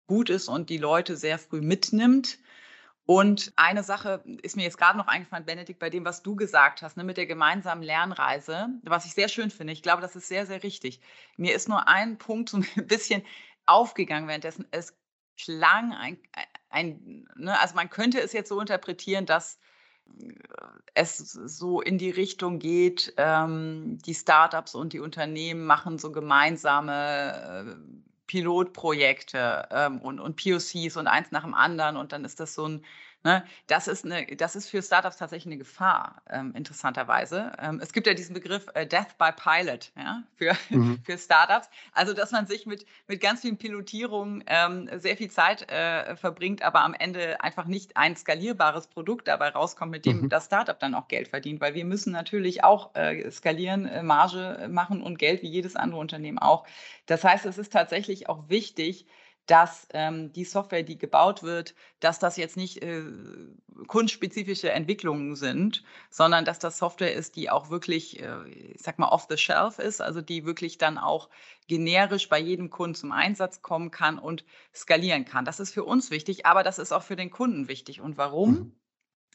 gut 0.05 0.29
ist 0.29 0.47
und 0.47 0.69
die 0.69 0.77
Leute 0.77 1.17
sehr 1.17 1.39
früh 1.39 1.61
mitnimmt. 1.61 2.37
Und 3.05 3.53
eine 3.55 3.81
Sache 3.81 4.23
ist 4.43 4.55
mir 4.55 4.61
jetzt 4.61 4.77
gerade 4.77 4.95
noch 4.95 5.07
eingefallen, 5.07 5.43
Benedikt, 5.43 5.79
bei 5.79 5.89
dem, 5.89 6.05
was 6.05 6.21
du 6.21 6.35
gesagt 6.35 6.83
hast, 6.83 6.95
ne, 6.95 7.03
mit 7.03 7.17
der 7.17 7.25
gemeinsamen 7.25 7.81
Lernreise, 7.81 8.69
was 8.83 9.05
ich 9.05 9.15
sehr 9.15 9.29
schön 9.29 9.49
finde. 9.49 9.73
Ich 9.73 9.81
glaube, 9.81 10.03
das 10.03 10.15
ist 10.15 10.27
sehr, 10.27 10.45
sehr 10.45 10.61
richtig. 10.61 11.01
Mir 11.35 11.55
ist 11.55 11.67
nur 11.67 11.87
ein 11.87 12.19
Punkt 12.19 12.49
so 12.49 12.57
ein 12.57 12.87
bisschen 12.87 13.23
aufgegangen 13.69 14.27
währenddessen. 14.27 14.67
Es 14.71 14.97
klang 15.37 15.93
ein, 15.93 16.17
ein 16.69 17.27
ne, 17.35 17.59
also 17.59 17.75
man 17.75 17.89
könnte 17.89 18.19
es 18.19 18.33
jetzt 18.33 18.49
so 18.49 18.59
interpretieren, 18.59 19.25
dass 19.25 19.59
äh, 20.19 20.33
es 20.93 21.17
so 21.17 21.81
in 21.81 21.97
die 21.97 22.09
Richtung 22.09 22.59
geht, 22.59 23.13
ähm, 23.17 23.99
die 24.05 24.15
Startups 24.15 24.75
und 24.75 24.93
die 24.93 24.99
Unternehmen 24.99 25.65
machen 25.65 25.97
so 25.97 26.11
gemeinsame 26.11 27.67
äh, 27.67 27.99
Pilotprojekte 28.27 29.67
ähm, 29.71 29.99
und, 30.01 30.19
und 30.19 30.35
POCs 30.35 30.97
und 30.97 31.07
eins 31.07 31.31
nach 31.31 31.43
dem 31.43 31.55
anderen 31.55 31.97
und 31.97 32.11
dann 32.11 32.25
ist 32.25 32.39
das 32.39 32.53
so 32.53 32.67
ein 32.67 32.85
Ne? 33.23 33.43
Das, 33.67 33.89
ist 33.89 34.05
eine, 34.05 34.25
das 34.37 34.55
ist 34.55 34.69
für 34.69 34.81
Startups 34.81 35.17
tatsächlich 35.17 35.47
eine 35.47 35.57
Gefahr, 35.57 36.21
ähm, 36.29 36.53
interessanterweise. 36.55 37.51
Ähm, 37.59 37.81
es 37.83 37.91
gibt 37.91 38.07
ja 38.07 38.13
diesen 38.13 38.33
Begriff 38.33 38.67
äh, 38.75 38.87
Death 38.87 39.17
by 39.17 39.31
Pilot 39.35 39.91
ja, 39.97 40.23
für, 40.35 40.55
mhm. 40.69 40.99
für 41.05 41.17
Startups. 41.17 41.69
Also, 41.91 42.13
dass 42.13 42.31
man 42.31 42.47
sich 42.47 42.65
mit, 42.65 42.85
mit 43.07 43.19
ganz 43.19 43.41
vielen 43.41 43.57
Pilotierungen 43.57 44.45
ähm, 44.47 44.89
sehr 44.99 45.17
viel 45.17 45.29
Zeit 45.29 45.69
äh, 45.69 46.15
verbringt, 46.15 46.61
aber 46.61 46.79
am 46.81 46.93
Ende 46.93 47.41
einfach 47.41 47.65
nicht 47.65 47.97
ein 47.97 48.15
skalierbares 48.15 48.87
Produkt 48.87 49.27
dabei 49.27 49.49
rauskommt, 49.49 49.91
mit 49.91 50.05
dem 50.05 50.21
mhm. 50.21 50.29
das 50.29 50.45
Startup 50.45 50.79
dann 50.79 50.95
auch 50.95 51.09
Geld 51.09 51.27
verdient. 51.27 51.59
Weil 51.59 51.73
wir 51.73 51.83
müssen 51.83 52.13
natürlich 52.13 52.63
auch 52.63 52.95
äh, 52.95 53.29
skalieren, 53.31 53.85
äh, 53.85 54.01
Marge 54.01 54.69
machen 54.71 55.03
und 55.03 55.19
Geld 55.19 55.41
wie 55.41 55.49
jedes 55.49 55.75
andere 55.75 55.99
Unternehmen 55.99 56.39
auch. 56.39 56.65
Das 57.05 57.25
heißt, 57.25 57.45
es 57.45 57.57
ist 57.57 57.73
tatsächlich 57.73 58.29
auch 58.29 58.47
wichtig, 58.47 59.07
dass 59.49 59.87
ähm, 59.93 60.31
die 60.31 60.45
Software, 60.45 60.83
die 60.83 60.99
gebaut 60.99 61.41
wird, 61.41 61.73
dass 61.99 62.19
das 62.19 62.37
jetzt 62.37 62.55
nicht 62.55 62.83
äh, 62.83 63.03
kunstspezifische 63.87 64.71
Entwicklungen 64.71 65.35
sind, 65.35 65.83
sondern 66.11 66.45
dass 66.45 66.59
das 66.59 66.77
Software 66.77 67.13
ist, 67.13 67.35
die 67.35 67.49
auch 67.49 67.71
wirklich, 67.71 68.21
äh, 68.21 68.47
ich 68.47 68.81
sag 68.81 68.99
mal, 68.99 69.09
off 69.09 69.25
the 69.27 69.37
shelf 69.37 69.79
ist, 69.79 70.01
also 70.01 70.21
die 70.21 70.45
wirklich 70.45 70.77
dann 70.77 70.99
auch 70.99 71.29
generisch 71.67 72.29
bei 72.29 72.39
jedem 72.39 72.69
Kunden 72.69 72.93
zum 72.93 73.11
Einsatz 73.11 73.63
kommen 73.63 73.89
kann 73.89 74.19
und 74.19 74.45
skalieren 74.73 75.25
kann. 75.25 75.45
Das 75.45 75.59
ist 75.59 75.73
für 75.73 75.83
uns 75.83 76.11
wichtig, 76.11 76.45
aber 76.45 76.61
das 76.61 76.77
ist 76.77 76.91
auch 76.91 77.03
für 77.03 77.15
den 77.15 77.31
Kunden 77.31 77.67
wichtig. 77.67 78.01
Und 78.01 78.17
warum? 78.17 78.51
Mhm 78.51 78.78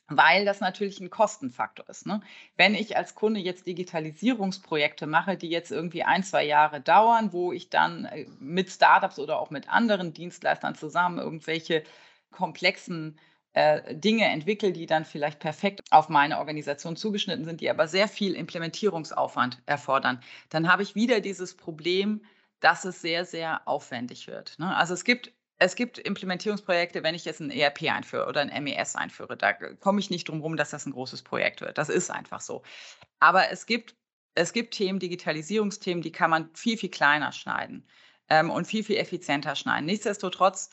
weil 0.09 0.45
das 0.45 0.61
natürlich 0.61 1.01
ein 1.01 1.11
Kostenfaktor 1.11 1.89
ist. 1.89 2.07
Ne? 2.07 2.21
Wenn 2.57 2.75
ich 2.75 2.97
als 2.97 3.15
Kunde 3.15 3.41
jetzt 3.41 3.67
Digitalisierungsprojekte 3.67 5.07
mache, 5.07 5.37
die 5.37 5.49
jetzt 5.49 5.73
irgendwie 5.73 6.03
ein, 6.03 6.23
zwei 6.23 6.45
Jahre 6.45 6.81
dauern, 6.81 7.33
wo 7.33 7.53
ich 7.53 7.71
dann 7.71 8.05
äh, 8.05 8.27
mit 8.39 8.71
Startups 8.71 9.19
oder 9.19 9.41
auch 9.41 9.51
mit 9.51 9.69
anderen 9.69 10.13
Dienstleistern 10.13 10.75
zusammen 10.75 11.19
irgendwelche 11.19 11.85
komplexen 12.31 13.19
äh, 13.55 13.95
Dinge 13.95 14.27
entwickle, 14.27 14.73
die 14.73 14.87
dann 14.87 15.05
vielleicht 15.05 15.39
perfekt 15.39 15.83
auf 15.91 16.09
meine 16.09 16.39
Organisation 16.39 16.97
zugeschnitten 16.97 17.45
sind, 17.45 17.61
die 17.61 17.71
aber 17.71 17.89
sehr 17.89 18.09
viel 18.09 18.35
Implementierungsaufwand 18.35 19.63
erfordern, 19.65 20.21
dann 20.51 20.71
habe 20.71 20.83
ich 20.83 20.95
wieder 20.95 21.21
dieses 21.21 21.57
Problem, 21.57 22.25
dass 22.61 22.85
es 22.85 23.01
sehr, 23.01 23.25
sehr 23.25 23.67
aufwendig 23.67 24.27
wird. 24.27 24.59
Ne? 24.59 24.77
Also 24.77 24.93
es 24.93 25.05
gibt 25.05 25.33
es 25.65 25.77
gibt 25.77 25.99
Implementierungsprojekte, 25.99 27.03
wenn 27.03 27.15
ich 27.15 27.25
jetzt 27.25 27.41
ein 27.41 27.51
ERP 27.51 27.85
einführe 27.85 28.27
oder 28.27 28.43
ein 28.43 28.65
MES 28.65 28.97
einführe, 28.97 29.37
da 29.37 29.53
komme 29.53 29.99
ich 29.99 30.11
nicht 30.11 30.29
drum 30.29 30.37
herum, 30.37 30.57
dass 30.57 30.71
das 30.71 30.85
ein 30.85 30.93
großes 30.93 31.23
Projekt 31.23 31.63
wird. 31.63 31.79
Das 31.79 31.89
ist 31.89 32.11
einfach 32.11 32.43
so. 32.43 32.63
Aber 33.19 33.51
es 33.51 33.65
gibt, 33.65 33.97
es 34.35 34.53
gibt 34.53 34.75
Themen, 34.75 34.99
Digitalisierungsthemen, 34.99 36.03
die 36.03 36.13
kann 36.13 36.31
man 36.31 36.51
viel, 36.55 36.77
viel 36.77 36.91
kleiner 36.91 37.33
schneiden 37.33 37.89
ähm, 38.29 38.51
und 38.51 38.67
viel, 38.67 38.85
viel 38.85 38.97
effizienter 38.97 39.57
schneiden. 39.57 39.87
Nichtsdestotrotz 39.87 40.69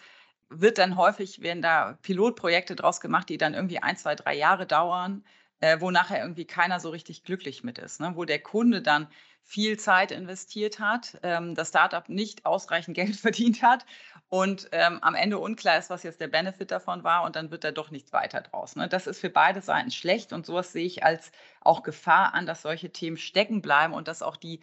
wird 0.49 0.77
dann 0.77 0.97
häufig, 0.97 1.41
werden 1.41 1.62
da 1.62 1.97
Pilotprojekte 2.01 2.75
draus 2.75 2.99
gemacht, 2.99 3.30
die 3.30 3.38
dann 3.38 3.54
irgendwie 3.54 3.80
ein, 3.80 3.95
zwei, 3.95 4.15
drei 4.15 4.36
Jahre 4.36 4.67
dauern, 4.67 5.23
äh, 5.62 5.80
wo 5.80 5.91
nachher 5.91 6.19
irgendwie 6.19 6.45
keiner 6.45 6.80
so 6.80 6.89
richtig 6.89 7.24
glücklich 7.24 7.63
mit 7.63 7.78
ist, 7.78 8.02
ne? 8.02 8.12
wo 8.15 8.26
der 8.26 8.39
Kunde 8.39 8.82
dann 8.82 9.08
viel 9.43 9.78
Zeit 9.78 10.12
investiert 10.12 10.80
hat, 10.80 11.17
ähm, 11.24 11.56
das 11.56 11.69
Startup 11.69 12.08
nicht 12.10 12.45
ausreichend 12.45 12.95
Geld 12.97 13.15
verdient 13.15 13.63
hat 13.63 13.86
und 14.30 14.69
ähm, 14.71 15.00
am 15.02 15.15
Ende 15.15 15.39
unklar 15.39 15.78
ist, 15.78 15.89
was 15.89 16.04
jetzt 16.04 16.19
der 16.19 16.28
Benefit 16.28 16.71
davon 16.71 17.04
war 17.04 17.24
und 17.24 17.36
dann 17.36 17.52
wird 17.52 17.63
da 17.63 17.71
doch 17.71 17.91
nichts 17.91 18.12
weiter 18.12 18.41
draus. 18.41 18.76
Ne? 18.76 18.88
Das 18.88 19.08
ist 19.08 19.19
für 19.19 19.30
beide 19.30 19.62
Seiten 19.62 19.91
schlecht 19.91 20.34
und 20.34 20.45
sowas 20.45 20.71
sehe 20.71 20.86
ich 20.86 21.04
als 21.04 21.32
auch 21.62 21.84
Gefahr 21.84 22.34
an, 22.34 22.45
dass 22.45 22.62
solche 22.62 22.91
Themen 22.91 23.17
stecken 23.17 23.62
bleiben 23.62 23.93
und 23.93 24.08
dass 24.08 24.21
auch 24.21 24.38
die 24.38 24.62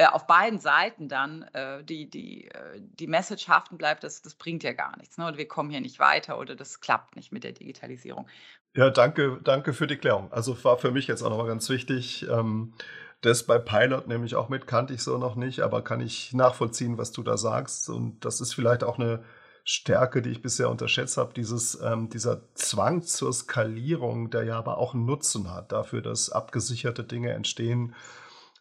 äh, 0.00 0.06
auf 0.06 0.26
beiden 0.26 0.58
Seiten 0.58 1.08
dann 1.08 1.42
äh, 1.52 1.84
die, 1.84 2.08
die, 2.08 2.48
äh, 2.48 2.80
die 2.80 3.06
Message 3.06 3.48
haften 3.48 3.76
bleibt, 3.76 4.02
das, 4.02 4.22
das 4.22 4.34
bringt 4.34 4.62
ja 4.62 4.72
gar 4.72 4.96
nichts. 4.96 5.18
Ne? 5.18 5.26
Oder 5.26 5.36
wir 5.36 5.46
kommen 5.46 5.68
hier 5.68 5.82
nicht 5.82 5.98
weiter 5.98 6.38
oder 6.38 6.56
das 6.56 6.80
klappt 6.80 7.16
nicht 7.16 7.32
mit 7.32 7.44
der 7.44 7.52
Digitalisierung. 7.52 8.26
Ja, 8.74 8.88
danke, 8.90 9.40
danke 9.42 9.72
für 9.72 9.86
die 9.86 9.96
Klärung. 9.96 10.32
Also 10.32 10.62
war 10.64 10.78
für 10.78 10.92
mich 10.92 11.06
jetzt 11.08 11.22
auch 11.22 11.30
nochmal 11.30 11.48
ganz 11.48 11.68
wichtig. 11.68 12.26
Ähm, 12.30 12.72
das 13.20 13.42
bei 13.44 13.58
Pilot 13.58 14.06
nämlich 14.06 14.36
auch 14.36 14.48
mit, 14.48 14.66
kannte 14.66 14.94
ich 14.94 15.02
so 15.02 15.18
noch 15.18 15.34
nicht, 15.34 15.60
aber 15.60 15.82
kann 15.82 16.00
ich 16.00 16.32
nachvollziehen, 16.32 16.96
was 16.96 17.12
du 17.12 17.22
da 17.22 17.36
sagst. 17.36 17.90
Und 17.90 18.24
das 18.24 18.40
ist 18.40 18.54
vielleicht 18.54 18.84
auch 18.84 18.98
eine 18.98 19.24
Stärke, 19.64 20.22
die 20.22 20.30
ich 20.30 20.40
bisher 20.42 20.70
unterschätzt 20.70 21.16
habe, 21.16 21.34
dieses, 21.34 21.80
ähm, 21.82 22.08
dieser 22.10 22.42
Zwang 22.54 23.02
zur 23.02 23.32
Skalierung, 23.32 24.30
der 24.30 24.44
ja 24.44 24.58
aber 24.58 24.78
auch 24.78 24.94
einen 24.94 25.04
Nutzen 25.04 25.52
hat, 25.52 25.72
dafür, 25.72 26.00
dass 26.00 26.30
abgesicherte 26.30 27.04
Dinge 27.04 27.32
entstehen 27.32 27.94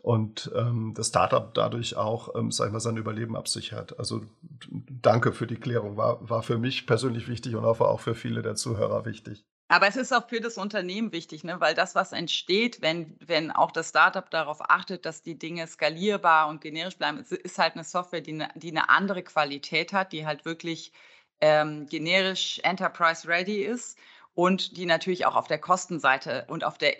und 0.01 0.51
ähm, 0.55 0.93
das 0.95 1.07
Startup 1.09 1.53
dadurch 1.53 1.95
auch, 1.97 2.35
ähm, 2.35 2.51
sag 2.51 2.67
ich 2.67 2.73
mal, 2.73 2.79
sein 2.79 2.97
Überleben 2.97 3.35
absichert. 3.37 3.97
Also 3.99 4.23
danke 4.69 5.33
für 5.33 5.47
die 5.47 5.57
Klärung, 5.57 5.97
war, 5.97 6.29
war 6.29 6.43
für 6.43 6.57
mich 6.57 6.87
persönlich 6.87 7.27
wichtig 7.27 7.55
und 7.55 7.65
auch 7.65 7.99
für 7.99 8.15
viele 8.15 8.41
der 8.41 8.55
Zuhörer 8.55 9.05
wichtig. 9.05 9.48
Aber 9.71 9.87
es 9.87 9.95
ist 9.95 10.11
auch 10.11 10.27
für 10.27 10.41
das 10.41 10.57
Unternehmen 10.57 11.11
wichtig, 11.11 11.43
ne? 11.43 11.61
weil 11.61 11.75
das, 11.75 11.93
was 11.93 12.11
entsteht, 12.11 12.81
wenn, 12.81 13.15
wenn 13.19 13.51
auch 13.51 13.71
das 13.71 13.89
Startup 13.89 14.27
darauf 14.31 14.61
achtet, 14.61 15.05
dass 15.05 15.21
die 15.21 15.37
Dinge 15.37 15.67
skalierbar 15.67 16.47
und 16.47 16.59
generisch 16.59 16.97
bleiben, 16.97 17.19
ist 17.19 17.59
halt 17.59 17.75
eine 17.75 17.83
Software, 17.83 18.21
die 18.21 18.33
eine, 18.33 18.49
die 18.55 18.71
eine 18.71 18.89
andere 18.89 19.21
Qualität 19.21 19.93
hat, 19.93 20.11
die 20.11 20.25
halt 20.25 20.43
wirklich 20.43 20.91
ähm, 21.39 21.85
generisch 21.85 22.59
enterprise-ready 22.63 23.63
ist 23.63 23.99
und 24.33 24.75
die 24.75 24.87
natürlich 24.87 25.27
auch 25.27 25.35
auf 25.35 25.47
der 25.47 25.59
Kostenseite 25.59 26.45
und 26.47 26.63
auf 26.63 26.79
der 26.79 26.95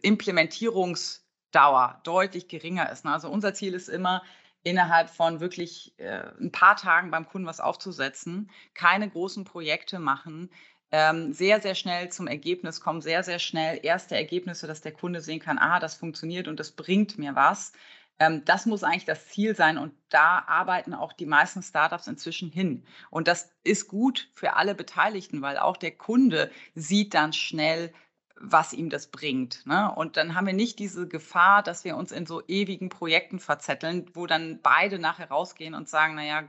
Implementierungsdauer 0.00 2.00
deutlich 2.04 2.46
geringer 2.46 2.92
ist. 2.92 3.06
Ne? 3.06 3.12
Also 3.12 3.28
unser 3.28 3.54
Ziel 3.54 3.74
ist 3.74 3.88
immer, 3.88 4.22
innerhalb 4.62 5.10
von 5.10 5.40
wirklich 5.40 5.98
äh, 5.98 6.30
ein 6.40 6.52
paar 6.52 6.76
Tagen 6.76 7.10
beim 7.10 7.26
Kunden 7.26 7.48
was 7.48 7.58
aufzusetzen, 7.58 8.52
keine 8.74 9.10
großen 9.10 9.44
Projekte 9.44 9.98
machen, 9.98 10.48
ähm, 10.90 11.32
sehr, 11.32 11.60
sehr 11.60 11.74
schnell 11.74 12.10
zum 12.10 12.26
Ergebnis 12.26 12.80
kommen, 12.80 13.02
sehr, 13.02 13.22
sehr 13.22 13.38
schnell 13.38 13.80
erste 13.82 14.16
Ergebnisse, 14.16 14.66
dass 14.66 14.80
der 14.80 14.92
Kunde 14.92 15.20
sehen 15.20 15.40
kann, 15.40 15.58
ah, 15.58 15.80
das 15.80 15.94
funktioniert 15.94 16.48
und 16.48 16.58
das 16.58 16.72
bringt 16.72 17.18
mir 17.18 17.34
was. 17.34 17.72
Ähm, 18.18 18.44
das 18.44 18.66
muss 18.66 18.82
eigentlich 18.82 19.04
das 19.04 19.28
Ziel 19.28 19.54
sein 19.54 19.78
und 19.78 19.94
da 20.08 20.44
arbeiten 20.46 20.94
auch 20.94 21.12
die 21.12 21.26
meisten 21.26 21.62
Startups 21.62 22.06
inzwischen 22.06 22.50
hin. 22.50 22.84
Und 23.10 23.28
das 23.28 23.50
ist 23.64 23.88
gut 23.88 24.30
für 24.34 24.56
alle 24.56 24.74
Beteiligten, 24.74 25.42
weil 25.42 25.58
auch 25.58 25.76
der 25.76 25.92
Kunde 25.92 26.50
sieht 26.74 27.14
dann 27.14 27.32
schnell, 27.32 27.92
was 28.40 28.72
ihm 28.72 28.88
das 28.90 29.08
bringt. 29.08 29.66
Ne? 29.66 29.92
Und 29.94 30.16
dann 30.16 30.34
haben 30.34 30.46
wir 30.46 30.54
nicht 30.54 30.78
diese 30.78 31.08
Gefahr, 31.08 31.62
dass 31.62 31.84
wir 31.84 31.96
uns 31.96 32.12
in 32.12 32.26
so 32.26 32.42
ewigen 32.46 32.88
Projekten 32.88 33.40
verzetteln, 33.40 34.06
wo 34.14 34.26
dann 34.26 34.60
beide 34.62 34.98
nachher 34.98 35.28
rausgehen 35.28 35.74
und 35.74 35.88
sagen, 35.88 36.14
naja, 36.14 36.44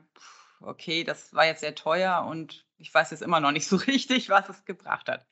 okay, 0.62 1.04
das 1.04 1.34
war 1.34 1.45
jetzt 1.45 1.62
sehr 1.62 1.75
teuer 1.75 2.25
und 2.28 2.65
ich 2.80 2.94
weiß 2.94 3.12
jetzt 3.12 3.22
immer 3.22 3.39
noch 3.39 3.52
nicht 3.52 3.68
so 3.68 3.76
richtig, 3.88 4.30
was 4.30 4.50
es 4.50 4.65
gebracht 4.65 5.08
hat. 5.10 5.26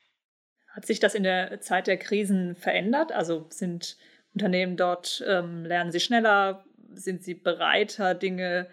Hat 0.70 0.86
sich 0.86 1.00
das 1.00 1.16
in 1.16 1.24
der 1.24 1.60
Zeit 1.62 1.88
der 1.88 1.98
Krisen 1.98 2.56
verändert? 2.56 3.12
Also 3.12 3.48
sind 3.50 3.98
Unternehmen 4.34 4.78
dort, 4.78 5.24
ähm, 5.28 5.66
lernen 5.66 5.92
sie 5.92 6.00
schneller, 6.00 6.64
sind 6.94 7.24
sie 7.24 7.34
bereiter, 7.34 8.14
Dinge 8.14 8.70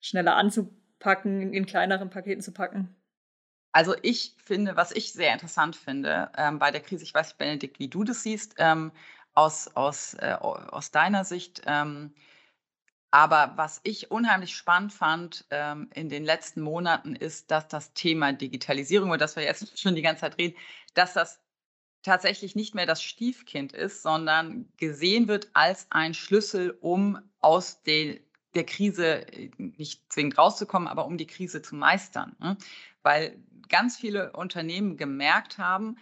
schneller 0.00 0.36
anzupacken, 0.36 1.54
in 1.54 1.64
kleineren 1.64 2.10
Paketen 2.10 2.42
zu 2.42 2.52
packen? 2.52 2.94
Also 3.72 3.94
ich 4.02 4.36
finde, 4.44 4.76
was 4.76 4.90
ich 4.90 5.12
sehr 5.12 5.32
interessant 5.32 5.76
finde 5.76 6.30
ähm, 6.36 6.58
bei 6.58 6.70
der 6.70 6.80
Krise, 6.80 7.04
ich 7.04 7.14
weiß 7.14 7.28
nicht, 7.28 7.38
Benedikt, 7.38 7.78
wie 7.78 7.88
du 7.88 8.04
das 8.04 8.22
siehst, 8.22 8.56
ähm, 8.58 8.90
aus, 9.32 9.68
aus, 9.76 10.14
äh, 10.14 10.36
aus 10.40 10.90
deiner 10.90 11.24
Sicht, 11.24 11.62
ähm, 11.66 12.12
aber 13.10 13.54
was 13.56 13.80
ich 13.82 14.10
unheimlich 14.10 14.54
spannend 14.54 14.92
fand 14.92 15.44
ähm, 15.50 15.90
in 15.94 16.08
den 16.08 16.24
letzten 16.24 16.60
Monaten 16.60 17.16
ist, 17.16 17.50
dass 17.50 17.66
das 17.68 17.92
Thema 17.92 18.32
Digitalisierung, 18.32 19.08
über 19.08 19.18
das 19.18 19.36
wir 19.36 19.42
jetzt 19.42 19.78
schon 19.80 19.94
die 19.94 20.02
ganze 20.02 20.22
Zeit 20.22 20.38
reden, 20.38 20.56
dass 20.94 21.14
das 21.14 21.40
tatsächlich 22.02 22.54
nicht 22.54 22.74
mehr 22.74 22.86
das 22.86 23.02
Stiefkind 23.02 23.72
ist, 23.72 24.02
sondern 24.02 24.72
gesehen 24.76 25.28
wird 25.28 25.50
als 25.52 25.86
ein 25.90 26.14
Schlüssel, 26.14 26.78
um 26.80 27.18
aus 27.40 27.82
der, 27.82 28.20
der 28.54 28.64
Krise 28.64 29.26
äh, 29.32 29.50
nicht 29.58 30.12
zwingend 30.12 30.38
rauszukommen, 30.38 30.88
aber 30.88 31.04
um 31.04 31.18
die 31.18 31.26
Krise 31.26 31.62
zu 31.62 31.74
meistern. 31.74 32.36
Ne? 32.38 32.56
Weil 33.02 33.42
ganz 33.68 33.96
viele 33.96 34.32
Unternehmen 34.32 34.96
gemerkt 34.96 35.58
haben, 35.58 35.96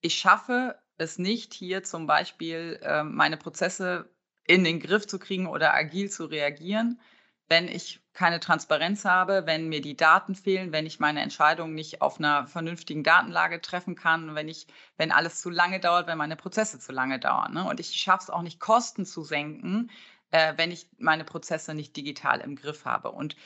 ich 0.00 0.14
schaffe 0.14 0.78
es 0.98 1.18
nicht, 1.18 1.54
hier 1.54 1.82
zum 1.84 2.06
Beispiel 2.06 2.78
äh, 2.82 3.02
meine 3.02 3.36
Prozesse 3.36 4.10
in 4.48 4.64
den 4.64 4.80
Griff 4.80 5.06
zu 5.06 5.18
kriegen 5.20 5.46
oder 5.46 5.74
agil 5.74 6.10
zu 6.10 6.24
reagieren, 6.24 7.00
wenn 7.48 7.68
ich 7.68 8.00
keine 8.12 8.40
Transparenz 8.40 9.04
habe, 9.04 9.46
wenn 9.46 9.68
mir 9.68 9.80
die 9.80 9.96
Daten 9.96 10.34
fehlen, 10.34 10.72
wenn 10.72 10.86
ich 10.86 11.00
meine 11.00 11.20
Entscheidungen 11.20 11.74
nicht 11.74 12.02
auf 12.02 12.18
einer 12.18 12.46
vernünftigen 12.46 13.04
Datenlage 13.04 13.60
treffen 13.60 13.94
kann, 13.94 14.34
wenn 14.34 14.48
ich, 14.48 14.66
wenn 14.96 15.12
alles 15.12 15.40
zu 15.40 15.50
lange 15.50 15.80
dauert, 15.80 16.06
wenn 16.08 16.18
meine 16.18 16.36
Prozesse 16.36 16.78
zu 16.78 16.92
lange 16.92 17.20
dauern. 17.20 17.54
Ne? 17.54 17.64
Und 17.68 17.78
ich 17.78 17.92
schaffe 17.92 18.24
es 18.24 18.30
auch 18.30 18.42
nicht, 18.42 18.58
Kosten 18.58 19.06
zu 19.06 19.22
senken, 19.22 19.90
äh, 20.30 20.54
wenn 20.56 20.70
ich 20.70 20.88
meine 20.98 21.24
Prozesse 21.24 21.74
nicht 21.74 21.96
digital 21.96 22.40
im 22.40 22.56
Griff 22.56 22.84
habe. 22.84 23.12
Und 23.12 23.36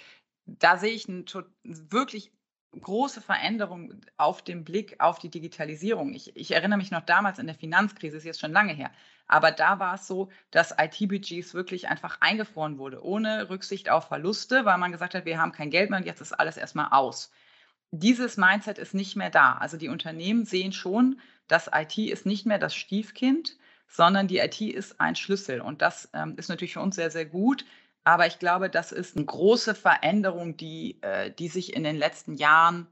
da 0.46 0.76
sehe 0.78 0.92
ich 0.92 1.08
eine 1.08 1.24
wirklich 1.64 2.32
große 2.80 3.20
Veränderung 3.20 4.00
auf 4.16 4.42
dem 4.42 4.64
Blick 4.64 4.96
auf 4.98 5.18
die 5.18 5.28
Digitalisierung. 5.28 6.14
Ich, 6.14 6.34
ich, 6.36 6.52
erinnere 6.52 6.78
mich 6.78 6.90
noch 6.90 7.02
damals 7.02 7.38
in 7.38 7.46
der 7.46 7.54
Finanzkrise, 7.54 8.16
ist 8.16 8.24
jetzt 8.24 8.40
schon 8.40 8.52
lange 8.52 8.72
her, 8.72 8.90
aber 9.26 9.50
da 9.50 9.78
war 9.78 9.94
es 9.94 10.06
so, 10.06 10.30
dass 10.50 10.74
IT-Budgets 10.78 11.54
wirklich 11.54 11.88
einfach 11.88 12.18
eingefroren 12.20 12.78
wurde, 12.78 13.04
ohne 13.04 13.50
Rücksicht 13.50 13.90
auf 13.90 14.08
Verluste, 14.08 14.64
weil 14.64 14.78
man 14.78 14.92
gesagt 14.92 15.14
hat, 15.14 15.24
wir 15.24 15.38
haben 15.38 15.52
kein 15.52 15.70
Geld 15.70 15.90
mehr 15.90 15.98
und 15.98 16.06
jetzt 16.06 16.20
ist 16.20 16.32
alles 16.32 16.56
erstmal 16.56 16.88
aus. 16.90 17.30
Dieses 17.90 18.38
Mindset 18.38 18.78
ist 18.78 18.94
nicht 18.94 19.16
mehr 19.16 19.30
da. 19.30 19.52
Also 19.54 19.76
die 19.76 19.88
Unternehmen 19.88 20.46
sehen 20.46 20.72
schon, 20.72 21.20
dass 21.46 21.70
IT 21.72 21.98
ist 21.98 22.24
nicht 22.24 22.46
mehr 22.46 22.58
das 22.58 22.74
Stiefkind, 22.74 23.58
sondern 23.86 24.26
die 24.26 24.38
IT 24.38 24.60
ist 24.62 24.98
ein 25.00 25.16
Schlüssel. 25.16 25.60
Und 25.60 25.82
das 25.82 26.08
ähm, 26.14 26.34
ist 26.38 26.48
natürlich 26.48 26.72
für 26.72 26.80
uns 26.80 26.96
sehr, 26.96 27.10
sehr 27.10 27.26
gut, 27.26 27.66
aber 28.04 28.26
ich 28.26 28.38
glaube, 28.38 28.68
das 28.68 28.92
ist 28.92 29.16
eine 29.16 29.26
große 29.26 29.74
Veränderung, 29.74 30.56
die, 30.56 31.00
äh, 31.02 31.30
die 31.30 31.48
sich 31.48 31.74
in 31.74 31.84
den 31.84 31.96
letzten 31.96 32.34
Jahren 32.34 32.88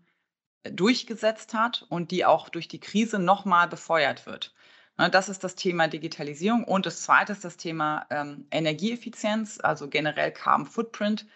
äh, 0.62 0.72
durchgesetzt 0.72 1.54
hat 1.54 1.86
und 1.88 2.10
die 2.10 2.24
auch 2.24 2.48
durch 2.48 2.68
die 2.68 2.80
Krise 2.80 3.18
nochmal 3.18 3.68
befeuert 3.68 4.26
wird. 4.26 4.54
Ne, 4.98 5.10
das 5.10 5.28
ist 5.28 5.42
das 5.44 5.54
Thema 5.56 5.88
Digitalisierung. 5.88 6.64
Und 6.64 6.86
das 6.86 7.02
zweite 7.02 7.32
ist 7.32 7.44
das 7.44 7.56
Thema 7.56 8.06
ähm, 8.10 8.46
Energieeffizienz, 8.50 9.58
also 9.60 9.88
generell 9.88 10.30
Carbon 10.30 10.66
Footprint. 10.66 11.26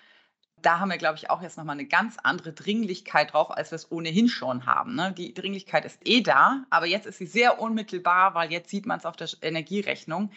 Da 0.60 0.78
haben 0.80 0.90
wir, 0.90 0.98
glaube 0.98 1.16
ich, 1.16 1.30
auch 1.30 1.42
jetzt 1.42 1.56
nochmal 1.56 1.74
eine 1.74 1.86
ganz 1.86 2.16
andere 2.22 2.52
Dringlichkeit 2.52 3.32
drauf, 3.32 3.50
als 3.50 3.70
wir 3.70 3.76
es 3.76 3.90
ohnehin 3.90 4.28
schon 4.28 4.66
haben. 4.66 4.94
Ne? 4.94 5.12
Die 5.12 5.34
Dringlichkeit 5.34 5.84
ist 5.84 5.98
eh 6.04 6.20
da, 6.20 6.64
aber 6.70 6.86
jetzt 6.86 7.06
ist 7.06 7.18
sie 7.18 7.26
sehr 7.26 7.58
unmittelbar, 7.60 8.34
weil 8.34 8.52
jetzt 8.52 8.70
sieht 8.70 8.86
man 8.86 8.98
es 8.98 9.06
auf 9.06 9.16
der 9.16 9.28
Energierechnung. 9.42 10.30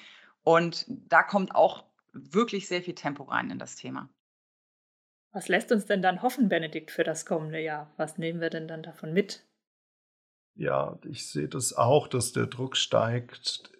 Und 0.43 0.86
da 0.88 1.21
kommt 1.23 1.54
auch 1.54 1.84
wirklich 2.14 2.68
sehr 2.68 2.82
viel 2.82 2.95
Tempo 2.95 3.24
rein 3.24 3.49
in 3.49 3.60
das 3.60 3.76
Thema. 3.76 4.10
Was 5.34 5.47
lässt 5.47 5.72
uns 5.72 5.86
denn 5.86 6.01
dann 6.01 6.22
hoffen, 6.22 6.49
Benedikt, 6.49 6.91
für 6.91 7.03
das 7.03 7.26
kommende 7.26 7.62
Jahr? 7.62 7.93
Was 7.97 8.18
nehmen 8.18 8.41
wir 8.41 8.49
denn 8.49 8.68
dann 8.68 8.84
davon 8.84 9.14
mit? 9.14 9.45
Ja, 10.55 10.97
ich 11.05 11.28
sehe 11.28 11.47
das 11.47 11.74
auch, 11.74 12.08
dass 12.08 12.34
der 12.34 12.47
Druck 12.47 12.76
steigt, 12.76 13.72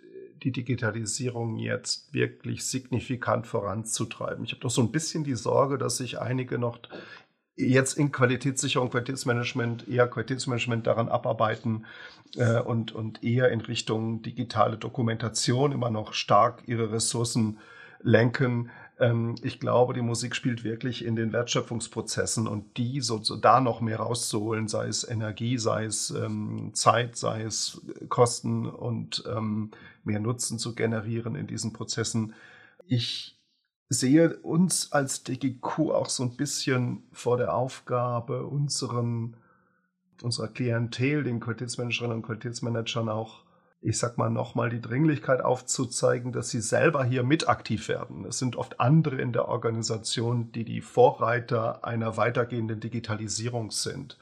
die 0.44 0.52
Digitalisierung 0.52 1.58
jetzt 1.58 2.14
wirklich 2.14 2.66
signifikant 2.66 3.48
voranzutreiben. 3.48 4.44
Ich 4.44 4.52
habe 4.52 4.62
doch 4.62 4.70
so 4.70 4.82
ein 4.82 4.92
bisschen 4.92 5.24
die 5.24 5.36
Sorge, 5.36 5.78
dass 5.78 5.98
sich 5.98 6.20
einige 6.20 6.60
noch 6.60 6.80
jetzt 7.56 7.98
in 7.98 8.12
Qualitätssicherung, 8.12 8.92
Qualitätsmanagement, 8.92 9.88
eher 9.88 10.08
Qualitätsmanagement 10.08 10.86
daran 10.86 11.10
abarbeiten 11.10 11.86
äh, 12.36 12.62
und, 12.62 12.92
und 12.92 13.24
eher 13.24 13.50
in 13.50 13.62
Richtung 13.62 14.22
digitale 14.22 14.78
Dokumentation 14.78 15.72
immer 15.72 15.90
noch 15.90 16.14
stark 16.14 16.64
ihre 16.68 16.92
Ressourcen 16.92 17.58
lenken. 18.02 18.70
Ähm, 19.00 19.36
ich 19.42 19.60
glaube, 19.60 19.94
die 19.94 20.02
Musik 20.02 20.36
spielt 20.36 20.64
wirklich 20.64 21.06
in 21.06 21.16
den 21.16 21.34
Wertschöpfungsprozessen 21.34 22.48
und 22.48 22.78
die 22.78 23.02
so, 23.02 23.22
so 23.22 23.36
da 23.36 23.60
noch 23.62 23.82
mehr 23.82 23.98
rauszuholen, 23.98 24.68
sei 24.68 24.88
es 24.88 25.08
Energie, 25.08 25.58
sei 25.58 25.86
es 25.86 26.12
ähm, 26.12 26.72
Zeit, 26.74 27.16
sei 27.16 27.44
es 27.44 27.82
Kosten 28.10 28.66
und 28.66 29.24
ähm, 29.28 29.72
mehr 30.04 30.20
Nutzen 30.20 30.60
zu 30.60 30.76
generieren 30.76 31.36
in 31.36 31.48
diesen 31.48 31.74
Prozessen. 31.74 32.34
Ich 32.88 33.38
sehe 33.90 34.38
uns 34.38 34.92
als 34.92 35.24
DGQ 35.24 35.92
auch 35.92 36.10
so 36.10 36.24
ein 36.24 36.36
bisschen 36.36 37.04
vor 37.12 37.38
der 37.38 37.54
Aufgabe, 37.54 38.46
unseren, 38.46 39.38
unserer 40.22 40.50
Klientel, 40.50 41.24
den 41.24 41.40
Qualitätsmanagerinnen 41.40 42.18
und 42.18 42.24
Qualitätsmanagern 42.24 43.10
auch, 43.10 43.44
ich 43.82 44.00
sag 44.00 44.18
mal, 44.18 44.30
nochmal 44.30 44.70
die 44.70 44.82
Dringlichkeit 44.82 45.42
aufzuzeigen, 45.42 46.32
dass 46.32 46.50
sie 46.50 46.62
selber 46.62 47.04
hier 47.04 47.24
mit 47.24 47.48
aktiv 47.48 47.88
werden. 47.88 48.26
Es 48.26 48.40
sind 48.40 48.56
oft 48.56 48.80
andere 48.80 49.22
in 49.22 49.34
der 49.34 49.48
Organisation, 49.48 50.52
die 50.52 50.66
die 50.66 50.82
Vorreiter 50.82 51.86
einer 51.86 52.18
weitergehenden 52.18 52.80
Digitalisierung 52.80 53.72
sind. 53.72 54.18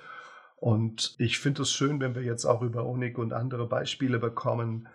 Und 0.57 1.15
ich 1.17 1.39
finde 1.39 1.61
es 1.61 1.71
schön, 1.71 1.99
wenn 1.99 2.15
wir 2.15 2.23
jetzt 2.23 2.45
auch 2.45 2.61
über 2.61 2.85
UNIC 2.85 3.17
und 3.17 3.33
andere 3.33 3.67
Beispiele 3.67 4.19
bekommen, 4.19 4.87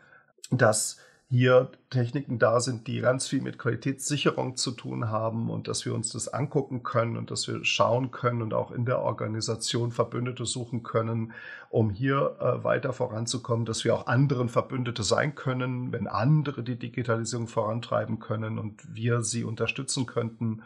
dass 0.50 0.98
hier 1.30 1.70
Techniken 1.90 2.40
da 2.40 2.58
sind, 2.58 2.88
die 2.88 3.00
ganz 3.00 3.28
viel 3.28 3.40
mit 3.40 3.56
Qualitätssicherung 3.56 4.56
zu 4.56 4.72
tun 4.72 5.10
haben 5.10 5.48
und 5.48 5.68
dass 5.68 5.84
wir 5.84 5.94
uns 5.94 6.10
das 6.10 6.26
angucken 6.26 6.82
können 6.82 7.16
und 7.16 7.30
dass 7.30 7.46
wir 7.46 7.64
schauen 7.64 8.10
können 8.10 8.42
und 8.42 8.52
auch 8.52 8.72
in 8.72 8.84
der 8.84 8.98
Organisation 8.98 9.92
Verbündete 9.92 10.44
suchen 10.44 10.82
können, 10.82 11.32
um 11.68 11.90
hier 11.90 12.36
äh, 12.40 12.64
weiter 12.64 12.92
voranzukommen, 12.92 13.64
dass 13.64 13.84
wir 13.84 13.94
auch 13.94 14.08
anderen 14.08 14.48
Verbündete 14.48 15.04
sein 15.04 15.36
können, 15.36 15.92
wenn 15.92 16.08
andere 16.08 16.64
die 16.64 16.76
Digitalisierung 16.76 17.46
vorantreiben 17.46 18.18
können 18.18 18.58
und 18.58 18.82
wir 18.92 19.22
sie 19.22 19.44
unterstützen 19.44 20.06
könnten. 20.06 20.62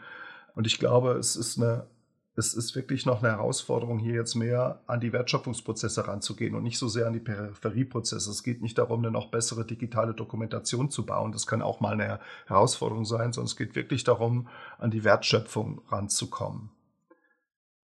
Und 0.55 0.65
ich 0.65 0.79
glaube, 0.79 1.11
es 1.11 1.35
ist 1.35 1.59
eine 1.59 1.85
es 2.37 2.53
ist 2.53 2.75
wirklich 2.75 3.05
noch 3.05 3.23
eine 3.23 3.31
Herausforderung, 3.31 3.97
hier 3.97 4.15
jetzt 4.15 4.35
mehr 4.35 4.81
an 4.87 4.99
die 4.99 5.13
Wertschöpfungsprozesse 5.13 6.05
ranzugehen 6.07 6.53
und 6.53 6.63
nicht 6.63 6.77
so 6.77 6.89
sehr 6.89 7.07
an 7.07 7.13
die 7.13 7.19
Peripherieprozesse. 7.19 8.29
Es 8.29 8.43
geht 8.43 8.61
nicht 8.61 8.77
darum, 8.77 8.99
eine 8.99 9.11
noch 9.11 9.31
bessere 9.31 9.65
digitale 9.65 10.13
Dokumentation 10.13 10.89
zu 10.89 11.05
bauen. 11.05 11.31
Das 11.31 11.47
kann 11.47 11.61
auch 11.61 11.79
mal 11.79 11.93
eine 11.93 12.19
Herausforderung 12.47 13.05
sein, 13.05 13.31
sondern 13.31 13.47
es 13.47 13.55
geht 13.55 13.75
wirklich 13.75 14.03
darum, 14.03 14.49
an 14.77 14.91
die 14.91 15.05
Wertschöpfung 15.05 15.81
ranzukommen. 15.87 16.71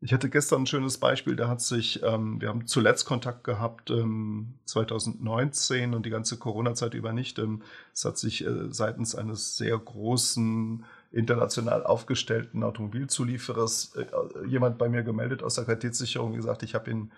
Ich 0.04 0.14
hatte 0.14 0.30
gestern 0.30 0.64
ein 0.64 0.68
schönes 0.68 0.98
Beispiel, 0.98 1.36
da 1.36 1.48
hat 1.48 1.62
sich, 1.62 2.02
ähm, 2.02 2.42
wir 2.42 2.50
haben 2.50 2.66
zuletzt 2.66 3.06
Kontakt 3.06 3.44
gehabt 3.44 3.92
ähm, 3.92 4.56
2019 4.66 5.94
und 5.94 6.08
die 6.08 6.10
ganze 6.10 6.38
Corona-Zeit 6.38 6.96
über 6.96 7.14
nicht. 7.14 7.38
Ähm, 7.38 7.62
es 7.94 8.04
hat 8.04 8.18
sich 8.18 8.44
äh, 8.44 8.74
seitens 8.74 9.14
eines 9.14 9.58
sehr 9.58 9.78
großen 9.78 10.84
international 11.12 11.84
aufgestellten 11.84 12.64
Automobilzulieferers 12.64 13.96
äh, 13.96 14.48
jemand 14.48 14.78
bei 14.78 14.90
mir 14.90 15.04
gemeldet 15.04 15.44
aus 15.44 15.56
der 15.56 15.66
Qualitätssicherung, 15.66 16.34
gesagt, 16.34 16.64
ich 16.64 16.74
habe 16.74 16.90
ihn, 16.90 17.12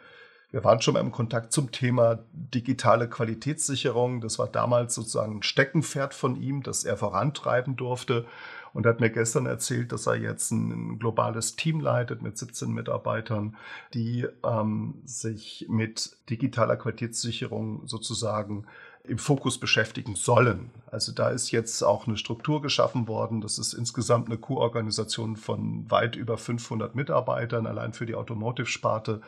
wir 0.52 0.64
waren 0.64 0.82
schon 0.82 0.96
mal 0.96 1.00
im 1.00 1.12
Kontakt 1.12 1.52
zum 1.52 1.72
Thema 1.72 2.20
digitale 2.32 3.10
Qualitätssicherung. 3.10 4.22
Das 4.22 4.38
war 4.38 4.48
damals 4.48 4.94
sozusagen 4.96 5.38
ein 5.38 5.44
Steckenpferd 5.44 6.14
von 6.14 6.36
ihm, 6.36 6.62
das 6.62 6.84
er 6.84 6.98
vorantreiben 6.98 7.76
durfte. 7.76 8.26
Und 8.72 8.88
hat 8.88 9.00
mir 9.00 9.12
gestern 9.12 9.46
erzählt, 9.46 9.91
dass 9.91 10.08
er 10.08 10.16
jetzt 10.16 10.52
ein 10.52 10.98
globales 10.98 11.56
Team 11.56 11.80
leitet 11.80 12.24
mit 12.24 12.39
17 12.39 12.72
Mitarbeitern, 12.72 13.56
die 13.94 14.28
ähm, 14.44 15.02
sich 15.06 15.68
mit 15.70 16.18
digitaler 16.30 16.76
Qualitätssicherung 16.76 17.88
sozusagen 17.88 18.66
im 19.06 19.18
Fokus 19.18 19.60
beschäftigen 19.60 20.16
sollen. 20.16 20.72
Also 20.89 21.12
da 21.12 21.30
ist 21.30 21.51
jetzt 21.51 21.84
auch 21.84 22.08
eine 22.08 22.16
Struktur 22.16 22.62
geschaffen 22.62 23.10
worden. 23.10 23.41
Das 23.41 23.60
ist 23.60 23.74
insgesamt 23.74 24.28
eine 24.28 24.38
Q-Organisation 24.38 25.36
von 25.36 25.89
weit 25.91 26.16
über 26.16 26.38
500 26.38 26.95
Mitarbeitern, 26.95 27.68
allein 27.68 27.91
für 27.91 28.06
die 28.06 28.16
Automotive-Sparte. 28.16 29.22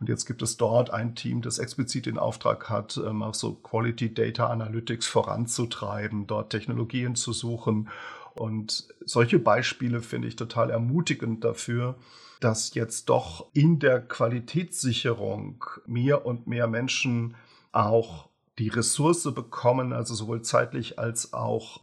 Und 0.00 0.08
jetzt 0.10 0.26
gibt 0.26 0.42
es 0.42 0.58
dort 0.58 0.90
ein 0.90 1.14
Team, 1.14 1.40
das 1.40 1.58
explizit 1.58 2.04
den 2.04 2.18
Auftrag 2.18 2.68
hat, 2.68 2.98
ähm, 2.98 3.22
auch 3.22 3.34
so 3.34 3.54
Quality 3.54 4.12
Data 4.12 4.48
Analytics 4.48 5.06
voranzutreiben, 5.06 6.26
dort 6.26 6.50
Technologien 6.50 7.14
zu 7.14 7.32
suchen. 7.32 7.88
Und 8.34 8.88
solche 9.04 9.38
Beispiele 9.38 10.02
finde 10.02 10.28
ich 10.28 10.36
total 10.36 10.68
ermutigend 10.68 11.42
dafür, 11.42 11.96
dass 12.40 12.74
jetzt 12.74 13.08
doch 13.08 13.46
in 13.54 13.78
der 13.78 14.00
Qualitätssicherung 14.00 15.64
mehr 15.86 16.26
und 16.26 16.46
mehr 16.46 16.66
Menschen 16.66 17.34
auch 17.70 18.28
die 18.58 18.68
Ressource 18.68 19.32
bekommen, 19.34 19.92
also 19.92 20.14
sowohl 20.14 20.42
zeitlich 20.42 20.98
als 20.98 21.32
auch 21.32 21.80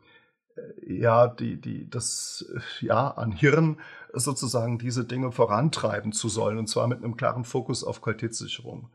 äh, 0.55 0.93
ja, 0.93 1.27
die, 1.27 1.59
die, 1.59 1.89
das, 1.89 2.45
äh, 2.53 2.85
ja, 2.85 3.09
an 3.09 3.31
Hirn 3.31 3.77
sozusagen 4.13 4.79
diese 4.79 5.05
Dinge 5.05 5.31
vorantreiben 5.31 6.11
zu 6.11 6.29
sollen, 6.29 6.57
und 6.57 6.67
zwar 6.67 6.87
mit 6.87 7.03
einem 7.03 7.15
klaren 7.15 7.43
Fokus 7.45 7.83
auf 7.83 8.01
Qualitätssicherung. 8.01 8.89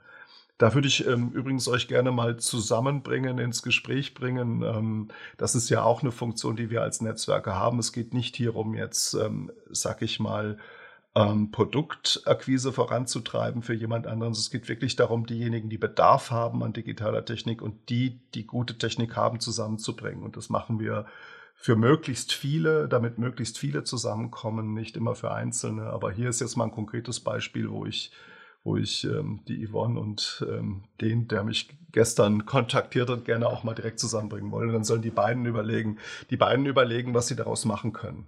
Da 0.56 0.72
würde 0.72 0.86
ich 0.86 1.04
ähm, 1.06 1.30
übrigens 1.32 1.66
euch 1.66 1.88
gerne 1.88 2.12
mal 2.12 2.36
zusammenbringen, 2.36 3.38
ins 3.38 3.62
Gespräch 3.62 4.14
bringen. 4.14 4.62
Ähm, 4.62 5.08
das 5.36 5.56
ist 5.56 5.68
ja 5.68 5.82
auch 5.82 6.02
eine 6.02 6.12
Funktion, 6.12 6.54
die 6.54 6.70
wir 6.70 6.82
als 6.82 7.00
Netzwerke 7.00 7.54
haben. 7.56 7.80
Es 7.80 7.92
geht 7.92 8.14
nicht 8.14 8.36
hier 8.36 8.54
um 8.54 8.74
jetzt, 8.74 9.14
ähm, 9.14 9.50
sag 9.70 10.00
ich 10.02 10.20
mal, 10.20 10.58
ähm, 11.14 11.50
Produktakquise 11.50 12.72
voranzutreiben 12.72 13.62
für 13.62 13.74
jemand 13.74 14.06
anderen. 14.06 14.32
Es 14.32 14.50
geht 14.50 14.68
wirklich 14.68 14.96
darum, 14.96 15.26
diejenigen, 15.26 15.68
die 15.68 15.78
Bedarf 15.78 16.30
haben 16.30 16.62
an 16.62 16.72
digitaler 16.72 17.24
Technik 17.24 17.62
und 17.62 17.88
die, 17.88 18.20
die 18.34 18.46
gute 18.46 18.78
Technik 18.78 19.16
haben, 19.16 19.38
zusammenzubringen. 19.40 20.24
Und 20.24 20.36
das 20.36 20.50
machen 20.50 20.80
wir 20.80 21.06
für 21.54 21.76
möglichst 21.76 22.32
viele, 22.32 22.88
damit 22.88 23.18
möglichst 23.18 23.58
viele 23.58 23.84
zusammenkommen, 23.84 24.74
nicht 24.74 24.96
immer 24.96 25.14
für 25.14 25.30
Einzelne. 25.30 25.84
Aber 25.84 26.10
hier 26.10 26.28
ist 26.28 26.40
jetzt 26.40 26.56
mal 26.56 26.64
ein 26.64 26.72
konkretes 26.72 27.20
Beispiel, 27.20 27.70
wo 27.70 27.86
ich, 27.86 28.10
wo 28.64 28.76
ich 28.76 29.04
ähm, 29.04 29.40
die 29.46 29.66
Yvonne 29.66 30.00
und 30.00 30.44
ähm, 30.48 30.82
den, 31.00 31.28
der 31.28 31.44
mich 31.44 31.78
gestern 31.92 32.44
kontaktiert 32.44 33.08
hat, 33.08 33.24
gerne 33.24 33.46
auch 33.46 33.62
mal 33.62 33.74
direkt 33.74 34.00
zusammenbringen 34.00 34.50
wollen. 34.50 34.68
Und 34.68 34.74
dann 34.74 34.84
sollen 34.84 35.02
die 35.02 35.10
beiden 35.10 35.46
überlegen, 35.46 35.98
die 36.30 36.36
beiden 36.36 36.66
überlegen, 36.66 37.14
was 37.14 37.28
sie 37.28 37.36
daraus 37.36 37.64
machen 37.64 37.92
können. 37.92 38.26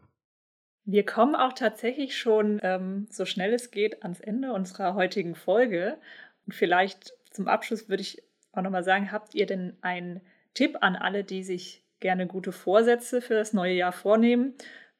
Wir 0.88 1.04
kommen 1.04 1.34
auch 1.34 1.52
tatsächlich 1.52 2.16
schon, 2.16 2.60
ähm, 2.62 3.08
so 3.10 3.24
schnell 3.24 3.52
es 3.52 3.72
geht, 3.72 4.04
ans 4.04 4.20
Ende 4.20 4.52
unserer 4.52 4.94
heutigen 4.94 5.34
Folge. 5.34 5.98
Und 6.46 6.54
vielleicht 6.54 7.12
zum 7.32 7.48
Abschluss 7.48 7.88
würde 7.88 8.02
ich 8.02 8.22
auch 8.52 8.62
nochmal 8.62 8.84
sagen, 8.84 9.10
habt 9.10 9.34
ihr 9.34 9.46
denn 9.46 9.76
einen 9.80 10.20
Tipp 10.54 10.78
an 10.80 10.94
alle, 10.94 11.24
die 11.24 11.42
sich 11.42 11.82
gerne 11.98 12.28
gute 12.28 12.52
Vorsätze 12.52 13.20
für 13.20 13.34
das 13.34 13.52
neue 13.52 13.74
Jahr 13.74 13.90
vornehmen? 13.90 14.54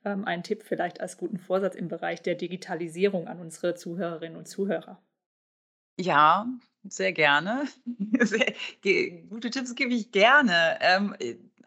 Ähm, 0.05 0.25
einen 0.25 0.43
Tipp 0.43 0.65
vielleicht 0.65 1.01
als 1.01 1.19
guten 1.19 1.39
Vorsatz 1.39 1.77
im 1.77 1.87
Bereich 1.87 2.21
der 2.21 2.35
Digitalisierung 2.35 3.29
an 3.29 3.39
unsere 3.39 3.77
Zuhörerinnen 3.77 4.37
und 4.37 4.49
Zuhörer. 4.49 5.01
Ja, 5.99 6.49
sehr 6.83 7.13
gerne. 7.13 7.65
Sehr, 8.21 8.55
gute 9.29 9.51
Tipps 9.51 9.75
gebe 9.75 9.95
ich 9.95 10.13
gerne. 10.13 10.79
Ähm, 10.81 11.17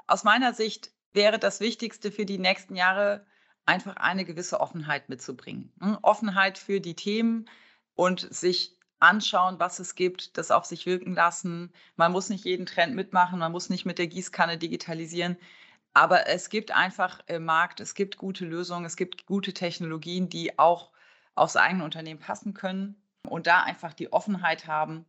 aus 0.08 0.24
meiner 0.24 0.54
Sicht 0.54 0.92
wäre 1.14 1.40
das 1.40 1.60
Wichtigste 1.60 2.12
für 2.12 2.26
die 2.26 2.38
nächsten 2.38 2.76
Jahre 2.76 3.26
einfach 3.70 3.98
eine 3.98 4.26
gewisse 4.26 4.60
Offenheit 4.60 5.10
mitzubringen. 5.10 5.72
Hm, 5.80 6.00
Offenheit 6.02 6.58
für 6.58 6.82
die 6.82 6.96
Themen 6.96 7.48
und 7.94 8.22
sich 8.34 8.76
anschauen, 9.00 9.60
was 9.60 9.78
es 9.78 9.94
gibt, 9.94 10.38
das 10.38 10.50
auf 10.50 10.66
sich 10.66 10.88
wirken 10.88 11.14
lassen. 11.14 11.72
Man 11.96 12.12
muss 12.12 12.30
nicht 12.30 12.46
jeden 12.46 12.66
Trend 12.66 12.96
mitmachen, 12.96 13.40
man 13.40 13.52
muss 13.52 13.70
nicht 13.70 13.86
mit 13.86 14.00
der 14.00 14.08
Gießkanne 14.08 14.58
digitalisieren. 14.58 15.38
Aber 15.94 16.28
es 16.28 16.50
gibt 16.50 16.72
einfach 16.72 17.20
im 17.28 17.46
Markt, 17.46 17.80
es 17.80 17.94
gibt 17.94 18.18
gute 18.18 18.46
Lösungen, 18.46 18.86
es 18.86 18.96
gibt 18.96 19.28
gute 19.28 19.54
Technologien, 19.54 20.30
die 20.30 20.58
auch 20.58 20.92
aufs 21.36 21.56
eigene 21.56 21.84
Unternehmen 21.84 22.20
passen 22.20 22.54
können 22.54 22.96
und 23.28 23.46
da 23.48 23.62
einfach 23.62 23.94
die 23.94 24.12
Offenheit 24.12 24.66
haben, 24.68 25.06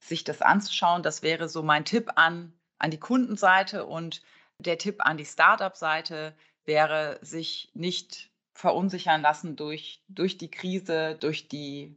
sich 0.00 0.22
das 0.22 0.42
anzuschauen. 0.42 1.02
Das 1.02 1.22
wäre 1.22 1.48
so 1.48 1.62
mein 1.62 1.84
Tipp 1.84 2.12
an, 2.16 2.52
an 2.78 2.90
die 2.90 3.00
Kundenseite 3.00 3.86
und 3.86 4.22
der 4.58 4.78
Tipp 4.78 5.04
an 5.04 5.16
die 5.16 5.24
Startup-Seite, 5.24 6.34
wäre, 6.64 7.18
sich 7.22 7.70
nicht 7.74 8.30
verunsichern 8.54 9.22
lassen 9.22 9.56
durch, 9.56 10.02
durch 10.08 10.38
die 10.38 10.50
Krise, 10.50 11.16
durch 11.18 11.48
die 11.48 11.96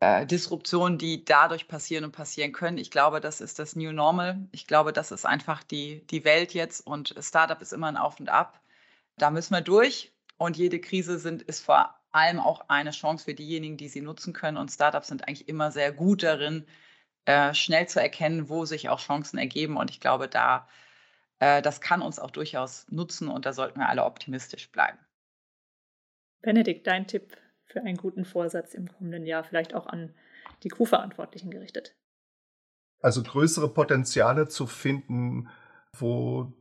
äh, 0.00 0.26
Disruptionen, 0.26 0.98
die 0.98 1.24
dadurch 1.24 1.68
passieren 1.68 2.04
und 2.04 2.12
passieren 2.12 2.52
können. 2.52 2.78
Ich 2.78 2.90
glaube, 2.90 3.20
das 3.20 3.40
ist 3.40 3.58
das 3.58 3.76
New 3.76 3.92
Normal. 3.92 4.48
Ich 4.52 4.66
glaube, 4.66 4.92
das 4.92 5.10
ist 5.10 5.26
einfach 5.26 5.62
die, 5.62 6.06
die 6.08 6.24
Welt 6.24 6.54
jetzt 6.54 6.86
und 6.86 7.14
Startup 7.18 7.60
ist 7.60 7.72
immer 7.72 7.88
ein 7.88 7.96
Auf 7.96 8.20
und 8.20 8.28
Ab. 8.28 8.60
Da 9.16 9.30
müssen 9.30 9.54
wir 9.54 9.60
durch 9.60 10.12
und 10.36 10.56
jede 10.56 10.80
Krise 10.80 11.18
sind, 11.18 11.42
ist 11.42 11.60
vor 11.60 11.94
allem 12.12 12.40
auch 12.40 12.68
eine 12.68 12.90
Chance 12.90 13.24
für 13.24 13.34
diejenigen, 13.34 13.76
die 13.76 13.88
sie 13.88 14.00
nutzen 14.00 14.32
können. 14.32 14.56
Und 14.56 14.70
Startups 14.70 15.08
sind 15.08 15.26
eigentlich 15.26 15.48
immer 15.48 15.72
sehr 15.72 15.92
gut 15.92 16.22
darin, 16.22 16.66
äh, 17.24 17.54
schnell 17.54 17.88
zu 17.88 18.00
erkennen, 18.00 18.48
wo 18.48 18.64
sich 18.64 18.88
auch 18.88 19.00
Chancen 19.00 19.38
ergeben. 19.38 19.76
Und 19.76 19.90
ich 19.90 20.00
glaube, 20.00 20.28
da 20.28 20.68
das 21.62 21.80
kann 21.80 22.02
uns 22.02 22.18
auch 22.18 22.30
durchaus 22.30 22.86
nutzen 22.90 23.28
und 23.28 23.46
da 23.46 23.52
sollten 23.52 23.80
wir 23.80 23.88
alle 23.88 24.04
optimistisch 24.04 24.70
bleiben. 24.70 24.98
Benedikt, 26.42 26.86
dein 26.86 27.06
Tipp 27.06 27.36
für 27.64 27.80
einen 27.80 27.96
guten 27.96 28.24
Vorsatz 28.24 28.74
im 28.74 28.88
kommenden 28.88 29.26
Jahr, 29.26 29.44
vielleicht 29.44 29.74
auch 29.74 29.86
an 29.86 30.14
die 30.62 30.68
Crew-Verantwortlichen 30.68 31.50
gerichtet? 31.50 31.94
Also 33.00 33.22
größere 33.22 33.68
Potenziale 33.68 34.48
zu 34.48 34.66
finden, 34.66 35.48
wo 35.92 36.52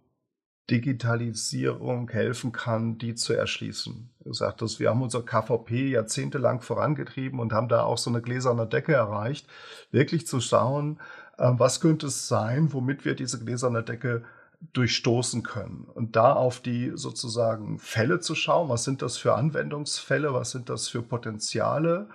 Digitalisierung 0.69 2.09
helfen 2.09 2.51
kann, 2.53 2.97
die 2.97 3.15
zu 3.15 3.33
erschließen. 3.33 4.09
Du 4.23 4.33
sagtest, 4.33 4.79
wir 4.79 4.89
haben 4.89 5.01
unser 5.01 5.23
KVP 5.23 5.89
jahrzehntelang 5.89 6.61
vorangetrieben 6.61 7.39
und 7.39 7.51
haben 7.51 7.67
da 7.67 7.83
auch 7.83 7.97
so 7.97 8.09
eine 8.09 8.21
gläserne 8.21 8.65
Decke 8.65 8.93
erreicht. 8.93 9.47
Wirklich 9.91 10.25
zu 10.25 10.39
schauen, 10.39 11.01
ähm, 11.37 11.59
was 11.59 11.81
könnte 11.81 12.07
es 12.07 12.27
sein, 12.27 12.71
womit 12.71 13.03
wir 13.03 13.15
diese 13.15 13.43
gläserne 13.43 13.83
Decke 13.83 14.23
durchstoßen 14.71 15.43
können. 15.43 15.85
Und 15.93 16.15
da 16.15 16.33
auf 16.33 16.59
die 16.59 16.91
sozusagen 16.95 17.79
Fälle 17.79 18.19
zu 18.19 18.35
schauen, 18.35 18.69
was 18.69 18.83
sind 18.83 19.01
das 19.01 19.17
für 19.17 19.35
Anwendungsfälle, 19.35 20.33
was 20.33 20.51
sind 20.51 20.69
das 20.69 20.87
für 20.87 21.01
Potenziale 21.01 22.07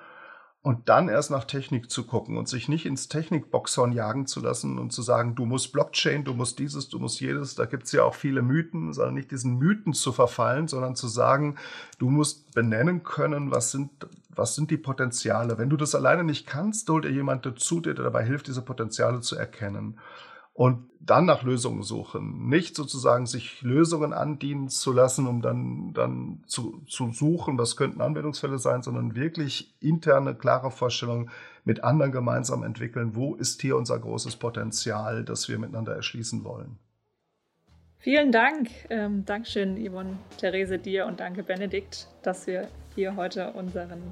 und 0.63 0.89
dann 0.89 1.09
erst 1.09 1.31
nach 1.31 1.45
Technik 1.45 1.91
zu 1.91 2.05
gucken 2.05 2.37
und 2.37 2.49
sich 2.49 2.69
nicht 2.69 2.85
ins 2.85 3.09
Technikboxhorn 3.09 3.93
jagen 3.93 4.27
zu 4.27 4.41
lassen 4.41 4.79
und 4.79 4.93
zu 4.93 5.03
sagen, 5.03 5.35
du 5.35 5.47
musst 5.47 5.73
Blockchain, 5.73 6.25
du 6.25 6.35
musst 6.35 6.59
dieses, 6.59 6.89
du 6.89 6.99
musst 6.99 7.21
jedes, 7.21 7.55
da 7.55 7.65
gibt 7.65 7.85
es 7.85 7.93
ja 7.93 8.03
auch 8.03 8.15
viele 8.15 8.43
Mythen, 8.43 8.93
sondern 8.93 9.15
nicht 9.15 9.31
diesen 9.31 9.57
Mythen 9.57 9.93
zu 9.93 10.13
verfallen, 10.13 10.67
sondern 10.67 10.97
zu 10.97 11.07
sagen, 11.07 11.57
du 11.99 12.11
musst 12.11 12.53
benennen 12.55 13.05
können, 13.05 13.53
was 13.53 13.71
sind, 13.71 13.91
was 14.29 14.57
sind 14.57 14.71
die 14.71 14.77
Potenziale. 14.77 15.59
Wenn 15.59 15.71
du 15.71 15.77
das 15.77 15.95
alleine 15.95 16.25
nicht 16.25 16.47
kannst, 16.47 16.89
hol 16.91 17.03
dir 17.03 17.13
jemand 17.13 17.47
dazu, 17.47 17.81
der 17.81 17.95
dir 17.95 18.03
dabei 18.03 18.25
hilft, 18.25 18.49
diese 18.49 18.63
Potenziale 18.63 19.21
zu 19.21 19.37
erkennen 19.37 19.99
und 20.59 20.91
dann 20.99 21.25
nach 21.25 21.45
Lösungen 21.45 21.85
suchen. 21.85 22.49
Nicht 22.49 22.75
sozusagen 22.75 23.27
sich 23.27 23.63
Lösungen 23.63 24.13
andienen 24.13 24.69
zu 24.69 24.93
lassen, 24.93 25.29
um 25.29 25.41
dann, 25.41 25.93
dann 25.95 26.43
zu, 26.47 26.83
zu 26.89 27.13
suchen, 27.13 27.57
was 27.57 27.77
könnten 27.77 28.01
Anwendungsfälle 28.01 28.59
sein, 28.59 28.83
sondern 28.83 29.15
wirklich 29.15 29.73
interne, 29.79 30.35
klare 30.35 30.73
Vorstellungen 30.73 31.31
mit 31.65 31.85
anderen 31.85 32.11
gemeinsam 32.11 32.65
entwickeln. 32.65 33.15
Wo 33.15 33.37
ist 33.37 33.63
hier 33.63 33.77
unser 33.77 34.01
großes 34.01 34.35
Potenzial, 34.35 35.25
das 35.25 35.49
wir 35.49 35.61
miteinander 35.61 35.95
erschließen 35.95 36.43
wollen? 36.43 36.77
Vielen 38.01 38.33
Dank. 38.33 38.69
Ähm, 38.91 39.25
Dankeschön, 39.25 39.77
Yvonne, 39.77 40.19
Therese, 40.39 40.81
dir 40.81 41.07
und 41.07 41.21
danke, 41.21 41.45
Benedikt, 41.45 42.09
dass 42.25 42.49
wir 42.49 42.67
hier 42.97 43.15
heute 43.15 43.53
unseren 43.53 44.03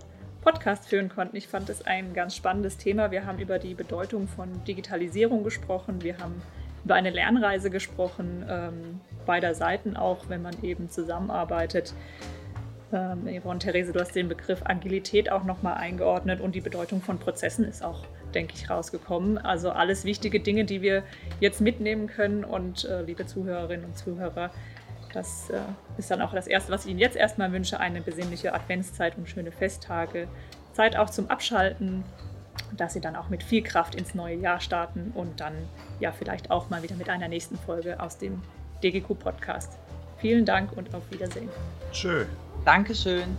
Podcast 0.47 0.87
führen 0.89 1.09
konnten. 1.09 1.35
Ich 1.35 1.49
fand 1.49 1.69
es 1.71 1.85
ein 1.85 2.15
ganz 2.15 2.37
spannendes 2.37 2.77
Thema. 2.77 3.11
Wir 3.11 3.27
haben 3.27 3.41
über 3.41 3.59
die 3.59 3.75
Bedeutung 3.75 4.29
von 4.29 4.63
Digitalisierung 4.63 5.43
gesprochen. 5.43 6.05
Wir 6.05 6.19
haben 6.19 6.41
über 6.85 6.95
eine 6.95 7.11
Lernreise 7.11 7.69
gesprochen, 7.69 8.47
ähm, 8.49 9.01
beider 9.27 9.57
Seiten 9.57 9.97
auch, 9.97 10.29
wenn 10.29 10.43
man 10.43 10.55
eben 10.63 10.89
zusammenarbeitet. 10.89 11.95
Ähm, 12.93 13.27
Yvonne, 13.43 13.59
Therese, 13.59 13.93
du 13.93 13.99
hast 13.99 14.15
den 14.15 14.29
Begriff 14.29 14.61
Agilität 14.63 15.33
auch 15.33 15.43
nochmal 15.43 15.79
eingeordnet 15.79 16.41
und 16.41 16.55
die 16.55 16.61
Bedeutung 16.61 17.03
von 17.03 17.19
Prozessen 17.19 17.65
ist 17.65 17.83
auch, 17.83 18.05
denke 18.33 18.55
ich, 18.55 18.71
rausgekommen. 18.71 19.39
Also 19.39 19.71
alles 19.71 20.05
wichtige 20.05 20.39
Dinge, 20.39 20.65
die 20.65 20.81
wir 20.81 21.03
jetzt 21.41 21.61
mitnehmen 21.61 22.07
können. 22.07 22.45
Und 22.45 22.85
äh, 22.85 23.03
liebe 23.03 23.27
Zuhörerinnen 23.27 23.85
und 23.85 23.99
Zuhörer, 23.99 24.53
das 25.17 25.49
äh, 25.49 25.61
ist 25.97 26.11
dann 26.11 26.21
auch 26.21 26.33
das 26.33 26.47
Erste, 26.47 26.71
was 26.71 26.85
ich 26.85 26.91
Ihnen 26.91 27.01
jetzt 27.01 27.17
erstmal 27.17 27.51
wünsche, 27.51 27.81
eine 27.81 28.03
besinnliche 28.03 28.53
Adventszeit 28.53 29.17
und 29.17 29.29
schöne 29.29 29.51
Festtage. 29.51 30.29
Zeit 30.75 30.95
auch 30.95 31.09
zum 31.09 31.31
Abschalten, 31.31 32.05
dass 32.77 32.93
Sie 32.93 33.01
dann 33.01 33.17
auch 33.17 33.31
mit 33.31 33.43
viel 33.43 33.63
Kraft 33.63 33.95
ins 33.95 34.15
neue 34.15 34.37
Jahr 34.37 34.61
starten 34.61 35.13
und 35.15 35.41
dann 35.41 35.55
ja 36.01 36.13
vielleicht 36.13 36.51
auch 36.51 36.69
mal 36.69 36.83
wieder 36.83 36.97
mit 36.97 37.09
einer 37.09 37.29
nächsten 37.29 37.57
Folge 37.57 37.99
aus 37.99 38.19
dem 38.19 38.43
DGQ 38.83 39.19
Podcast. 39.19 39.79
Vielen 40.19 40.45
Dank 40.45 40.77
und 40.77 40.95
auf 40.95 41.11
Wiedersehen. 41.11 41.49
Schön. 41.93 42.27
Dankeschön. 42.67 43.39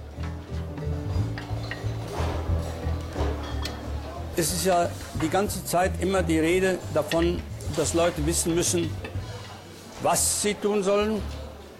Es 4.35 4.51
ist 4.51 4.65
ja 4.65 4.89
die 5.21 5.29
ganze 5.29 5.63
Zeit 5.63 5.91
immer 5.99 6.23
die 6.23 6.39
Rede 6.39 6.79
davon, 6.93 7.39
dass 7.75 7.93
Leute 7.93 8.25
wissen 8.25 8.55
müssen, 8.55 8.89
was 10.01 10.41
sie 10.41 10.55
tun 10.55 10.81
sollen 10.81 11.21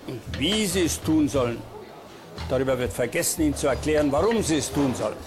und 0.08 0.22
wie 0.39 0.66
sie 0.66 0.84
es 0.84 1.01
tun 1.01 1.28
sollen. 1.28 1.62
Darüber 2.49 2.78
wird 2.78 2.93
vergessen, 2.93 3.41
ihnen 3.41 3.55
zu 3.55 3.68
erklären, 3.68 4.12
warum 4.12 4.41
sie 4.41 4.58
es 4.58 4.72
tun 4.72 4.93
sollen. 4.95 5.18